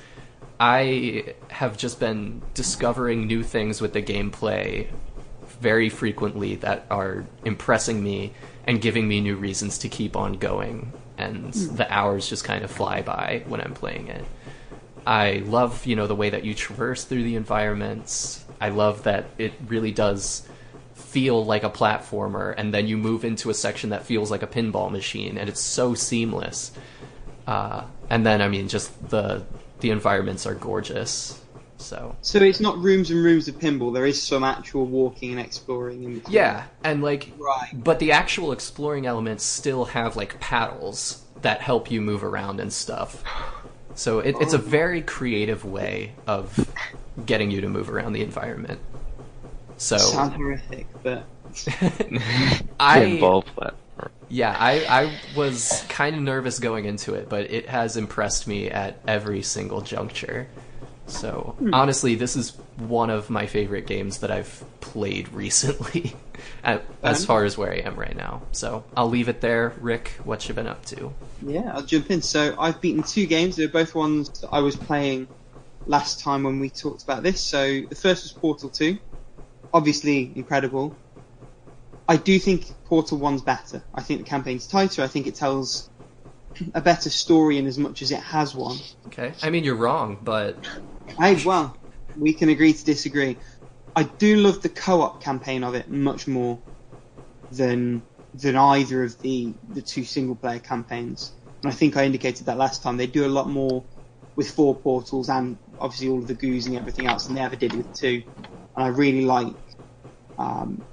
[0.60, 4.88] I have just been discovering new things with the gameplay
[5.60, 8.34] very frequently that are impressing me
[8.68, 10.92] and giving me new reasons to keep on going.
[11.18, 14.26] And the hours just kind of fly by when I'm playing it.
[15.08, 18.44] I love, you know, the way that you traverse through the environments.
[18.60, 20.48] I love that it really does
[20.94, 24.48] feel like a platformer, and then you move into a section that feels like a
[24.48, 26.72] pinball machine, and it's so seamless.
[27.48, 29.46] Uh, and then, I mean, just the
[29.80, 31.42] the environments are gorgeous.
[31.78, 33.94] So So it's not rooms and rooms of pinball.
[33.94, 36.04] There is some actual walking and exploring.
[36.04, 36.34] In between.
[36.34, 37.72] yeah, and like Right.
[37.74, 42.74] But the actual exploring elements still have like paddles that help you move around and
[42.74, 43.24] stuff.
[43.96, 46.70] So it, it's a very creative way of
[47.26, 48.80] getting you to move around the environment.
[49.78, 51.26] So Sounds horrific, but
[52.80, 54.12] I Pinball platform.
[54.30, 58.70] Yeah, I, I was kind of nervous going into it, but it has impressed me
[58.70, 60.48] at every single juncture.
[61.08, 61.74] So hmm.
[61.74, 66.16] honestly, this is one of my favorite games that I've played recently,
[66.64, 68.44] at, as far as where I am right now.
[68.52, 69.74] So I'll leave it there.
[69.80, 71.14] Rick, what you been up to?
[71.42, 72.22] Yeah, I'll jump in.
[72.22, 73.56] So I've beaten two games.
[73.56, 75.28] They're both ones that I was playing
[75.86, 77.42] last time when we talked about this.
[77.42, 78.98] So the first was Portal 2.
[79.74, 80.96] Obviously incredible.
[82.10, 83.84] I do think Portal 1's better.
[83.94, 85.04] I think the campaign's tighter.
[85.04, 85.90] I think it tells
[86.74, 88.78] a better story in as much as it has one.
[89.08, 90.58] Okay, I mean you're wrong, but
[91.16, 91.78] Hey, well,
[92.16, 93.40] we can agree to disagree.
[93.96, 96.64] I do love the co-op campaign of it much more
[97.52, 101.36] than than either of the the two single player campaigns.
[101.64, 102.98] And I think I indicated that last time.
[102.98, 103.88] They do a lot more
[104.36, 107.56] with four portals and obviously all of the goos and everything else than they ever
[107.58, 108.24] did with two.
[108.76, 109.56] And I really like
[110.38, 110.86] um,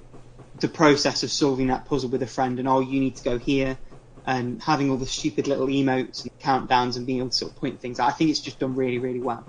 [0.55, 3.37] the process of solving that puzzle with a friend and oh you need to go
[3.39, 3.79] here
[4.25, 7.57] and having all the stupid little emotes and countdowns and being able to sort of
[7.57, 8.09] point things out.
[8.09, 9.47] I think it's just done really, really well.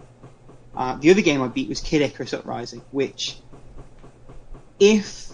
[0.77, 3.39] Uh, the other game I beat was Kid Icarus Uprising, which,
[4.79, 5.31] if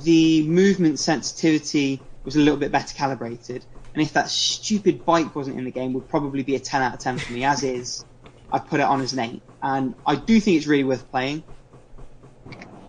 [0.00, 5.58] the movement sensitivity was a little bit better calibrated, and if that stupid bike wasn't
[5.58, 7.44] in the game, would probably be a 10 out of 10 for me.
[7.44, 8.04] As is,
[8.52, 9.42] I put it on as an 8.
[9.62, 11.42] And I do think it's really worth playing.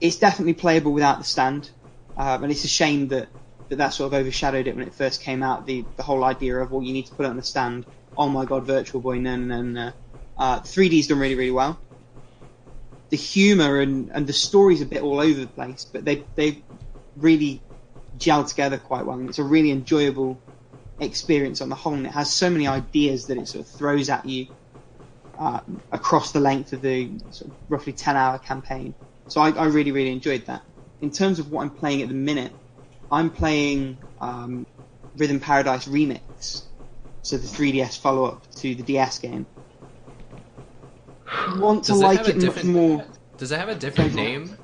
[0.02, 1.72] It's definitely playable without the stand,
[2.18, 3.30] um, and it's a shame that,
[3.70, 5.66] that that sort of overshadowed it when it first came out.
[5.66, 7.86] The the whole idea of well, you need to put it on the stand.
[8.18, 9.92] Oh my god, Virtual Boy, no, no, no, no.
[10.38, 11.80] Uh, 3D's done really, really well.
[13.10, 16.64] The humour and, and the story's a bit all over the place, but they they
[17.16, 17.62] really
[18.18, 20.40] gel together quite well, and it's a really enjoyable
[21.00, 21.94] experience on the whole.
[21.94, 24.48] And it has so many ideas that it sort of throws at you
[25.38, 25.60] uh,
[25.92, 28.94] across the length of the sort of roughly 10 hour campaign.
[29.28, 30.62] So I, I really, really enjoyed that.
[31.02, 32.54] In terms of what I'm playing at the minute,
[33.12, 34.66] I'm playing um,
[35.18, 36.64] Rhythm Paradise Remix,
[37.22, 39.46] so the 3DS follow up to the DS game.
[41.58, 43.06] Want to Does it like it much more
[43.38, 44.58] does it have a different name?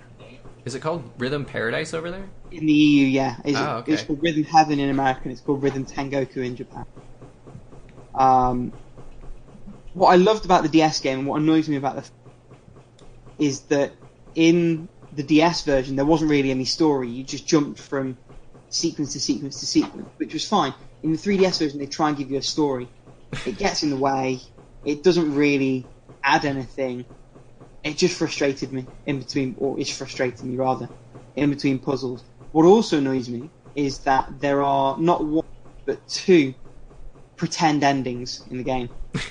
[0.63, 2.29] Is it called Rhythm Paradise over there?
[2.51, 3.37] in the EU, yeah.
[3.45, 3.93] It's, Oh, okay.
[3.93, 6.85] it's called Rhythm Heaven in America, and it's called Rhythm Tengoku in Japan.
[8.13, 8.73] Um,
[9.93, 12.09] what I loved about the DS game and what annoys me about the
[13.39, 13.93] is that
[14.35, 17.09] in the DS version there wasn't really any story.
[17.09, 18.17] You just jumped from
[18.69, 20.73] sequence to sequence to sequence, which was fine.
[21.03, 22.87] In the 3DS version, they try and give you a story.
[23.45, 24.39] It gets in the way.
[24.85, 25.85] It doesn't really
[26.23, 27.05] add anything.
[27.83, 30.89] It just frustrated me in between, or it's frustrating me rather,
[31.35, 32.23] in between puzzles.
[32.51, 35.45] What also annoys me is that there are not one
[35.85, 36.53] but two
[37.35, 38.89] pretend endings in the game,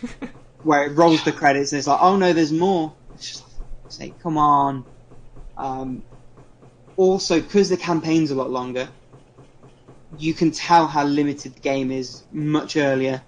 [0.63, 2.93] where it rolls the credits and it's like, oh no, there's more.
[3.15, 4.85] It's just like, say, come on.
[5.57, 6.03] Um,
[6.97, 8.89] also, because the campaign's a lot longer,
[10.19, 13.23] you can tell how limited the game is much earlier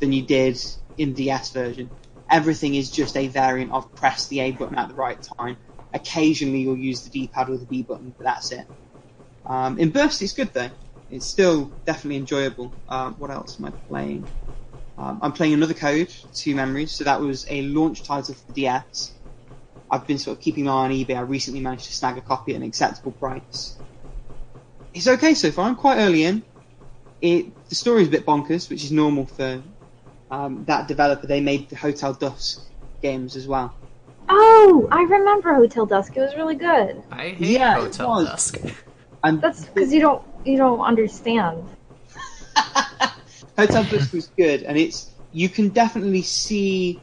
[0.00, 0.60] than you did
[0.98, 1.90] in the DS version.
[2.34, 5.56] Everything is just a variant of press the A button at the right time.
[5.92, 8.66] Occasionally you'll use the D-pad or the B button, but that's it.
[9.46, 10.70] Um, in Burst it's good though.
[11.12, 12.74] It's still definitely enjoyable.
[12.88, 14.26] Um, what else am I playing?
[14.98, 18.52] Um, I'm playing another code, Two Memories, so that was a launch title for the
[18.52, 19.12] DS.
[19.88, 21.16] I've been sort of keeping my eye on eBay.
[21.16, 23.76] I recently managed to snag a copy at an acceptable price.
[24.92, 25.68] It's okay so far.
[25.68, 26.42] I'm quite early in.
[27.20, 29.62] It the story's a bit bonkers, which is normal for
[30.34, 31.26] um, that developer.
[31.26, 32.60] They made the Hotel Dusk
[33.02, 33.74] games as well.
[34.28, 36.16] Oh, I remember Hotel Dusk.
[36.16, 37.02] It was really good.
[37.10, 38.24] I hate Yeah, Hotel.
[38.24, 38.58] Dusk.
[39.22, 41.68] And That's because you don't you don't understand.
[43.56, 47.00] Hotel Dusk was good, and it's you can definitely see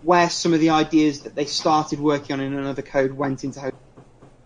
[0.00, 3.60] where some of the ideas that they started working on in another code went into
[3.60, 3.78] Hotel.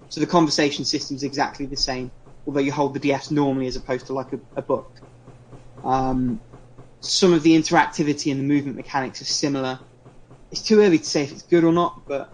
[0.08, 2.10] So the conversation system's exactly the same,
[2.46, 4.90] although you hold the DS normally as opposed to like a, a book.
[5.84, 6.40] Um,
[7.02, 9.80] some of the interactivity and the movement mechanics are similar.
[10.50, 12.32] It's too early to say if it's good or not, but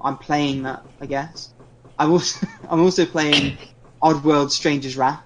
[0.00, 1.54] I'm playing that, I guess.
[1.96, 3.56] I'm also I'm also playing
[4.02, 5.24] Oddworld Stranger's Wrath.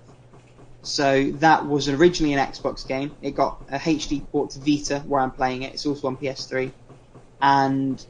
[0.82, 3.16] So that was originally an Xbox game.
[3.22, 5.74] It got a HD port to Vita, where I'm playing it.
[5.74, 6.72] It's also on PS3,
[7.40, 8.04] and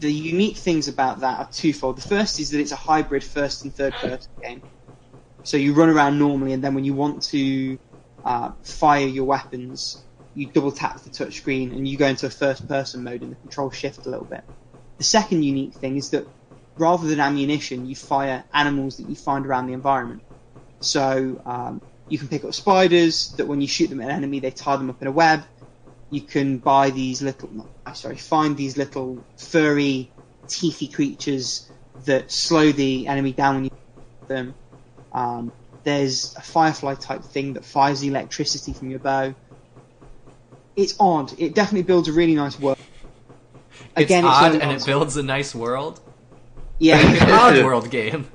[0.00, 1.96] the unique things about that are twofold.
[1.96, 4.62] The first is that it's a hybrid first and third person game.
[5.44, 7.78] So you run around normally, and then when you want to
[8.24, 10.04] uh, fire your weapons,
[10.34, 13.36] you double tap the touchscreen and you go into a first person mode, and the
[13.36, 14.42] controls shift a little bit.
[14.98, 16.26] The second unique thing is that
[16.78, 20.22] rather than ammunition, you fire animals that you find around the environment.
[20.80, 24.40] So um, you can pick up spiders that when you shoot them at an enemy,
[24.40, 25.44] they tie them up in a web.
[26.10, 30.12] You can buy these little, no, sorry, find these little furry,
[30.48, 31.70] teethy creatures
[32.04, 33.70] that slow the enemy down when you
[34.28, 34.54] them.
[35.12, 35.52] Um,
[35.84, 39.34] There's a firefly type thing that fires the electricity from your bow.
[40.76, 41.32] It's odd.
[41.38, 42.78] It definitely builds a really nice world.
[43.96, 46.00] It's Again, it's odd and it builds a nice world.
[46.78, 48.26] Yeah, Like an odd world game.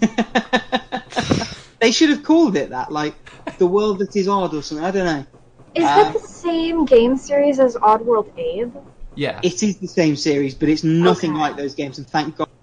[1.80, 3.14] they should have called it that, like
[3.58, 4.84] the world that is odd or something.
[4.84, 5.26] I don't know.
[5.74, 8.74] Is Uh, that the same game series as Oddworld Abe?
[9.14, 9.40] Yeah.
[9.42, 11.40] It is the same series, but it's nothing Okay.
[11.40, 11.98] like those games.
[11.98, 12.53] And thank God, I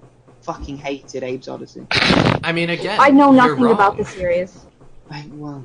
[0.42, 1.86] fucking hated Abe's Odyssey.
[2.44, 4.66] I mean, again, I know you're nothing about the series.
[5.10, 5.64] Right, well,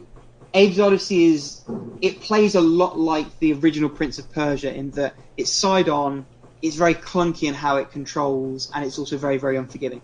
[0.54, 1.62] Abe's Odyssey is
[2.02, 6.26] it plays a lot like the original Prince of Persia in that it's side on,
[6.62, 10.02] it's very clunky in how it controls, and it's also very very unforgiving.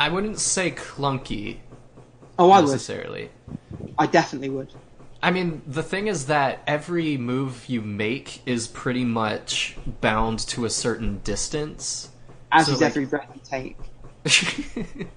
[0.00, 1.58] I wouldn't say clunky
[2.38, 2.70] Oh, I would.
[2.70, 3.30] necessarily.
[3.98, 4.72] I definitely would.
[5.22, 10.64] I mean, the thing is that every move you make is pretty much bound to
[10.64, 12.08] a certain distance.
[12.50, 13.76] As So, is like- every breath you take.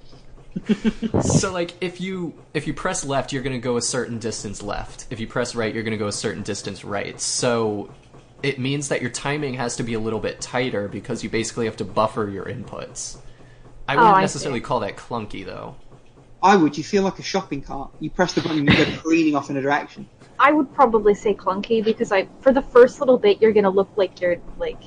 [1.22, 4.64] so like if you if you press left you're going to go a certain distance
[4.64, 7.90] left if you press right you're going to go a certain distance right so
[8.41, 11.65] it means that your timing has to be a little bit tighter because you basically
[11.65, 13.18] have to buffer your inputs
[13.88, 14.65] i oh, wouldn't Oh, I necessarily see.
[14.65, 15.76] call that clunky though
[16.41, 16.77] I would.
[16.77, 17.90] You feel like a shopping cart.
[17.99, 20.07] You press the button and you go careening off in a direction.
[20.38, 23.90] I would probably say clunky because I, for the first little bit, you're gonna look
[23.95, 24.82] like you're like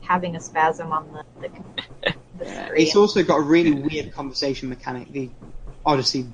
[0.00, 1.50] having a spasm on the the,
[2.02, 2.21] the screen.
[2.44, 5.12] It's also got a really weird conversation mechanic.
[5.12, 5.30] The
[5.84, 6.26] Odyssey,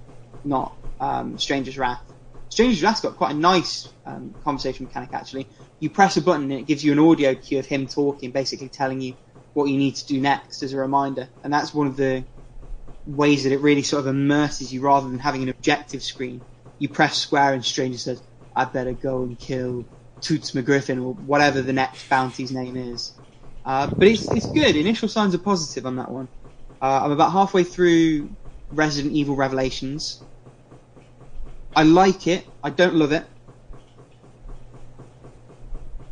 [0.45, 2.03] not um, Stranger's Wrath.
[2.49, 5.47] Stranger's Wrath's got quite a nice um, conversation mechanic actually.
[5.81, 8.69] You press a button and it gives you an audio cue of him talking, basically
[8.69, 9.15] telling you
[9.55, 11.29] what you need to do next as a reminder.
[11.43, 12.25] And that's one of the
[13.07, 16.41] ways that it really sort of immerses you rather than having an objective screen.
[16.79, 18.23] You press square and Stranger says,
[18.55, 19.85] I better go and kill
[20.21, 23.13] Toots McGriffin or whatever the next bounty's name is.
[23.69, 24.77] Uh, but it's, it's good.
[24.77, 26.27] Initial signs are positive on that one.
[26.81, 28.31] Uh, I'm about halfway through
[28.73, 30.23] Resident Evil Revelations.
[31.77, 32.47] I like it.
[32.65, 33.27] I don't love it.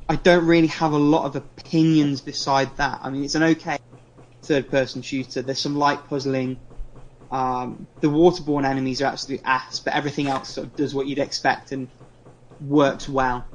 [0.06, 3.00] I don't really have a lot of opinions beside that.
[3.02, 3.78] I mean, it's an okay
[4.42, 5.40] third-person shooter.
[5.40, 6.58] There's some light puzzling.
[7.30, 11.20] Um, the waterborne enemies are absolute ass, but everything else sort of does what you'd
[11.20, 11.88] expect and
[12.60, 13.46] works well.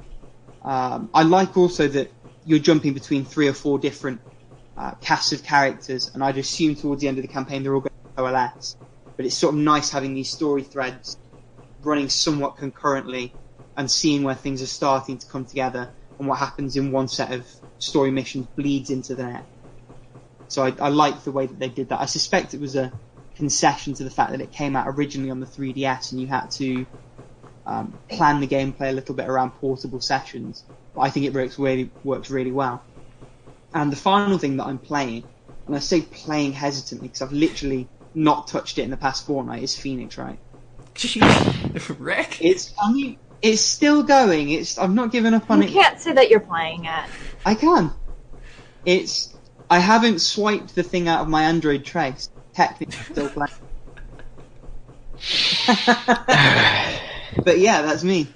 [0.63, 2.11] Um, I like also that
[2.51, 4.19] you're jumping between three or four different
[4.77, 7.79] uh, casts of characters, and I'd assume towards the end of the campaign they're all
[7.79, 8.75] going to coalesce.
[9.15, 11.17] But it's sort of nice having these story threads
[11.81, 13.33] running somewhat concurrently
[13.77, 17.31] and seeing where things are starting to come together and what happens in one set
[17.31, 17.47] of
[17.79, 19.47] story missions bleeds into the next.
[20.49, 22.01] So I, I like the way that they did that.
[22.01, 22.91] I suspect it was a
[23.35, 26.51] concession to the fact that it came out originally on the 3DS and you had
[26.51, 26.85] to
[27.65, 30.65] um, plan the gameplay a little bit around portable sessions.
[30.93, 32.83] But I think it works really works really well.
[33.73, 35.23] And the final thing that I'm playing,
[35.65, 39.63] and I say playing hesitantly because I've literally not touched it in the past fortnight,
[39.63, 40.39] is Phoenix Wright.
[40.95, 44.49] Jeez, rick It's I mean it's still going.
[44.49, 45.71] It's I've not given up on you it.
[45.71, 47.05] You can't say that you're playing it.
[47.45, 47.91] I can.
[48.85, 49.33] It's
[49.69, 52.29] I haven't swiped the thing out of my Android trace.
[52.53, 53.51] Technically still playing.
[57.45, 58.27] but yeah, that's me.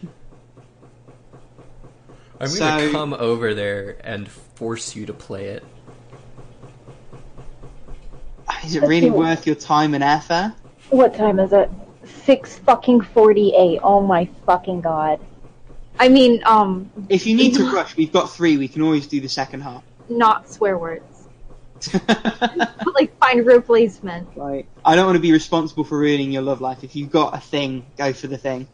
[2.40, 5.64] I'm So- gonna come over there and force you to play it
[8.64, 10.54] Is it really worth your time and effort?
[10.90, 11.70] What time is it?
[12.04, 13.80] Six fucking forty-eight.
[13.84, 15.20] Oh my fucking god.
[16.00, 18.58] I mean, um, If you need to rush, we've got three.
[18.58, 19.84] We can always do the second half.
[20.10, 21.28] not swear words.
[22.96, 24.30] like find replacement.
[24.36, 24.66] Right.
[24.84, 26.84] I don't want to be responsible for ruining your love life.
[26.84, 28.68] If you've got a thing, go for the thing.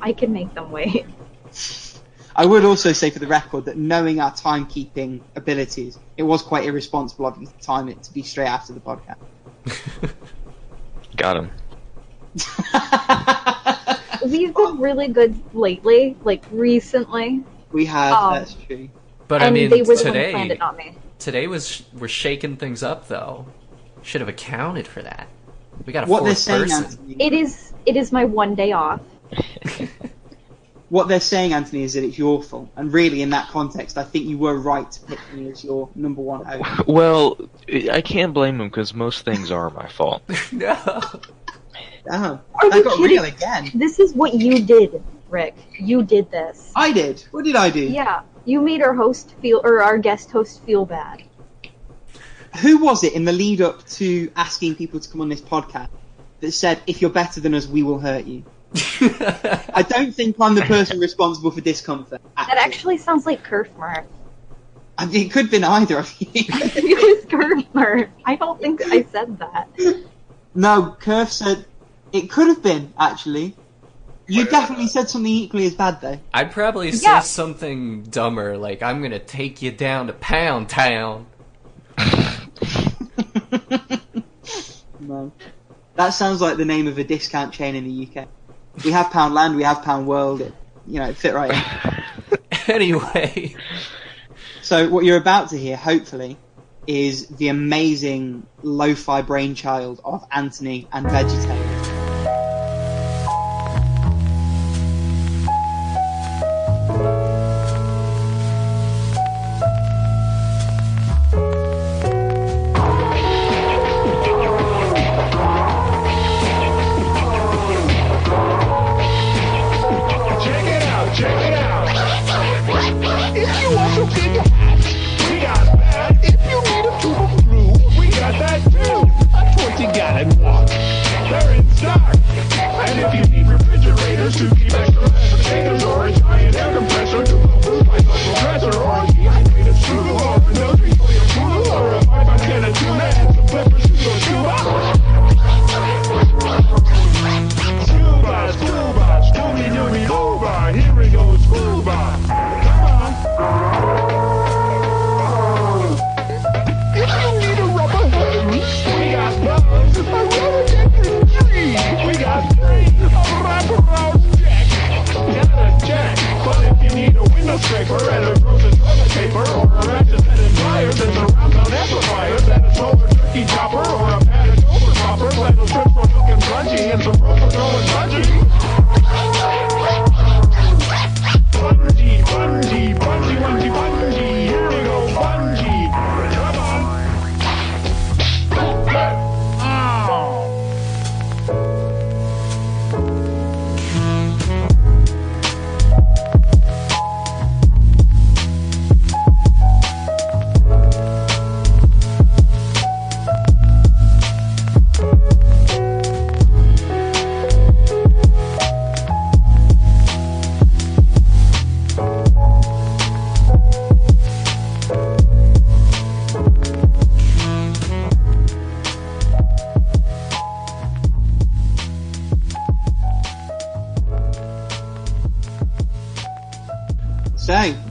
[0.00, 1.06] I can make them wait.
[2.34, 6.64] I would also say for the record that knowing our timekeeping abilities, it was quite
[6.64, 9.16] irresponsible of you to time it to be straight after the podcast.
[11.16, 11.50] Got him.
[14.30, 17.42] We've been really good lately, like recently,
[17.72, 18.30] we have, Oh.
[18.34, 18.88] that's true.
[19.28, 20.94] but i mean they were the ones today it, not me.
[21.18, 23.46] today was we're shaking things up though
[24.02, 25.26] should have accounted for that
[25.86, 27.72] we got a What they're fourth person Anthony, It is.
[27.86, 29.00] It is my one day off.
[30.92, 32.68] what they're saying, Anthony, is that it's your fault.
[32.76, 35.88] And really, in that context, I think you were right to pick me as your
[35.94, 36.86] number one host.
[36.86, 40.22] Well, I can't blame him because most things are my fault.
[40.52, 41.20] no oh.
[42.04, 43.04] Damn, Are I got kidding?
[43.04, 43.70] real again.
[43.72, 45.54] This is what you did, Rick.
[45.80, 46.70] You did this.
[46.76, 47.24] I did.
[47.30, 47.80] What did I do?
[47.80, 51.22] Yeah, you made our host feel, or our guest host feel bad.
[52.60, 55.88] Who was it in the lead up to asking people to come on this podcast
[56.40, 58.44] that said, if you're better than us, we will hurt you?
[59.74, 62.20] I don't think I'm the person responsible for discomfort.
[62.36, 64.04] That actually sounds like Kerfmer.
[64.98, 66.28] I mean, it could have been either of you.
[66.34, 68.08] it was Kerfmer.
[68.24, 69.68] I don't think I said that.
[70.54, 71.64] no, Kerf said,
[72.12, 73.56] It could have been actually.
[74.28, 76.18] You definitely said something equally as bad though.
[76.32, 77.20] I'd probably say Yeah.
[77.20, 81.26] something dumber, like I'm gonna take you down to Pound Town.
[85.00, 85.32] No.
[85.96, 88.28] That sounds like the name of a discount chain in the UK.
[88.84, 90.40] We have Poundland, we have Pound World.
[90.40, 90.54] It,
[90.86, 92.38] you know, it fit right in.
[92.74, 93.54] anyway,
[94.62, 96.38] So what you're about to hear, hopefully,
[96.86, 101.71] is the amazing lo-fi brainchild of Anthony and VeggieTales.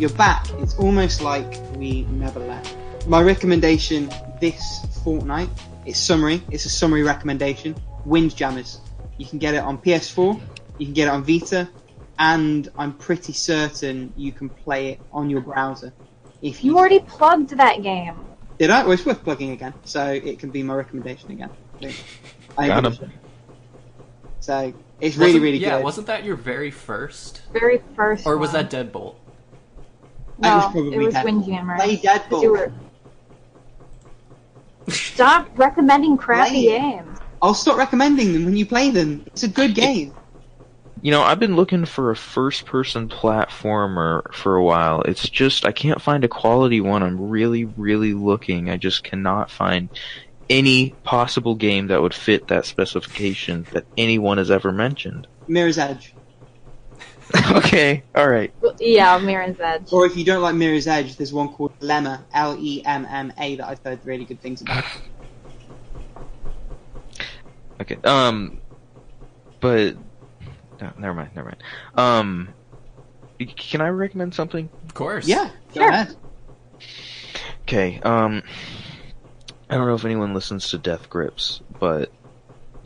[0.01, 0.49] You're back.
[0.57, 1.45] It's almost like
[1.75, 2.75] we never left.
[3.07, 4.09] My recommendation
[4.41, 5.47] this fortnight.
[5.85, 6.41] It's summary.
[6.49, 7.75] It's a summary recommendation.
[8.05, 8.79] Windjammers.
[9.19, 10.41] You can get it on PS4.
[10.79, 11.69] You can get it on Vita,
[12.17, 15.93] and I'm pretty certain you can play it on your browser.
[16.41, 18.15] If you, You already plugged that game.
[18.57, 21.51] did, I well, it's worth plugging again, so it can be my recommendation again.
[22.57, 23.11] I Got think- him.
[24.39, 25.83] So it's really, Wasn't- really yeah, good.
[25.83, 28.25] wasn't that your very first, Very first.
[28.25, 28.67] or was one.
[28.67, 29.10] that Deadbolt?
[30.41, 31.23] No, It was probably it was Deadbolt.
[31.25, 31.75] Windjammer.
[31.77, 32.41] Play 'Cause Deadbolt.
[32.41, 32.71] you were-
[34.89, 37.19] Stop recommending crappy Play games.
[37.41, 39.23] I'll stop recommending them when you play them.
[39.27, 40.13] It's a good game.
[41.03, 45.01] You know, I've been looking for a first person platformer for a while.
[45.01, 47.01] It's just, I can't find a quality one.
[47.01, 48.69] I'm really, really looking.
[48.69, 49.89] I just cannot find
[50.49, 55.25] any possible game that would fit that specification that anyone has ever mentioned.
[55.47, 56.13] Mirror's Edge.
[57.51, 58.53] okay, alright.
[58.61, 59.91] Well, Yeah, Mirror's Edge.
[59.91, 63.31] Or if you don't like Mirror's Edge, there's one called Lemma, L E M M
[63.37, 64.83] A, that I've heard really good things about.
[67.81, 68.59] Okay, um,
[69.59, 69.95] but,
[70.79, 71.63] no, never mind, never mind.
[71.95, 72.49] Um,
[73.57, 74.69] can I recommend something?
[74.85, 75.27] Of course.
[75.27, 75.89] Yeah, go Sure.
[75.89, 76.15] ahead.
[77.63, 78.43] Okay, um,
[79.67, 82.11] I don't know if anyone listens to Death Grips, but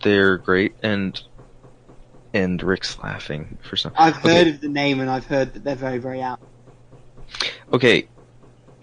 [0.01, 1.21] they're great, and
[2.35, 3.93] and Rick's laughing for some.
[3.97, 4.37] I've Okay.
[4.37, 6.39] heard of the name and I've heard that they're very, very out.
[7.71, 8.07] Okay,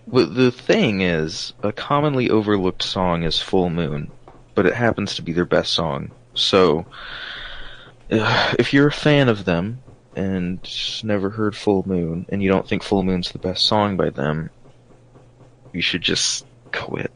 [0.06, 4.10] well, the thing is, a commonly overlooked song is "Full Moon,"
[4.54, 6.10] but it happens to be their best song.
[6.34, 6.86] So,
[8.10, 9.82] uh, if you're a fan of them
[10.16, 10.58] and
[11.04, 14.50] never heard "Full Moon" and you don't think "Full Moon's" the best song by them,
[15.72, 17.12] you should just quit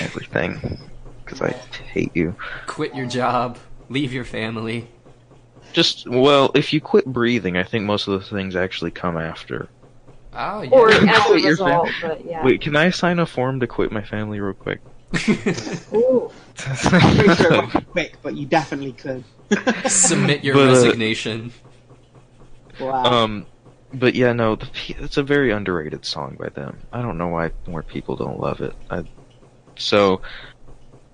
[0.00, 0.78] everything
[1.24, 1.50] because I
[1.92, 2.34] hate you.
[2.66, 3.58] Quit your job.
[3.88, 4.88] Leave your family.
[5.76, 9.68] Just well, if you quit breathing, I think most of the things actually come after.
[10.32, 10.70] Oh yeah.
[10.70, 12.42] Or as a Quit your result, but yeah.
[12.42, 14.80] Wait, can I sign a form to quit my family real quick?
[15.92, 16.30] Ooh.
[16.56, 19.22] Pretty sure it won't quick, but you definitely could.
[19.90, 21.52] Submit your But, uh, resignation.
[22.80, 23.04] wow.
[23.04, 23.46] um,
[23.92, 26.78] but yeah, no, the, it's a very underrated song by them.
[26.90, 28.72] I don't know why more people don't love it.
[28.88, 29.04] I,
[29.76, 30.22] so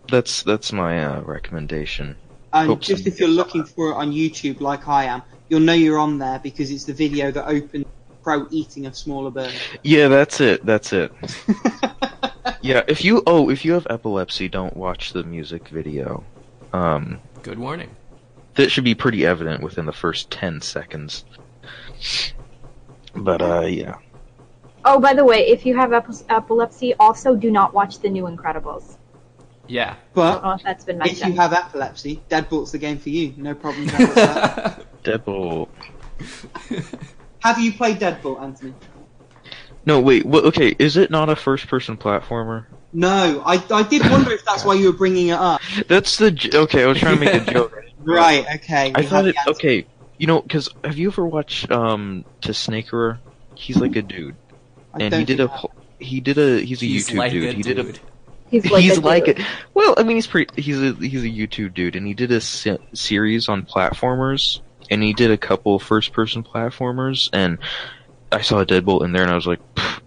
[0.08, 2.14] that's that's my uh, recommendation.
[2.52, 5.72] And Hope just if you're looking for it on YouTube, like I am, you'll know
[5.72, 7.86] you're on there because it's the video that opened
[8.22, 9.52] Pro eating a smaller bird.
[9.82, 10.64] Yeah, that's it.
[10.64, 11.12] That's it.
[12.62, 16.22] Yeah, if you oh, if you have epilepsy, don't watch the music video.
[16.72, 17.90] Um, Good warning.
[18.54, 21.24] that should be pretty evident within the first ten seconds.
[23.14, 23.96] But uh, yeah.
[24.84, 28.24] Oh, by the way, if you have ep- epilepsy, also do not watch the new
[28.24, 28.96] Incredibles.
[29.72, 29.94] Yeah.
[30.12, 33.32] But know if that's been if you have epilepsy, Deadbolt's the game for you.
[33.38, 34.84] No problem there with that.
[35.02, 35.68] Deadbolt.
[37.40, 38.74] Have you played Deadbolt, Anthony?
[39.86, 40.24] No, wait.
[40.26, 42.66] Well, okay, is it not a first-person platformer?
[42.92, 45.60] No, I, I did wonder if that's why you were bringing it up.
[45.88, 46.84] That's the j- okay.
[46.84, 47.74] I was trying to make a joke.
[48.00, 48.92] Right, okay.
[48.94, 49.86] I thought it the okay.
[50.18, 53.18] You know, because have you ever watched um to Snakerer?
[53.54, 54.36] He's like a dude,
[54.92, 57.08] I and don't he did a think I whole- he did a he's a He's
[57.08, 57.48] YouTube like dude.
[57.48, 58.00] a He did a dude.
[58.52, 59.40] He's like, he's a like dude.
[59.40, 59.46] it.
[59.74, 60.60] Well, I mean, he's pretty.
[60.62, 64.60] He's a he's a YouTube dude, and he did a se- series on platformers,
[64.90, 67.58] and he did a couple first person platformers, and
[68.30, 69.60] I saw a Deadbolt in there, and I was like,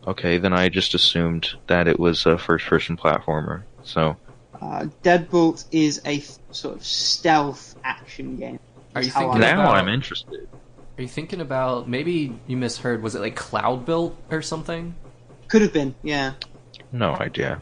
[0.07, 0.37] okay.
[0.37, 3.63] Then I just assumed that it was a first person platformer.
[3.83, 4.15] So
[4.61, 8.59] Uh, Deadbolt is a f- sort of stealth action game.
[8.95, 10.47] Are you thinking now about- I'm interested.
[10.97, 13.03] Are you thinking about maybe you misheard?
[13.03, 14.95] Was it like Cloudbuilt or something?
[15.49, 16.33] Could have been, yeah.
[16.93, 17.59] No idea.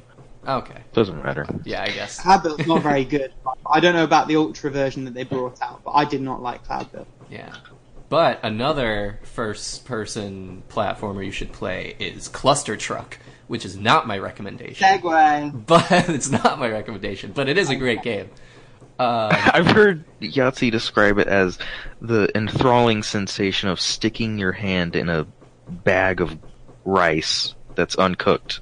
[0.47, 0.81] Okay.
[0.93, 1.45] Doesn't matter.
[1.63, 2.19] Yeah, I guess.
[2.21, 3.33] Cloudbuilt's not very good.
[3.65, 6.41] I don't know about the Ultra version that they brought out, but I did not
[6.41, 7.05] like Cloudbuilt.
[7.29, 7.53] Yeah.
[8.09, 13.13] But another first person platformer you should play is Clustertruck,
[13.47, 14.85] which is not my recommendation.
[14.87, 15.51] Segway.
[15.65, 18.29] But it's not my recommendation, but it is a great game.
[18.99, 21.57] Uh, I've heard Yahtzee describe it as
[22.01, 25.25] the enthralling sensation of sticking your hand in a
[25.67, 26.37] bag of
[26.85, 28.59] rice that's uncooked.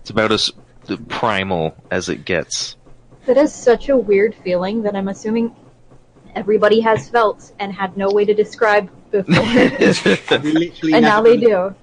[0.00, 0.52] It's about as
[0.96, 2.76] primal as it gets.
[3.26, 5.54] That is such a weird feeling that I'm assuming
[6.34, 9.34] everybody has felt and had no way to describe before.
[10.94, 11.74] And now they do.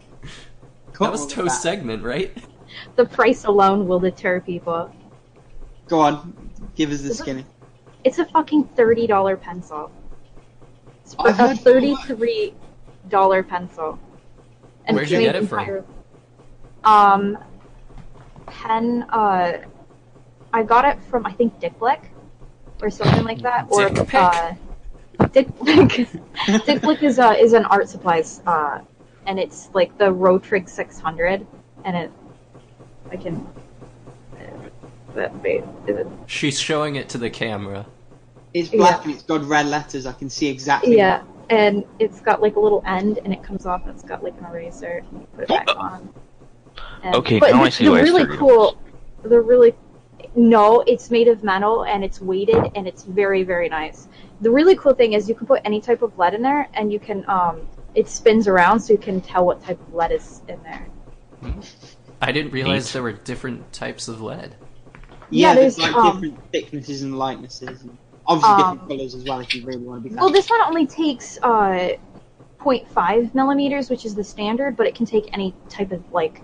[0.99, 2.35] that was Toast segment, right?
[2.95, 4.91] The price alone will deter people.
[5.87, 7.45] Go on, give us the Is it- skinny.
[8.03, 9.91] It's a fucking thirty dollar pencil.
[11.03, 12.53] It's for I a thirty-three
[13.09, 13.97] dollar pencil.
[14.85, 15.59] And Where'd you get it from?
[15.59, 15.85] entire-
[16.83, 17.37] Um,
[18.55, 19.03] pen.
[19.09, 19.59] Uh,
[20.53, 22.01] I got it from I think Dick Blick
[22.81, 24.53] or something like that, or Dick uh,
[25.31, 26.07] Dick Blick.
[26.65, 28.79] Dick Blick is uh, is an art supplies, uh,
[29.25, 31.45] and it's like the Rotring 600,
[31.83, 32.11] and it
[33.11, 33.47] I can.
[35.15, 37.85] Uh, wait, is it She's showing it to the camera.
[38.53, 39.03] It's black Yeah.
[39.03, 40.05] and it's got red letters.
[40.05, 40.95] I can see exactly.
[40.97, 44.23] Yeah, and it's got like a little end, and it comes off, and it's got
[44.23, 45.03] like an eraser.
[45.11, 46.13] and You put it back on.
[47.03, 48.37] And, Okay, but now I see the why it's really $30.
[48.37, 48.77] cool.
[49.23, 49.73] The really
[50.35, 54.07] no, it's made of metal and it's weighted and it's very very nice.
[54.41, 56.91] The really cool thing is you can put any type of lead in there, and
[56.91, 57.61] you can um,
[57.95, 60.87] it spins around so you can tell what type of lead is in there.
[62.21, 62.93] I didn't realize Neat.
[62.93, 64.55] there were different types of lead.
[65.29, 67.97] Yeah, Yeah, there's, there's, like um, different thicknesses and lightnesses, and
[68.27, 69.39] obviously Um, different colours as well.
[69.39, 70.15] If you really want to be.
[70.15, 71.95] Well, this one only takes uh,
[72.59, 76.41] 0.5 millimeters, which is the standard, but it can take any type of like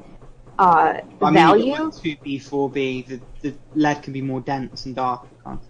[0.61, 1.91] uh, I value.
[1.91, 3.01] Two B, four B.
[3.01, 5.27] The the lead can be more dense and darker.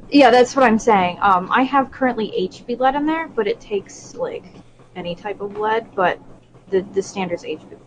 [0.09, 1.18] Yeah, that's what I'm saying.
[1.22, 4.43] Um, I have currently HB lead in there, but it takes like
[4.97, 6.19] any type of lead, but
[6.69, 7.80] the the standard's HB.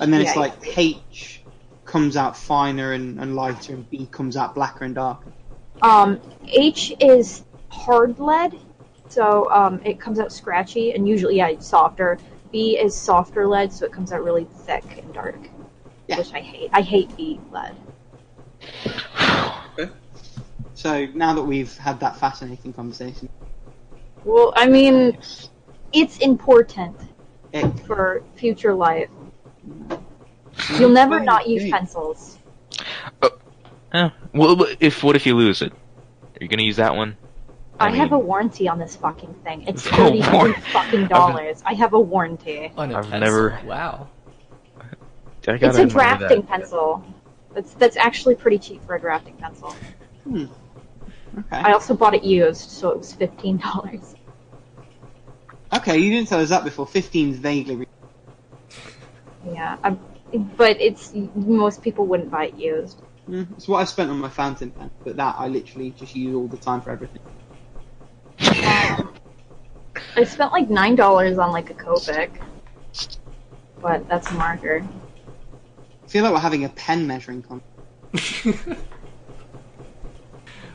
[0.00, 1.42] And then Yeah, it's like H
[1.84, 5.30] comes out finer and, and lighter, and B comes out blacker and darker.
[5.82, 6.18] Um,
[6.48, 8.58] H is hard lead,
[9.10, 12.18] so um, it comes out scratchy and usually yeah, softer.
[12.50, 15.50] B is softer lead, so it comes out really thick and dark,
[16.08, 16.18] Yeah.
[16.18, 16.70] which I hate.
[16.72, 17.74] I hate B lead.
[20.74, 23.28] So now that we've had that fascinating conversation,
[24.24, 25.16] Well, I mean,
[25.92, 26.96] it's important
[27.52, 29.08] it, for future life.
[30.78, 31.72] You'll never not use great.
[31.72, 32.38] pencils.
[33.92, 35.72] Eh, well, if what if you lose it?
[35.72, 37.16] Are you gonna use that one?
[37.80, 39.62] I, have a warranty on this fucking thing.
[39.66, 41.62] It's thirty war- fucking dollars.
[41.64, 42.72] I have a warranty.
[42.76, 43.20] On a I've pencil.
[43.20, 44.08] never- Wow.
[45.52, 46.48] I gotta It's a drafting that.
[46.48, 47.04] pencil.
[47.54, 49.74] That's that's actually pretty cheap for a drafting pencil.
[50.28, 50.48] okay.
[51.50, 54.14] I also bought it used, so it was fifteen dollars.
[55.72, 56.86] Okay, you didn't tell us that before.
[56.86, 57.76] 15's vaguely.
[57.76, 57.86] Re-
[59.52, 59.98] Yeah, I'm,
[60.56, 63.02] but it's most people wouldn't buy it used.
[63.28, 66.34] Mm, it's what I spent on my fountain pen, but that I literally just use
[66.34, 67.20] all the time for everything.
[68.40, 69.12] Um,
[70.14, 72.30] I spent like nine dollars on like a Copic,
[73.82, 74.86] but that's a marker.
[76.06, 78.46] I feel like we're having a pen measuring contest.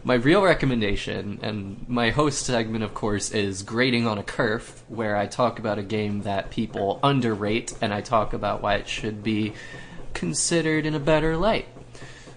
[0.04, 5.16] my real recommendation, and my host segment, of course, is Grading on a Curve, where
[5.16, 9.24] I talk about a game that people underrate and I talk about why it should
[9.24, 9.54] be
[10.14, 11.70] considered in a better light.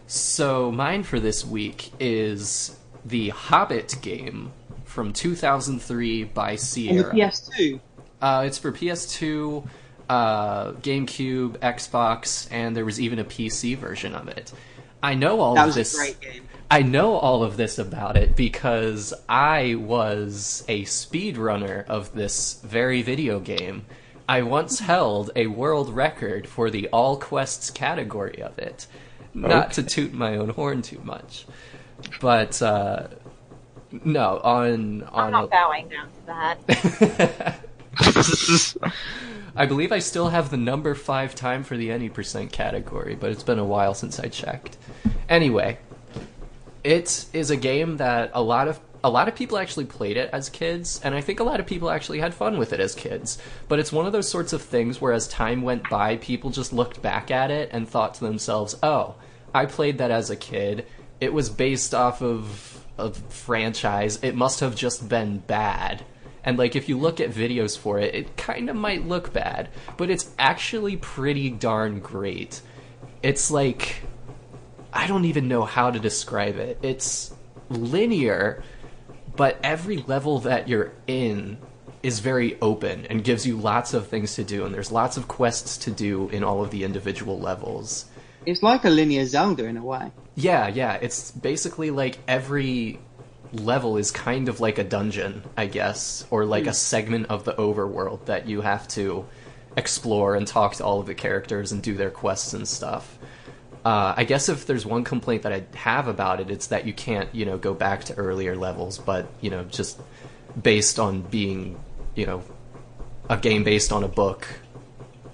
[0.06, 4.52] So, mine for this week is the Hobbit game
[4.84, 7.12] from 2003 by Sierra.
[7.12, 7.80] PS2.
[8.22, 9.66] Uh, it's for PS2,
[10.08, 14.52] uh, GameCube, Xbox, and there was even a PC version of it.
[15.02, 15.94] I know all That of was this.
[15.94, 16.48] a great game.
[16.70, 23.02] I know all of this about it because I was a speedrunner of this very
[23.02, 23.84] video game.
[24.28, 28.86] I once held a world record for the all quests category of it.
[29.34, 31.44] Not to toot my own horn too much,
[32.20, 33.08] but uh,
[34.04, 35.08] no, on on.
[35.12, 37.60] I'm on not bowing down to that.
[39.56, 43.30] I believe I still have the number five time for the any percent category, but
[43.30, 44.76] it's been a while since I checked.
[45.28, 45.78] Anyway,
[46.82, 50.30] it is a game that a lot of a lot of people actually played it
[50.32, 52.94] as kids, and I think a lot of people actually had fun with it as
[52.94, 53.38] kids.
[53.68, 56.72] But it's one of those sorts of things where, as time went by, people just
[56.72, 59.14] looked back at it and thought to themselves, "Oh,
[59.54, 60.86] I played that as a kid.
[61.20, 64.18] It was based off of a franchise.
[64.20, 66.04] It must have just been bad."
[66.44, 69.70] And like if you look at videos for it, it kind of might look bad,
[69.96, 72.60] but it's actually pretty darn great.
[73.22, 74.02] It's like
[74.92, 76.78] I don't even know how to describe it.
[76.82, 77.34] It's
[77.68, 78.62] linear,
[79.34, 81.58] but every level that you're in
[82.02, 85.26] is very open and gives you lots of things to do and there's lots of
[85.26, 88.04] quests to do in all of the individual levels.
[88.44, 90.12] It's like a linear Zelda in a way.
[90.34, 92.98] Yeah, yeah, it's basically like every
[93.54, 97.54] level is kind of like a dungeon, I guess, or like a segment of the
[97.54, 99.26] overworld that you have to
[99.76, 103.18] explore and talk to all of the characters and do their quests and stuff.
[103.84, 106.92] Uh, I guess if there's one complaint that I have about it, it's that you
[106.92, 110.00] can't, you know, go back to earlier levels, but, you know, just
[110.60, 111.78] based on being,
[112.14, 112.42] you know,
[113.28, 114.46] a game based on a book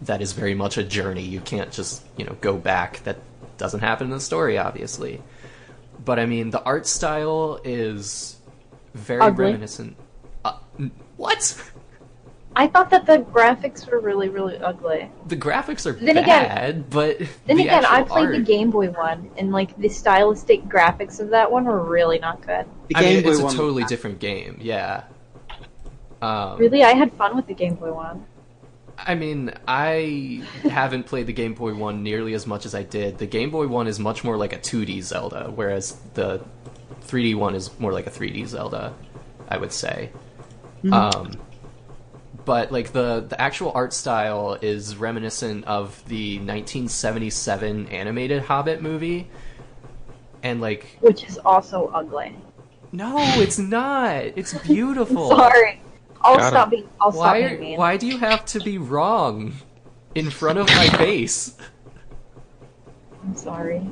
[0.02, 1.22] that is very much a journey.
[1.22, 3.04] You can't just, you know, go back.
[3.04, 3.18] That
[3.56, 5.22] doesn't happen in the story, obviously.
[6.04, 8.36] But I mean, the art style is
[8.94, 9.44] very Ugly.
[9.46, 9.96] reminiscent.
[10.44, 10.54] Uh,
[11.16, 11.70] what?
[12.56, 15.08] I thought that the graphics were really, really ugly.
[15.28, 18.88] The graphics are Then again- but Then the again, I actual played the Game Boy
[18.90, 22.66] one, and like the stylistic graphics of that one were really not good.
[22.88, 24.58] The I Game mean, Boy it's a totally different game.
[24.60, 25.04] Yeah.
[26.22, 28.24] Um, Really, I had fun with the Game Boy one.
[29.06, 33.18] I mean, I haven't played the Game Boy one nearly as much as I did.
[33.18, 36.40] The Game Boy one is much more like a 2D Zelda, whereas the
[37.02, 38.94] 3D one is more like a 3D Zelda,
[39.48, 40.10] I would say.
[40.92, 41.32] Um,
[42.44, 49.28] but like the the actual art style is reminiscent of the 1977 animated Hobbit movie,
[50.42, 52.34] and like which is also ugly.
[52.92, 54.24] no, it's not.
[54.36, 55.28] It's beautiful.
[55.30, 55.80] Sorry,
[56.22, 56.88] I'll Got stop being.
[57.00, 57.78] I'll stop being mean.
[57.78, 59.54] Why do you have to be wrong
[60.14, 61.56] in front of my face?
[63.22, 63.86] I'm sorry.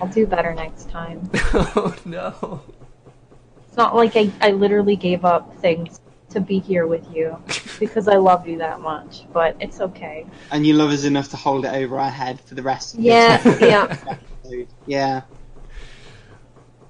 [0.00, 1.28] I'll do better next time.
[1.34, 2.62] oh no.
[3.66, 6.00] It's not like I, I literally gave up things
[6.30, 7.40] to be here with you
[7.78, 10.26] because I love you that much, but it's okay.
[10.50, 13.00] And you love us enough to hold it over our head for the rest of
[13.00, 13.96] Yeah, this yeah.
[14.08, 14.68] episode.
[14.86, 15.22] Yeah.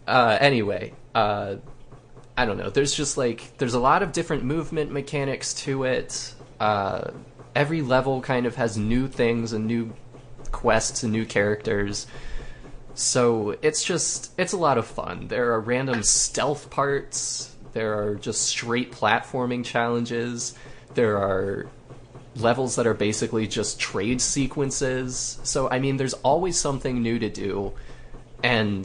[0.07, 1.57] Uh, anyway, uh,
[2.39, 2.71] I don't know.
[2.71, 6.35] There's just like there's a lot of different movement mechanics to it.
[6.61, 7.11] Uh,
[7.53, 9.93] every level kind of has new things and new
[10.53, 12.07] quests and new characters.
[12.95, 15.27] So it's just it's a lot of fun.
[15.27, 17.57] There are random stealth parts.
[17.73, 20.55] There are just straight platforming challenges.
[20.95, 21.67] There are
[22.37, 25.41] levels that are basically just trade sequences.
[25.43, 27.73] So I mean, there's always something new to do,
[28.45, 28.83] and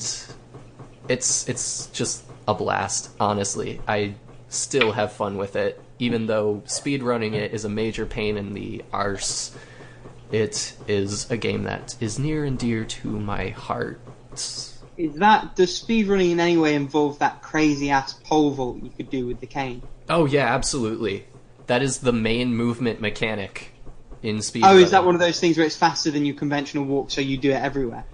[1.08, 3.10] it's it's just a blast.
[3.20, 4.16] Honestly, I
[4.50, 8.84] still have fun with it, even though speedrunning it is a major pain in the
[8.92, 9.56] arse.
[10.32, 14.00] It is a game that is near and dear to my heart.
[14.98, 19.10] Is that does speedrunning in any way involve that crazy ass pole vault you could
[19.10, 19.82] do with the cane?
[20.10, 21.26] Oh yeah, absolutely.
[21.68, 23.72] That is the main movement mechanic
[24.22, 24.64] in speed.
[24.66, 27.22] Oh, is that one of those things where it's faster than your conventional walk, so
[27.22, 28.06] you do it everywhere?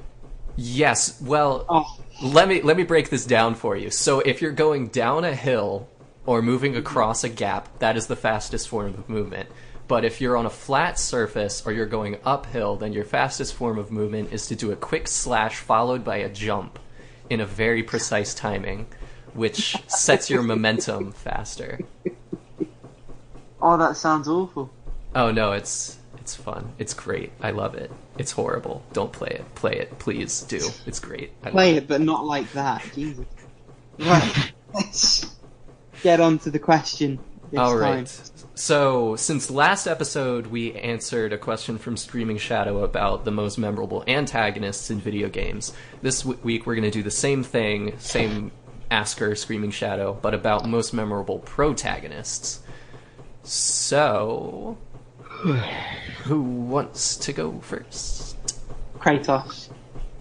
[0.56, 1.22] Yes.
[1.22, 1.85] Well, Oh,
[2.22, 3.90] let me let me break this down for you.
[3.90, 5.88] So if you're going down a hill
[6.26, 9.50] or moving across a gap, that is the fastest form of movement.
[9.88, 13.80] But if you're on a flat surface or you're going uphill, then your fastest form
[13.80, 16.78] of movement is to do a quick slash followed by a jump
[17.30, 18.88] in a very precise timing,
[19.34, 21.80] which sets your momentum faster.
[23.62, 24.70] oh, that sounds awful.
[25.16, 25.99] Oh no, it's
[26.30, 26.73] it's fun.
[26.77, 27.31] It's great.
[27.41, 27.91] I love it.
[28.19, 28.84] It's horrible.
[28.93, 29.56] Don't play it.
[29.56, 30.60] Play it, please do.
[30.85, 31.31] It's great.
[31.43, 32.88] I Play love it, but not like that.
[32.93, 33.26] Jesus.
[33.97, 34.53] Right.
[34.72, 35.26] Let's
[36.03, 37.18] get on to the question.
[37.57, 38.06] All time.
[38.53, 44.03] So, since last episode we answered a question from Screaming Shadow about the most memorable
[44.07, 45.73] antagonists in video games,
[46.03, 48.51] this w- week we're going to do the same thing, same
[48.91, 52.60] asker, Screaming Shadow, but about most memorable protagonists.
[53.41, 54.77] So,
[56.24, 58.38] who wants to go first?
[58.98, 59.70] Kratos,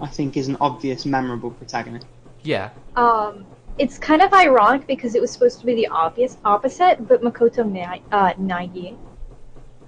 [0.01, 2.07] I think, is an obvious, memorable protagonist.
[2.43, 2.71] Yeah.
[2.95, 3.45] Um,
[3.79, 7.69] it's kind of ironic because it was supposed to be the obvious opposite, but Makoto
[7.69, 8.97] Na- uh, Naegi,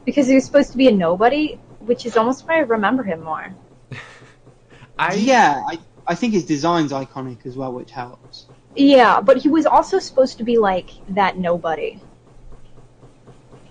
[0.05, 3.23] because he was supposed to be a nobody, which is almost why I remember him
[3.23, 3.55] more.
[4.99, 5.79] I yeah, I,
[6.09, 8.47] I think his design's iconic as well, which helps.
[8.75, 12.01] Yeah, but he was also supposed to be like that nobody.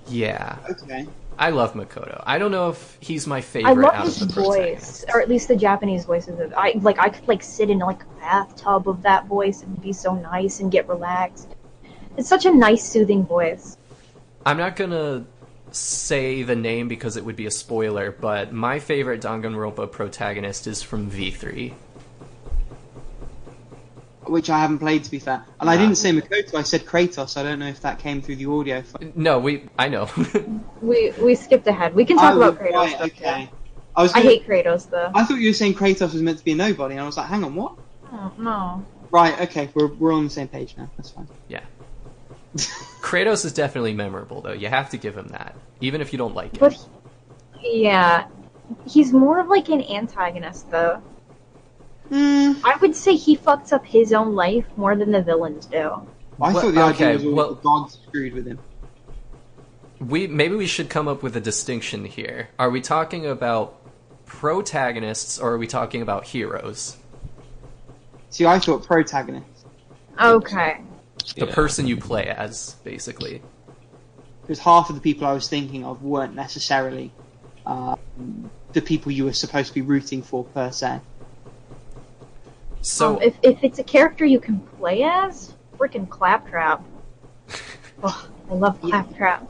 [0.07, 0.57] Yeah.
[0.69, 1.07] Okay.
[1.39, 2.21] I love Makoto.
[2.27, 3.71] I don't know if he's my favorite.
[3.71, 6.53] I love out his of the voice, or at least the Japanese voices of.
[6.55, 9.93] I like I could like sit in like a bathtub of that voice and be
[9.93, 11.55] so nice and get relaxed.
[12.17, 13.77] It's such a nice, soothing voice.
[14.45, 15.25] I'm not gonna
[15.71, 20.83] say the name because it would be a spoiler, but my favorite Danganronpa protagonist is
[20.83, 21.73] from V3.
[24.29, 25.43] Which I haven't played, to be fair.
[25.59, 25.77] And I Ah.
[25.77, 27.35] didn't say Makoto, I said Kratos.
[27.37, 28.83] I don't know if that came through the audio.
[29.15, 29.67] No, we.
[29.77, 30.07] I know.
[30.81, 31.93] We we skipped ahead.
[31.95, 32.73] We can talk Oh, about Kratos.
[32.73, 33.45] right, though, okay.
[33.45, 33.57] too.
[33.95, 34.13] I was.
[34.13, 35.11] Gonna, hate Kratos though.
[35.13, 37.17] I thought you were saying Kratos was meant to be a nobody, and I was
[37.17, 37.73] like, hang on, what?
[38.13, 38.85] Oh, no.
[39.11, 40.89] Right, okay, we're, we're on the same page now.
[40.97, 41.27] That's fine.
[41.47, 41.61] yeah.
[43.01, 44.53] Kratos is definitely memorable, though.
[44.53, 46.59] You have to give him that, even if you don't like him.
[46.59, 46.77] But
[47.61, 48.27] yeah,
[48.87, 51.01] he's more of like an antagonist though.
[52.11, 55.77] Mm, I would say he fucks up his own life more than the villains do.
[56.41, 58.59] I Well, thought the okay, idea was all well- the gods screwed with him.
[59.99, 62.49] We maybe we should come up with a distinction here.
[62.57, 63.75] Are we talking about
[64.25, 66.95] protagonists or are we talking about heroes?
[68.29, 69.65] See, I thought protagonists.
[70.21, 70.81] Okay.
[71.35, 71.53] The Yeah.
[71.53, 73.41] person you play as, basically.
[74.41, 77.11] Because half of the people I was thinking of weren't necessarily
[77.65, 81.01] um, the people you were supposed to be rooting for, per se.
[82.81, 86.83] So um, if if it's a character you can play as, freaking Claptrap.
[88.03, 89.47] oh, I love Claptrap.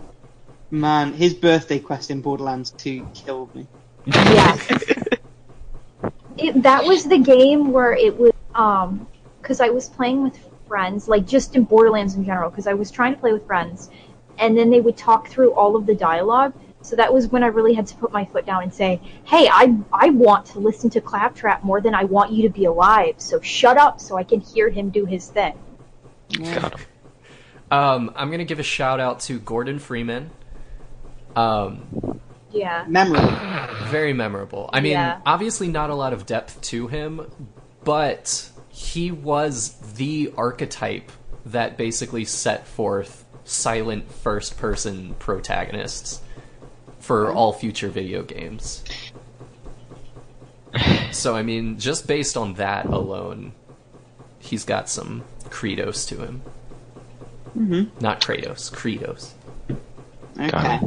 [0.72, 3.68] Man, his birthday quest in Borderlands 2 killed me.
[4.06, 4.68] Yes.
[6.38, 9.08] it, that was the game where it was um
[9.42, 10.38] because I was playing with
[10.68, 13.90] friends, like just in Borderlands in general, because I was trying to play with friends,
[14.38, 16.54] and then they would talk through all of the dialogue.
[16.82, 19.50] So that was when I really had to put my foot down and say, "Hey,
[19.52, 23.16] I I want to listen to Claptrap more than I want you to be alive.
[23.18, 25.54] So shut up, so I can hear him do his thing."
[26.32, 26.86] Got him.
[27.72, 30.32] um, I'm gonna give a shout out to Gordon Freeman.
[31.36, 32.20] Um,
[32.52, 32.86] Yeah.
[32.88, 33.38] Memorable.
[33.90, 34.70] very memorable.
[34.74, 35.20] I mean, Yeah.
[35.26, 37.30] obviously not a lot of depth to him,
[37.84, 41.12] but he was the archetype
[41.46, 46.22] that basically set forth silent first person protagonists
[47.10, 48.84] for all future video games.
[51.12, 53.54] So, I mean, just based on that alone,
[54.38, 56.44] he's got some credos to him.
[57.54, 59.34] hmm Not Kratos, credos.
[60.40, 60.80] Okay.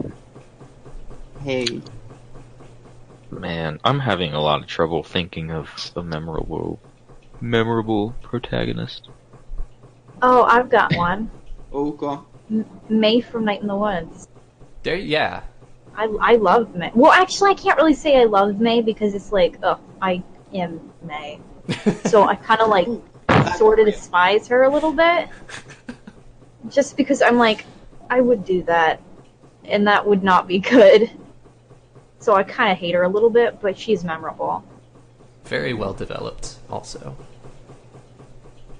[1.43, 1.82] Hey.
[3.32, 6.78] Man, I'm having a lot of trouble thinking of a memorable,
[7.40, 9.09] memorable protagonist.
[10.23, 11.32] Oh, I've got one.
[11.73, 12.27] Oh, go on.
[12.49, 14.28] M- May from Night in the Woods.
[14.85, 15.43] There, yeah.
[15.97, 16.90] I, I love May.
[16.94, 20.23] Well, actually, I can't really say I love May because it's like, oh, I
[20.55, 21.40] am May.
[22.06, 22.89] So I kind of like
[23.56, 25.28] sort of despise her a little bit.
[26.69, 27.64] Just because I'm like,
[28.10, 29.01] I would do that,
[29.64, 31.10] and that would not be good.
[32.19, 34.64] So I kind of hate her a little bit, but she's memorable.
[35.44, 37.16] Very well developed, also.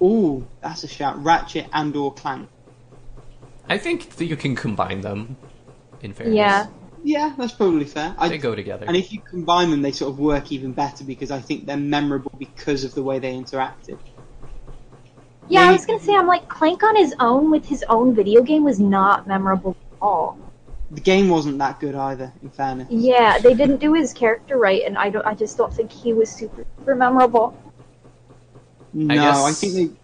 [0.01, 1.21] Ooh, that's a shout.
[1.23, 2.49] Ratchet and or Clank.
[3.69, 5.37] I think that you can combine them.
[6.01, 6.67] In fairness, Yeah.
[7.03, 8.15] Yeah, that's probably fair.
[8.17, 8.85] I, they go together.
[8.87, 11.75] and if you combine them, they sort of work even better because I think they're
[11.77, 13.99] memorable because of the way they interacted.
[15.49, 18.41] Yeah, I was gonna say, I'm like, Clank on his own with his own video
[18.41, 20.37] game was not memorable at all.
[20.91, 22.87] The game wasn't that good either, in fairness.
[22.89, 25.25] Yeah, they didn't do his character right, and I don't.
[25.25, 27.57] I just don't think he was super, super memorable.
[28.93, 29.99] No, guess- I think they.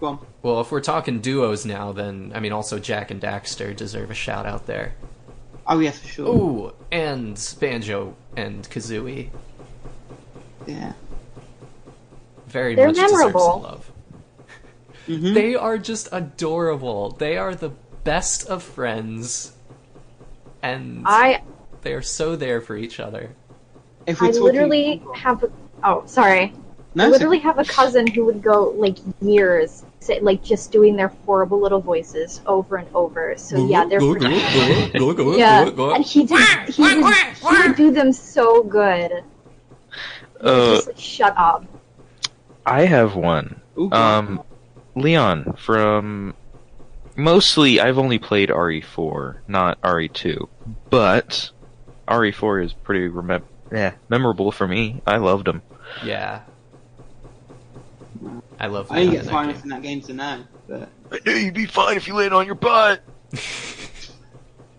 [0.00, 0.26] Go on.
[0.42, 4.14] well, if we're talking duos now, then I mean, also Jak and Daxter deserve a
[4.14, 4.94] shout out there.
[5.72, 6.28] Oh yeah, for sure.
[6.28, 9.30] Ooh, and Banjo and Kazooie
[10.66, 10.92] Yeah.
[12.46, 13.40] very They're much memorable.
[13.40, 13.90] some love.
[15.06, 17.12] hmm They are just adorable.
[17.12, 17.70] They are the
[18.04, 19.52] best of friends,
[20.62, 21.40] and I
[21.80, 23.30] they are so there for each other.
[24.06, 25.50] If I we're talking, literally have a.
[25.84, 26.52] Oh, sorry.
[26.94, 29.86] no, I it's literally have a cousin who would go like years say,
[30.22, 33.34] like just doing their horrible little voices over and over.
[33.36, 34.00] So yeah, they're
[35.38, 39.24] yeah, and he did he, was, he would do them so good.
[40.40, 41.64] Uh, just like, shut up.
[42.66, 43.60] I have one.
[43.78, 44.42] Ooh, Um,
[44.94, 46.34] Leon from
[47.16, 50.48] mostly I've only played RE4, not RE2,
[50.90, 51.50] but
[52.08, 55.00] RE4 is pretty remem- yeah, memorable for me.
[55.06, 55.62] I loved him.
[56.04, 56.42] Yeah.
[58.58, 61.18] I love I didn't Leon get in far in that game to know, but I
[61.24, 63.02] knew you'd be fine if you laid on your butt.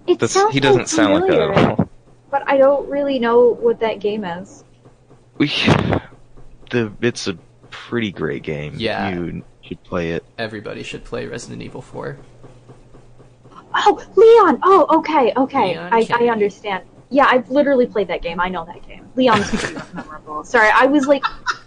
[0.05, 1.89] It That's, sounds he doesn't so sound like that familiar, at all.
[2.29, 4.63] But I don't really know what that game is.
[5.37, 5.47] We,
[6.71, 7.37] the it's a
[7.69, 8.73] pretty great game.
[8.77, 9.09] Yeah.
[9.09, 10.25] you should play it.
[10.37, 12.17] Everybody should play Resident Evil 4.
[13.75, 14.59] Oh, Leon.
[14.63, 15.69] Oh, okay, okay.
[15.69, 16.29] Leon I, Kennedy.
[16.29, 16.83] I understand.
[17.09, 18.39] Yeah, I've literally played that game.
[18.39, 19.07] I know that game.
[19.15, 20.43] Leon's pretty memorable.
[20.43, 21.23] Sorry, I was like,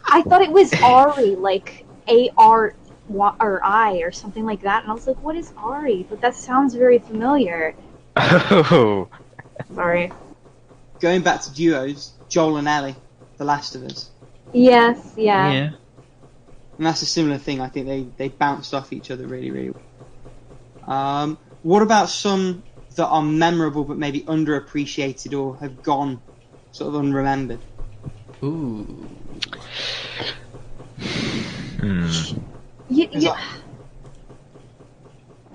[0.09, 2.75] I thought it was Ari, like A R
[3.09, 6.07] or I or something like that, and I was like, what is Ari?
[6.09, 7.75] But that sounds very familiar.
[8.17, 9.09] Oh,
[9.75, 10.13] Sorry.
[11.01, 12.97] going back to duos, Joel and Ellie,
[13.37, 14.11] The Last of Us.
[14.53, 15.53] Yes, yeah.
[15.53, 15.71] yeah.
[16.79, 17.61] And that's a similar thing.
[17.61, 20.95] I think they, they bounced off each other really, really well.
[20.97, 22.63] Um, what about some
[22.97, 26.21] that are memorable but maybe underappreciated or have gone
[26.73, 27.61] sort of unremembered?
[28.43, 29.09] Ooh.
[31.81, 32.11] Hmm.
[32.89, 33.33] You, you,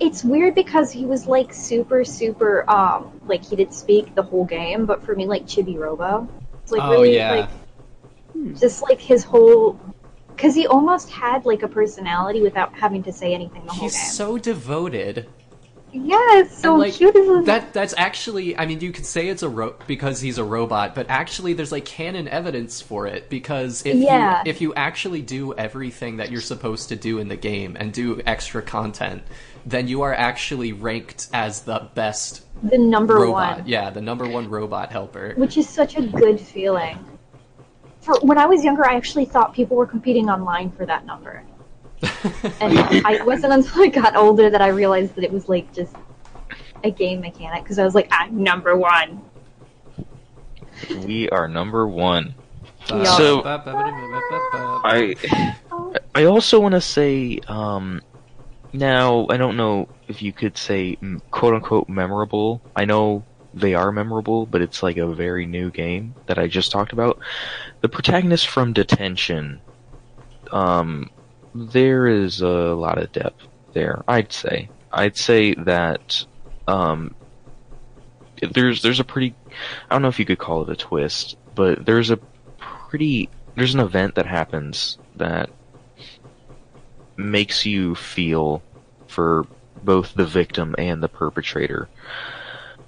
[0.00, 4.44] it's weird because he was like super, super, um, like he did speak the whole
[4.44, 6.28] game, but for me, like Chibi Robo,
[6.62, 7.48] it's like Oh, really, yeah.
[8.34, 9.78] like, just like his whole,
[10.34, 13.94] because he almost had like a personality without having to say anything the whole He's
[13.94, 14.10] game.
[14.10, 15.28] so devoted.
[15.92, 17.14] Yeah, it's so And, like, cute.
[17.14, 20.44] Isn't That that's actually I mean you could say it's a ro- because he's a
[20.44, 24.42] robot, but actually there's like canon evidence for it because if Yeah.
[24.44, 27.92] you if you actually do everything that you're supposed to do in the game and
[27.92, 29.22] do extra content,
[29.66, 33.58] then you are actually ranked as the best the number robot.
[33.58, 35.34] one, Yeah, the number one robot helper.
[35.36, 36.98] which is such a good feeling.
[38.00, 41.42] For when I was younger, I actually thought people were competing online for that number.
[42.60, 45.72] And I it wasn't until I got older that I realized that it was like
[45.72, 45.94] just
[46.84, 49.22] a game mechanic because I was like, I'm number one.
[51.06, 52.34] We are number one.
[52.88, 53.04] Yeah.
[53.04, 58.00] So- I I I also want to say, um,
[58.72, 60.96] now I don't know if you could say
[61.30, 62.60] quote unquote memorable.
[62.74, 63.24] I know
[63.54, 67.18] they are memorable, but it's like a very new game that I just talked about.
[67.82, 69.60] The protagonist from Detention,
[70.50, 71.10] um,
[71.54, 74.02] there is a lot of depth there.
[74.08, 74.68] I'd say.
[74.92, 76.24] I'd say that,
[76.68, 77.14] um,
[78.42, 79.34] there's there's a pretty
[79.88, 82.18] I don't know if you could call it a twist, but there's a
[82.58, 85.50] pretty there's an event that happens that
[87.16, 88.62] makes you feel
[89.06, 89.46] for
[89.82, 91.88] both the victim and the perpetrator,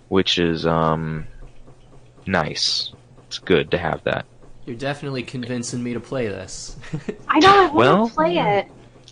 [0.09, 1.27] which is um
[2.27, 2.93] nice.
[3.27, 4.27] It's good to have that.
[4.66, 6.77] You're definitely convincing me to play this.
[7.28, 8.66] I know I want to play it,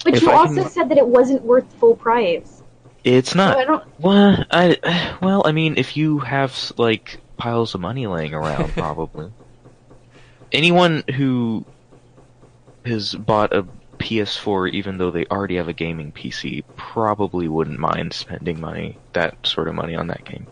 [0.04, 2.62] but you I also can- said that it wasn't worth full price.
[3.04, 3.84] It's So not I don't.
[3.98, 9.30] well, I well, I mean, if you have like piles of money laying around, probably
[10.52, 11.66] anyone who
[12.84, 13.66] has bought a
[13.98, 19.36] PS4, even though they already have a gaming PC, probably wouldn't mind spending money that
[19.44, 20.46] sort of money on that game.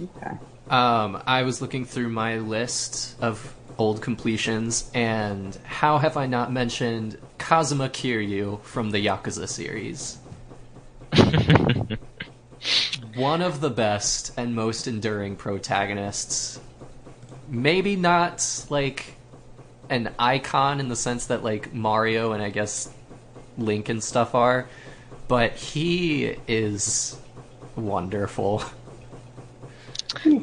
[0.00, 0.36] Okay.
[0.70, 6.52] Um, I was looking through my list of old completions, and how have I not
[6.52, 10.18] mentioned Kazuma Kiryu from the Yakuza series?
[13.14, 16.58] One of the best and most enduring protagonists.
[17.48, 19.16] Maybe not like
[19.90, 22.90] an icon in the sense that like Mario and I guess
[23.58, 24.66] Link and stuff are,
[25.28, 27.16] but he is
[27.76, 28.62] wonderful.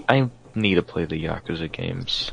[0.09, 2.31] I need to play the Yakuza games.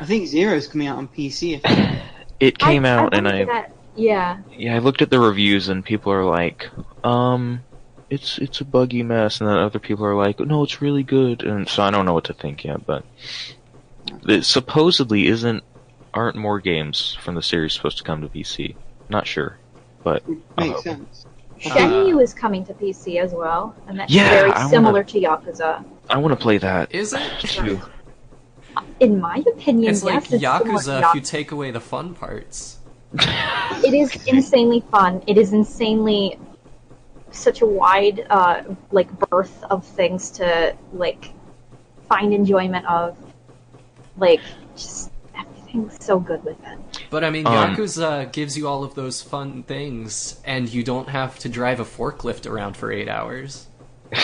[0.00, 1.60] I think Zero's coming out on PC.
[2.38, 4.40] It came I, out I and I That, yeah.
[4.54, 6.68] yeah, I looked at the reviews and people are like,
[7.02, 7.62] um,
[8.10, 11.42] it's it's a buggy mess, and then other people are like, no, it's really good,
[11.42, 12.86] and so I don't know what to think yet.
[12.86, 13.04] But
[14.28, 15.64] it supposedly isn't
[16.14, 18.76] aren't more games from the series supposed to come to PC?
[19.08, 19.58] Not sure,
[20.02, 21.25] but it makes sense.
[21.70, 25.20] Shenmue is coming to PC as well, and that's Yeah, very I wanna- similar to
[25.20, 25.84] Yakuza.
[26.08, 27.22] I want to play that Is it?
[27.40, 27.80] too.
[29.00, 32.78] In my opinion, It's like yes, it's Yakuza if you take away the fun parts.
[33.84, 35.22] It is insanely fun.
[35.26, 36.38] It is insanely
[37.30, 38.62] such a wide uh,
[38.92, 41.32] like berth of things to like
[42.08, 43.16] find enjoyment of.
[44.18, 44.40] Like
[44.76, 46.78] just everything's so good with it.
[47.10, 51.08] But I mean, Um, Yakuza gives you all of those fun things, and you don't
[51.08, 53.66] have to drive a forklift around for eight hours.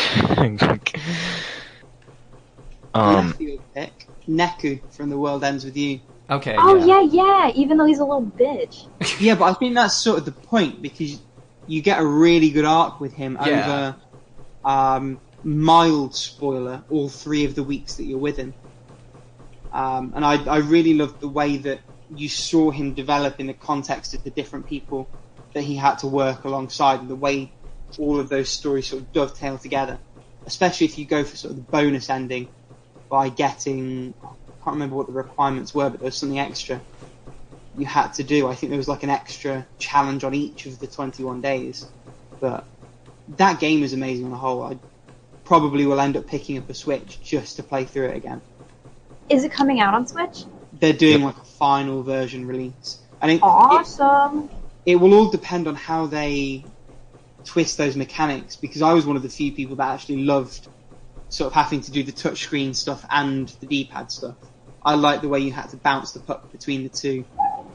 [2.95, 3.33] um,
[3.75, 6.01] pick Neku from The World Ends with You.
[6.31, 6.55] Okay.
[6.57, 7.01] Oh yeah.
[7.01, 7.53] yeah, yeah.
[7.55, 8.87] Even though he's a little bitch.
[9.21, 11.21] Yeah, but I think that's sort of the point because
[11.67, 13.95] you get a really good arc with him Yeah.
[14.65, 18.55] over um, mild spoiler all three of the weeks that you're with him.
[19.73, 21.81] Um, and I, I really loved the way that
[22.15, 25.09] you saw him develop in the context of the different people
[25.55, 27.53] that he had to work alongside and the way
[27.99, 29.99] all of those stories sort of dovetail together.
[30.47, 32.49] Especially if you go for sort of the bonus ending
[33.09, 34.27] by getting, I
[34.65, 36.81] can't remember what the requirements were, but there was something extra
[37.77, 38.49] you had to do.
[38.49, 41.87] I think there was like an extra challenge on each of the 21 days.
[42.41, 42.65] But
[43.37, 44.63] that game is amazing on the whole.
[44.63, 44.79] I
[45.45, 48.41] probably will end up picking up a Switch just to play through it again.
[49.29, 50.45] Is it coming out on Switch?
[50.73, 53.01] They're doing like a final version release.
[53.21, 54.51] And it, it, Awesome.
[54.85, 56.65] it will all depend on how they
[57.47, 60.67] twist those mechanics because I was one of the few people that actually loved
[61.29, 64.35] sort of having to do the touchscreen stuff and the D-pad stuff.
[64.85, 67.25] I like the way you had to bounce the puck between the two,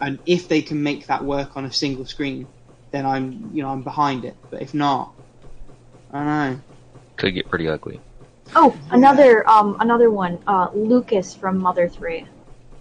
[0.02, 2.50] and if they can make that work on a single screen,
[2.92, 4.36] then I'm you know I'm behind it.
[4.52, 5.14] But if not,
[6.12, 6.62] I don't know.
[7.16, 8.02] could get pretty ugly.
[8.54, 10.40] Oh, another um another one.
[10.46, 12.28] Uh, Lucas from Mother Three.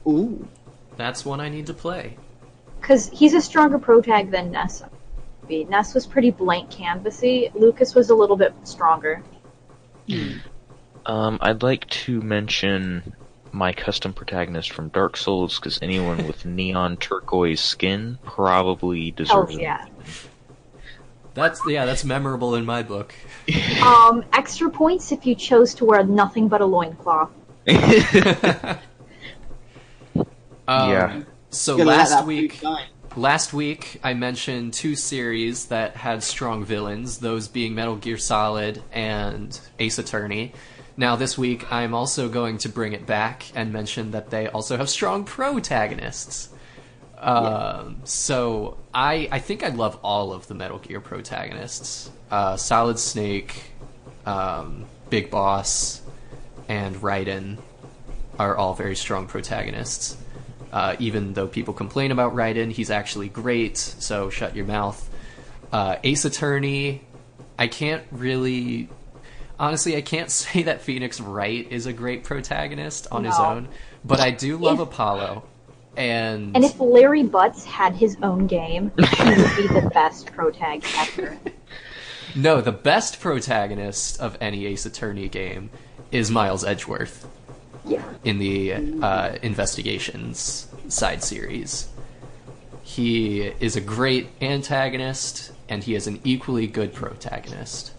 [0.08, 0.48] Ooh,
[0.96, 2.16] That's one I need to play.
[2.80, 4.82] Because he's a stronger protag than Ness.
[5.48, 7.50] Ness was pretty blank canvassy.
[7.54, 9.22] Lucas was a little bit stronger.
[11.04, 13.14] Um, I'd like to mention
[13.52, 19.54] my custom protagonist from Dark Souls because anyone with neon turquoise skin probably Oh deserves
[19.56, 19.62] it.
[19.62, 19.86] yeah.
[21.34, 23.14] That's yeah, that's memorable in my book.
[23.82, 27.30] Um, extra points if you chose to wear nothing but a loincloth.
[30.68, 31.22] Um, Yeah.
[31.50, 32.60] So last week,
[33.14, 38.82] last week I mentioned two series that had strong villains, those being Metal Gear Solid
[38.92, 40.52] and Ace Attorney.
[40.96, 44.76] Now this week I'm also going to bring it back and mention that they also
[44.76, 46.50] have strong protagonists.
[47.18, 52.10] Um, so I I think I love all of the Metal Gear protagonists.
[52.30, 53.70] Uh, Solid Snake,
[54.26, 56.02] um, Big Boss,
[56.68, 57.56] and Raiden
[58.38, 60.16] are all very strong protagonists.
[60.72, 63.76] Uh, even though people complain about Raiden, he's actually great.
[63.76, 65.08] So shut your mouth.
[65.72, 67.02] Uh, Ace Attorney,
[67.58, 68.88] I can't really.
[69.58, 73.68] Honestly, I can't say that Phoenix Wright is a great protagonist on his own,
[74.04, 75.44] but I do love If- Apollo.
[75.96, 80.94] And, And if Larry Butz had his own game, he would be the best protagonist
[81.18, 81.38] ever.
[82.34, 85.70] no, the best protagonist of any Ace Attorney game
[86.12, 87.26] is Miles Edgeworth.
[88.24, 91.88] In the uh, investigations side series.
[92.82, 97.92] He is a great antagonist, and he is an equally good protagonist.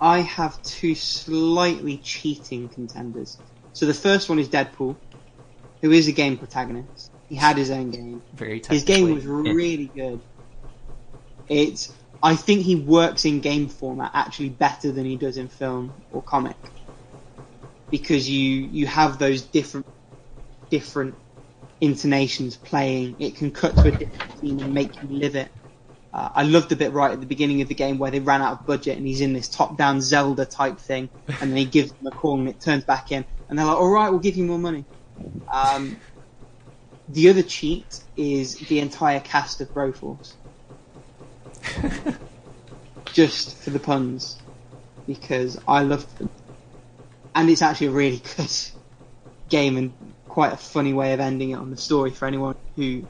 [0.00, 3.36] I have two slightly cheating contenders.
[3.72, 4.96] So the first one is Deadpool,
[5.82, 7.10] who is a game protagonist.
[7.28, 8.22] He had his own game.
[8.34, 10.20] Very His game was really good.
[11.48, 11.92] It's
[12.22, 16.22] I think he works in game format actually better than he does in film or
[16.22, 16.56] comic.
[17.90, 19.86] Because you you have those different
[20.70, 21.14] different
[21.80, 23.16] intonations playing.
[23.18, 25.50] It can cut to a different scene and make you live it.
[26.12, 28.40] Uh, I loved the bit right at the beginning of the game where they ran
[28.42, 31.92] out of budget and he's in this top-down Zelda type thing, and then he gives
[31.92, 34.36] them a call and it turns back in, and they're like, "All right, we'll give
[34.36, 34.84] you more money."
[35.52, 35.98] Um,
[37.08, 40.34] the other cheat is the entire cast of Broforce.
[43.12, 44.36] Just for the puns.
[45.06, 46.28] Because I loved them.
[47.34, 48.50] And it's actually a really good
[49.48, 49.92] game and
[50.28, 53.04] quite a funny way of ending it on the story for anyone who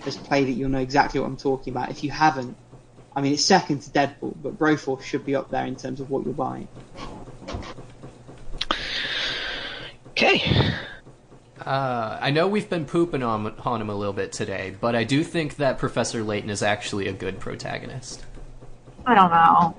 [0.00, 1.90] has played it, you'll know exactly what I'm talking about.
[1.90, 2.56] If you haven't,
[3.16, 6.10] I mean, it's second to Deadpool, but Broforce should be up there in terms of
[6.10, 6.68] what you're buying.
[10.10, 10.72] Okay.
[11.60, 15.04] Uh, I know we've been pooping on, on him a little bit today, but I
[15.04, 18.24] do think that Professor Layton is actually a good protagonist.
[19.06, 19.76] I don't know.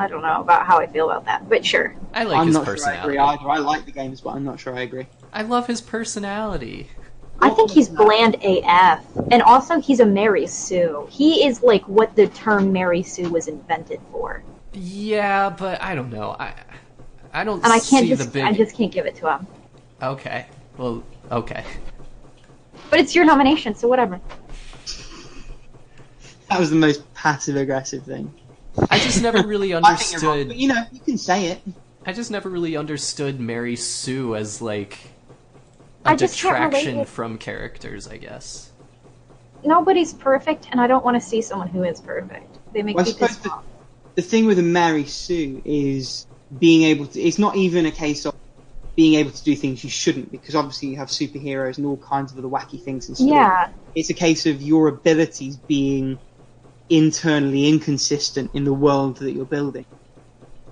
[0.00, 1.94] I don't know about how I feel about that, but sure.
[2.14, 3.00] I like I'm his not sure I personality.
[3.02, 3.50] agree either.
[3.50, 5.06] I like the games, but I'm not sure I agree.
[5.30, 6.88] I love his personality.
[7.42, 9.04] I think he's bland AF.
[9.30, 11.06] And also, he's a Mary Sue.
[11.10, 14.42] He is like what the term Mary Sue was invented for.
[14.72, 16.34] Yeah, but I don't know.
[16.40, 16.54] I
[17.34, 18.44] I don't And I can't see just, the big.
[18.44, 19.46] I just can't give it to him.
[20.02, 20.46] Okay.
[20.78, 21.62] Well, okay.
[22.88, 24.18] But it's your nomination, so whatever.
[26.48, 28.32] That was the most passive aggressive thing.
[28.90, 30.48] I just never really I think you're wrong, understood.
[30.48, 31.60] but you know, you can say it.
[32.06, 34.98] I just never really understood Mary Sue as like
[36.04, 38.70] a I just detraction from characters, I guess.
[39.62, 42.58] Nobody's perfect, and I don't want to see someone who is perfect.
[42.72, 43.64] They make Well, me suppose pissed the- off.
[44.14, 46.26] the thing with a Mary Sue is
[46.58, 47.20] being able to.
[47.20, 48.34] It's not even a case of
[48.96, 52.32] being able to do things you shouldn't, because obviously you have superheroes and all kinds
[52.32, 53.32] of other wacky things and story.
[53.32, 56.18] Yeah, It's a case of your abilities being
[56.90, 59.86] internally inconsistent in the world that you're building.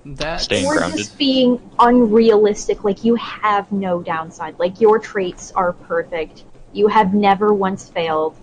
[0.05, 0.99] That's Staying or grounded.
[0.99, 2.83] just being unrealistic.
[2.83, 4.59] Like you have no downside.
[4.59, 6.43] Like your traits are perfect.
[6.73, 8.35] You have never once failed.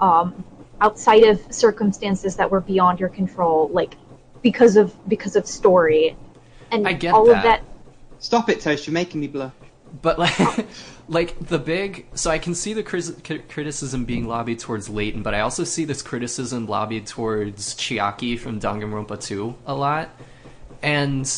[0.00, 0.44] Um,
[0.80, 3.94] outside of circumstances that were beyond your control, like
[4.42, 6.16] because of because of story,
[6.70, 7.36] and I get all that.
[7.36, 7.62] of that.
[8.20, 8.86] Stop it, Toast.
[8.86, 9.52] You're making me blush.
[10.02, 10.38] But like,
[11.08, 12.06] like the big.
[12.14, 15.84] So I can see the cri- criticism being lobbied towards Layton, but I also see
[15.84, 20.10] this criticism lobbied towards Chiaki from Danganronpa 2 a lot.
[20.82, 21.30] And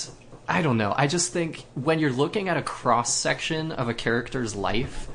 [0.48, 0.92] I don't know.
[0.97, 5.09] I just think when you're looking at a cross section of a character's life,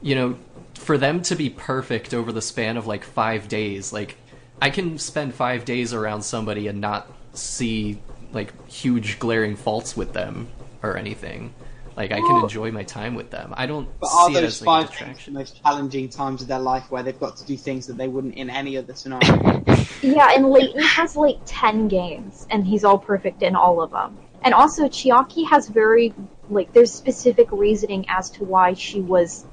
[0.00, 0.38] you know,
[0.74, 4.16] for them to be perfect over the span of like five days, like
[4.60, 8.00] I can spend five days around somebody and not see
[8.32, 10.48] like huge glaring faults with them
[10.82, 11.52] or anything.
[11.96, 13.52] Like I can enjoy my time with them.
[13.56, 15.34] I don't But are see it those as like a five days the distraction.
[15.34, 18.34] most challenging times of their life where they've got to do things that they wouldn't
[18.34, 19.62] in any other scenario?
[20.04, 24.18] Yeah, and Layton has like ten games, and he's all perfect in all of them.
[24.42, 26.12] And also, Chiaki has very
[26.50, 29.46] like there's specific reasoning as to why she was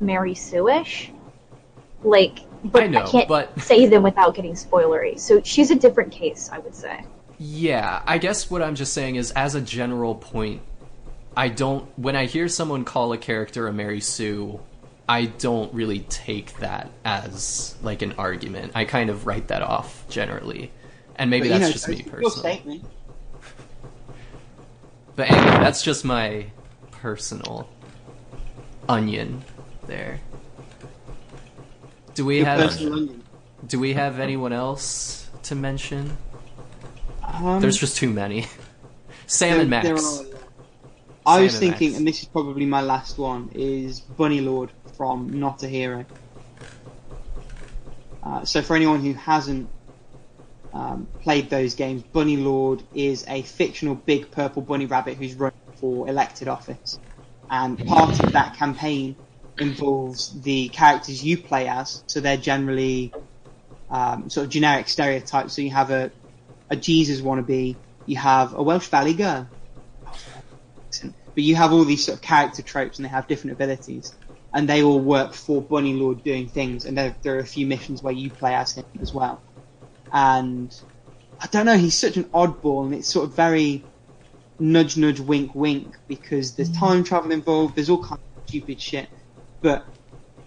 [0.00, 1.12] Mary Sue-ish.
[2.02, 5.20] Like, but I know, can't but- say them without getting spoilery.
[5.20, 7.04] So she's a different case, I would say.
[7.38, 10.62] Yeah, I guess what I'm just saying is, as a general point,
[11.36, 11.86] I don't.
[11.98, 14.60] When I hear someone call a character a Mary Sue,
[15.08, 18.72] I don't really take that as like an argument.
[18.74, 20.70] I kind of write that off generally,
[21.16, 22.82] and maybe But, that's know, just me personally.
[25.16, 26.46] But anyway, that's just my
[26.92, 27.68] personal
[28.88, 29.42] onion
[29.86, 30.20] there.
[32.14, 32.78] Do we Your have.
[33.66, 36.16] Do we have anyone else to mention?
[37.22, 38.46] Um, There's just too many.
[39.26, 40.22] Sam and there- there Max.
[41.30, 41.98] I was thinking, Max.
[41.98, 46.04] and this is probably my last one, is Bunny Lord from Not a Hero.
[48.22, 49.70] Uh, so for anyone who hasn't
[50.72, 55.54] um, played those games, Bunny Lord is a fictional big purple bunny rabbit who's running
[55.76, 56.98] for elected office.
[57.48, 59.16] And part of that campaign
[59.58, 63.12] involves the characters you play as, so they're generally
[63.88, 65.54] um, sort of generic stereotypes.
[65.54, 66.10] So you have a,
[66.70, 67.76] a Jesus wannabe,
[68.06, 69.48] you have a Welsh Valley girl,
[71.34, 74.14] but you have all these sort of character tropes and they have different abilities.
[74.52, 77.66] And they all work for Bunny Lord doing things, and there, there are a few
[77.66, 79.40] missions where you play as him as well.
[80.12, 80.74] And
[81.40, 83.84] I don't know, he's such an oddball, and it's sort of very
[84.58, 86.80] nudge, nudge, wink, wink, because there's mm.
[86.80, 89.08] time travel involved, there's all kinds of stupid shit,
[89.60, 89.86] but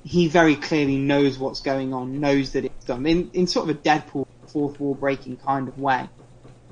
[0.03, 3.75] he very clearly knows what's going on, knows that it's done, in, in sort of
[3.75, 6.07] a Deadpool fourth wall breaking kind of way.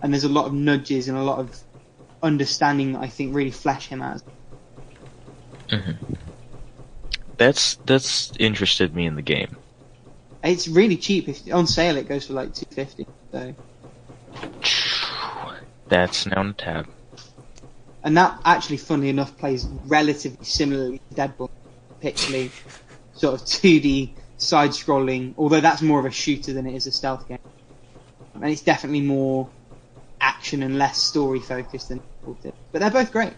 [0.02, 1.60] And there's a lot of nudges and a lot of
[2.24, 4.24] understanding that I think really flesh him as.
[5.70, 6.14] Mm-hmm.
[7.38, 9.58] That's that's interested me in the game.
[10.44, 11.28] It's really cheap.
[11.30, 13.08] If on sale, it goes for like two fifty.
[13.32, 13.54] So,
[15.88, 16.88] That's now on the tab.
[18.04, 21.50] and that actually, funnily enough, plays relatively similarly to Deadpool,
[22.02, 22.52] pixely,
[23.14, 25.34] sort of two D side-scrolling.
[25.38, 27.40] Although that's more of a shooter than it is a stealth game,
[28.36, 29.50] and it's definitely more
[30.22, 32.54] action and less story focused than Deadpool did.
[32.72, 33.34] But they're both great.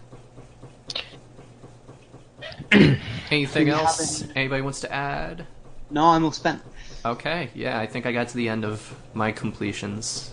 [3.30, 5.46] Anything Do we have else any- anybody wants to add?
[5.90, 6.62] No, I'm all spent.
[7.04, 10.32] Okay, yeah, I think I got to the end of my completions.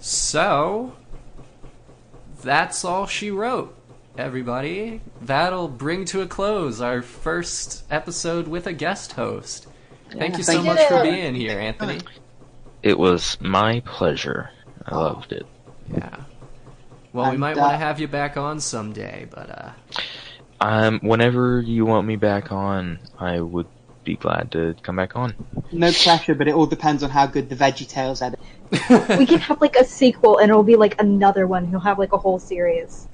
[0.00, 0.94] So,
[2.42, 3.76] that's all she wrote,
[4.16, 5.00] everybody.
[5.20, 9.66] That'll bring to a close our first episode with a guest host.
[10.10, 10.88] Thank Yeah, you so thank much you.
[10.88, 12.00] for being here, Anthony.
[12.82, 14.50] It was my pleasure.
[14.86, 15.00] I Oh.
[15.02, 15.46] loved it.
[15.92, 16.16] Yeah.
[17.12, 19.70] Well, we might uh, want to have you back on someday, but uh,
[20.60, 23.66] Um, whenever you want me back on, I would
[24.04, 25.34] be glad to come back on.
[25.72, 28.38] No pressure, but it all depends on how good the Veggie Tales edit.
[29.18, 31.66] we can have like a sequel, and it'll be like another one.
[31.66, 33.08] He'll have like a whole series.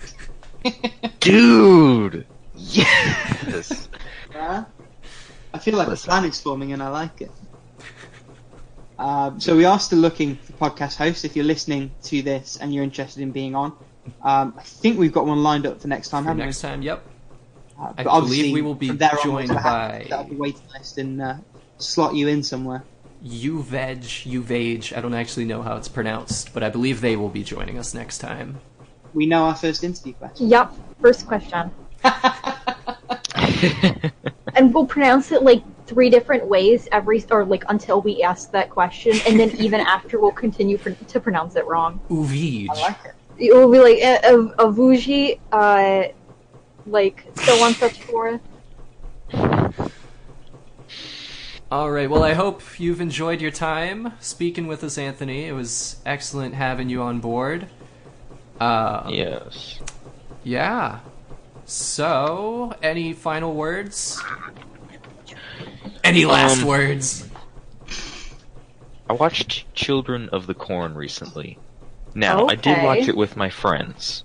[1.20, 2.26] Dude!
[2.56, 3.88] Yes!
[4.32, 4.64] Yeah.
[5.54, 6.06] I feel like Listen.
[6.08, 7.30] the plan is forming and I like it.
[9.02, 11.24] Um, so we are still looking for podcast hosts.
[11.24, 13.72] If you're listening to this and you're interested in being on,
[14.22, 16.82] um, I think we've got one lined up for next time, for haven't next time,
[16.82, 17.04] yep.
[17.04, 17.82] we?
[17.82, 20.18] Uh, I but obviously, believe we will be from there joined we'll by- to set
[20.18, 21.34] up a waiting list and uh,
[21.78, 22.84] slot you in somewhere.
[23.24, 27.42] Uveg, Uvage, I don't actually know how it's pronounced, but I believe they will be
[27.42, 28.60] joining us next time.
[29.14, 30.48] We know our first interview question.
[30.48, 31.72] Yep, First question.
[34.54, 38.70] and we'll pronounce it like three different ways every or like until we ask that
[38.70, 42.00] question, and then even after we'll continue pr- to pronounce it wrong.
[42.08, 42.66] Uvij.
[42.70, 43.14] I like it.
[43.38, 46.04] It will be like a, a, Avuji, uh,
[46.86, 48.40] like so on such forth.
[51.70, 52.08] All right.
[52.08, 55.46] Well, I hope you've enjoyed your time speaking with us, Anthony.
[55.46, 57.66] It was excellent having you on board.
[58.60, 59.80] Uh, yes.
[60.44, 61.00] yeah.
[61.64, 64.22] So, any final words?
[66.04, 67.28] Any last Um, words?
[69.08, 71.58] I watched Children of the Corn recently.
[72.14, 74.24] Now, I did watch it with my friends,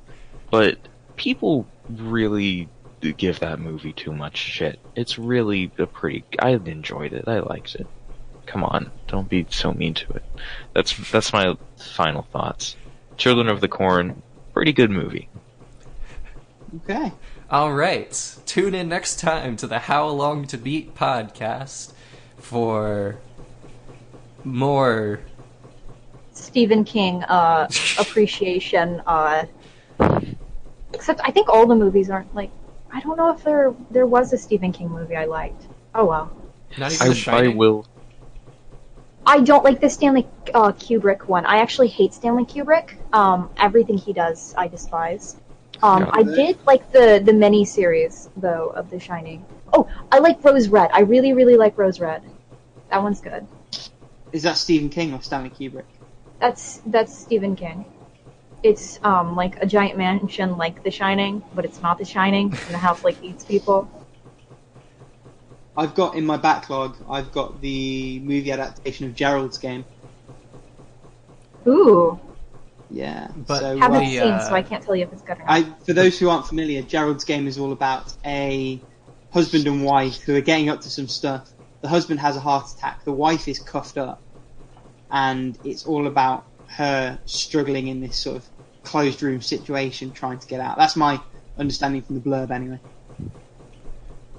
[0.52, 0.78] but
[1.16, 2.68] people really
[3.18, 4.80] give that movie too much shit.
[4.96, 6.24] It's really a pretty.
[6.40, 7.28] I enjoyed it.
[7.28, 7.88] I liked it.
[8.46, 10.24] Come on, don't be so mean to it.
[10.74, 12.76] That's that's my final thoughts.
[13.18, 14.22] Children of the Corn,
[14.54, 15.28] pretty good movie.
[16.84, 17.12] Okay.
[17.50, 18.38] All right.
[18.46, 21.94] Tune in next time to the How Long to Beat podcast
[22.38, 23.20] for
[24.44, 25.22] more.
[26.34, 27.70] Stephen King uh,
[28.00, 29.02] appreciation.
[29.08, 29.46] Uh,
[30.94, 32.52] except I think all the movies aren't like.
[32.92, 35.68] I don't know if there there was a Stephen King movie I liked.
[35.96, 36.30] Oh well.
[36.78, 37.88] Not even I, The I will.
[39.26, 41.46] I don't like the Stanley uh, Kubrick one.
[41.46, 42.96] I actually hate Stanley Kubrick.
[43.14, 45.38] Um, everything he does, I despise.
[45.84, 46.10] Um, Yeah.
[46.14, 49.46] I did like the the mini series though of The Shining.
[49.74, 50.90] Oh, I like Rose Red.
[50.94, 52.24] I really really like Rose Red.
[52.90, 53.46] That one's good.
[54.32, 55.86] Is that Stephen King or Stanley Kubrick?
[56.40, 57.86] That's that's Stephen King.
[58.64, 62.74] It's um like a giant mansion like The Shining, but it's not The Shining, and
[62.74, 63.90] the house like eats people.
[65.76, 66.98] I've got in my backlog.
[67.08, 69.86] I've got the movie adaptation of Gerald's Game.
[71.68, 72.20] Ooh,
[72.90, 73.30] Yeah.
[73.36, 75.46] But so, haven't uh, seen, uh, so I can't tell you if it's good or
[75.46, 75.50] not.
[75.50, 78.82] I, for those who aren't familiar, Gerald's Game is all about a
[79.32, 81.52] husband and wife who are getting up to some stuff.
[81.82, 83.04] The husband has a heart attack.
[83.04, 84.22] The wife is cuffed up,
[85.12, 88.46] and it's all about her struggling in this sort of
[88.84, 90.78] closed room situation, trying to get out.
[90.78, 91.20] That's my
[91.58, 92.80] understanding from the blurb, anyway.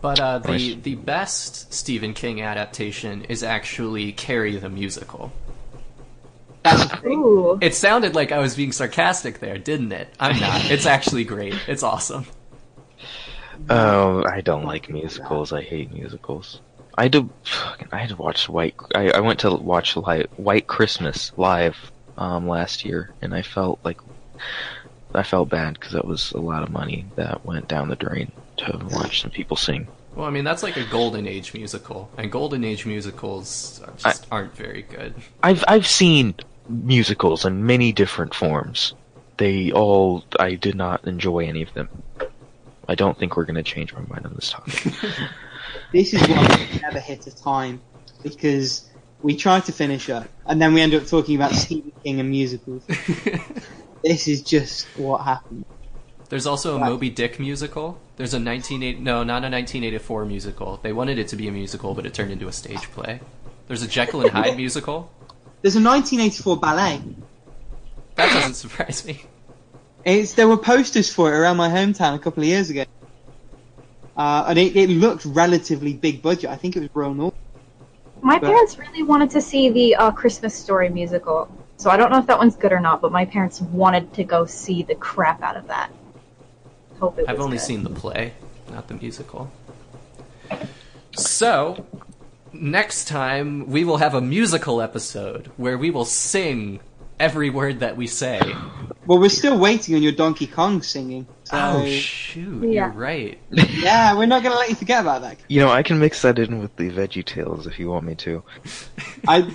[0.01, 5.33] But uh, the the best Stephen King adaptation is actually Carrie the musical.
[6.77, 7.05] That's.
[7.05, 10.09] Ooh, It sounded like I was being sarcastic there, didn't it?
[10.21, 10.71] I'm not.
[10.71, 11.55] It's actually great.
[11.67, 12.27] It's awesome.
[13.71, 15.53] Oh, I don't like musicals.
[15.53, 16.61] I hate musicals.
[16.97, 17.31] I had to,
[17.93, 18.75] I had to watch White.
[18.95, 21.77] I, I went to watch li White Christmas live
[22.17, 23.99] um, last year, and I felt like
[25.15, 28.33] I felt bad because that was a lot of money that went down the drain
[28.59, 29.87] to watch some people sing.
[30.15, 34.27] Well, I mean that's like a golden age musical, and golden age musicals are just
[34.33, 35.15] aren't very good.
[35.43, 36.35] I've I've seen
[36.69, 38.95] musicals in many different forms.
[39.39, 41.89] They all I did not enjoy any of them.
[42.89, 44.93] I don't think we're gonna change my mind on this topic.
[45.93, 47.81] This is why we never hit a time
[48.23, 48.89] because
[49.23, 52.29] we try to finish up and then we end up talking about Stephen King and
[52.31, 52.83] musicals.
[54.05, 55.65] This is just what happened.
[56.29, 56.91] There's also a Right.
[56.91, 57.99] Moby Dick musical.
[58.17, 60.79] There's a 1980 no, not a 1984 musical.
[60.83, 63.21] They wanted it to be a musical, but it turned into a stage play.
[63.67, 65.11] There's a Jekyll and Hyde musical.
[65.63, 67.01] There's a 1984 ballet.
[68.15, 69.23] That doesn't surprise me.
[70.05, 72.85] It's there were posters for it around my hometown a couple of years ago,
[74.17, 76.51] uh, and it, it looked relatively big budget.
[76.51, 77.35] I think it was Royal North.
[78.23, 82.11] my but- parents really wanted to see the uh, Christmas Story musical, so I don't
[82.11, 83.01] know if that one's good or not.
[83.01, 85.91] But my parents wanted to go see the crap out of that.
[87.01, 87.65] Hope it I've only good.
[87.65, 88.33] seen the play,
[88.71, 89.51] not the musical.
[91.17, 91.85] So,
[92.53, 96.81] next time we will have a musical episode where we will sing
[97.21, 98.41] every word that we say.
[99.07, 101.27] Well, we're still waiting on your Donkey Kong singing.
[101.45, 102.87] So, Oh shoot, Yeah.
[102.93, 103.39] you're right.
[103.51, 105.39] yeah, we're not going to let you forget about that.
[105.49, 108.15] You know, I can mix that in with the Veggie Tales if you want me
[108.17, 108.43] to.
[109.27, 109.51] I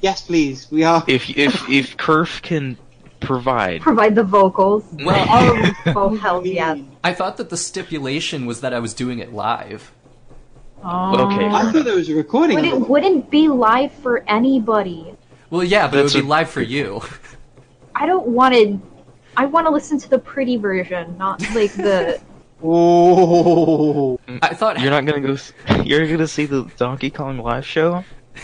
[0.00, 0.70] yes, please.
[0.70, 1.04] We are.
[1.06, 2.76] If if if Kerf can
[3.20, 4.84] provide, provide the vocals.
[5.04, 6.76] Well, Oh, oh hell yeah!
[7.04, 9.92] I thought that the stipulation was that I was doing it live.
[10.84, 11.26] Oh.
[11.32, 11.46] Okay.
[11.46, 12.56] I thought there was a recording.
[12.56, 12.88] But it it.
[12.88, 15.14] wouldn't be live for anybody.
[15.50, 17.00] Well, yeah, but That's it would be live for you.
[17.94, 18.80] I don't want to.
[19.36, 22.20] I want to listen to the pretty version, not like the.
[22.66, 25.34] Oh, I thought you're not gonna go.
[25.34, 25.52] s-
[25.84, 28.02] You're gonna see the Donkey Kong live show.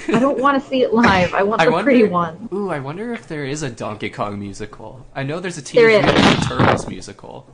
[0.09, 1.33] I don't want to see it live.
[1.33, 2.49] I want I the wonder- pretty one.
[2.53, 5.07] Ooh, I wonder if there is a Donkey Kong musical.
[5.15, 6.15] I know there's a There Teenage is.
[6.15, 7.47] Mutant Ninja Turtles musical.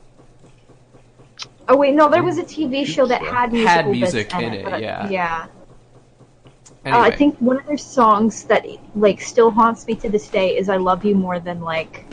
[1.69, 4.41] Oh wait, no, there was a TV show that had musical Had bits music in,
[4.45, 4.59] in it.
[4.61, 5.09] it, but- yeah.
[5.09, 5.47] Yeah.
[6.85, 8.65] Anyway, Uh, I think one of their songs that
[8.95, 12.05] like still haunts me to this day is "I Love You More Than Like."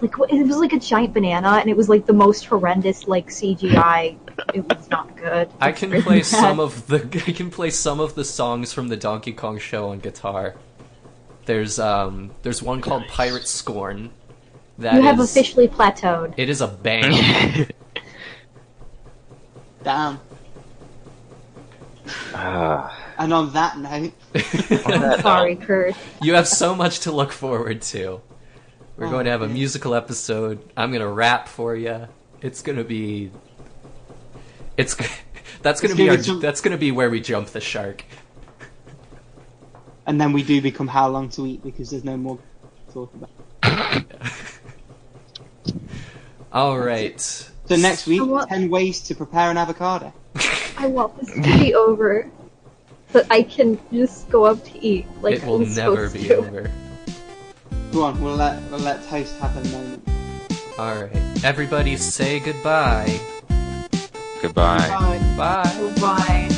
[0.00, 3.28] like it was like a giant banana, and it was like the most horrendous like
[3.28, 4.16] CGI.
[4.54, 5.50] it was not good.
[5.60, 6.26] I can really play bad.
[6.26, 9.88] some of the I can play some of the songs from the Donkey Kong show
[9.88, 10.54] on guitar.
[11.46, 14.10] There's um there's one called Pirate Scorn.
[14.78, 16.34] That You have is- officially plateaued.
[16.36, 17.66] it is a bang.
[19.82, 20.20] Damn.
[22.34, 24.12] Ah, And on that note,
[24.86, 25.96] I'm sorry, Kerf.
[26.20, 28.20] you have so much to look forward to.
[28.96, 29.54] We're Oh, going to have a man.
[29.54, 30.62] musical episode.
[30.76, 32.08] I'm going to rap for you.
[32.40, 33.30] It's going to be
[34.76, 34.94] It's
[35.62, 37.48] that's going to It's be our be some- that's going to be where we jump
[37.48, 38.04] the shark.
[40.06, 42.38] and then we do become how long to eat because there's no more
[42.88, 43.30] to talk about.
[46.52, 47.48] All right.
[47.72, 50.12] So next week, So what- ten ways to prepare an avocado.
[50.76, 52.28] I want this to be over,
[53.10, 56.36] so I can just go up to eat like it will I'm never be to.
[56.36, 56.70] over.
[57.94, 60.06] Go on, we'll let we'll let Toast have a moment.
[60.78, 61.44] All right.
[61.44, 63.18] Everybody say goodbye.
[64.42, 64.86] goodbye.
[64.88, 65.34] Bye.
[65.38, 65.94] Bye.
[65.98, 66.48] Bye.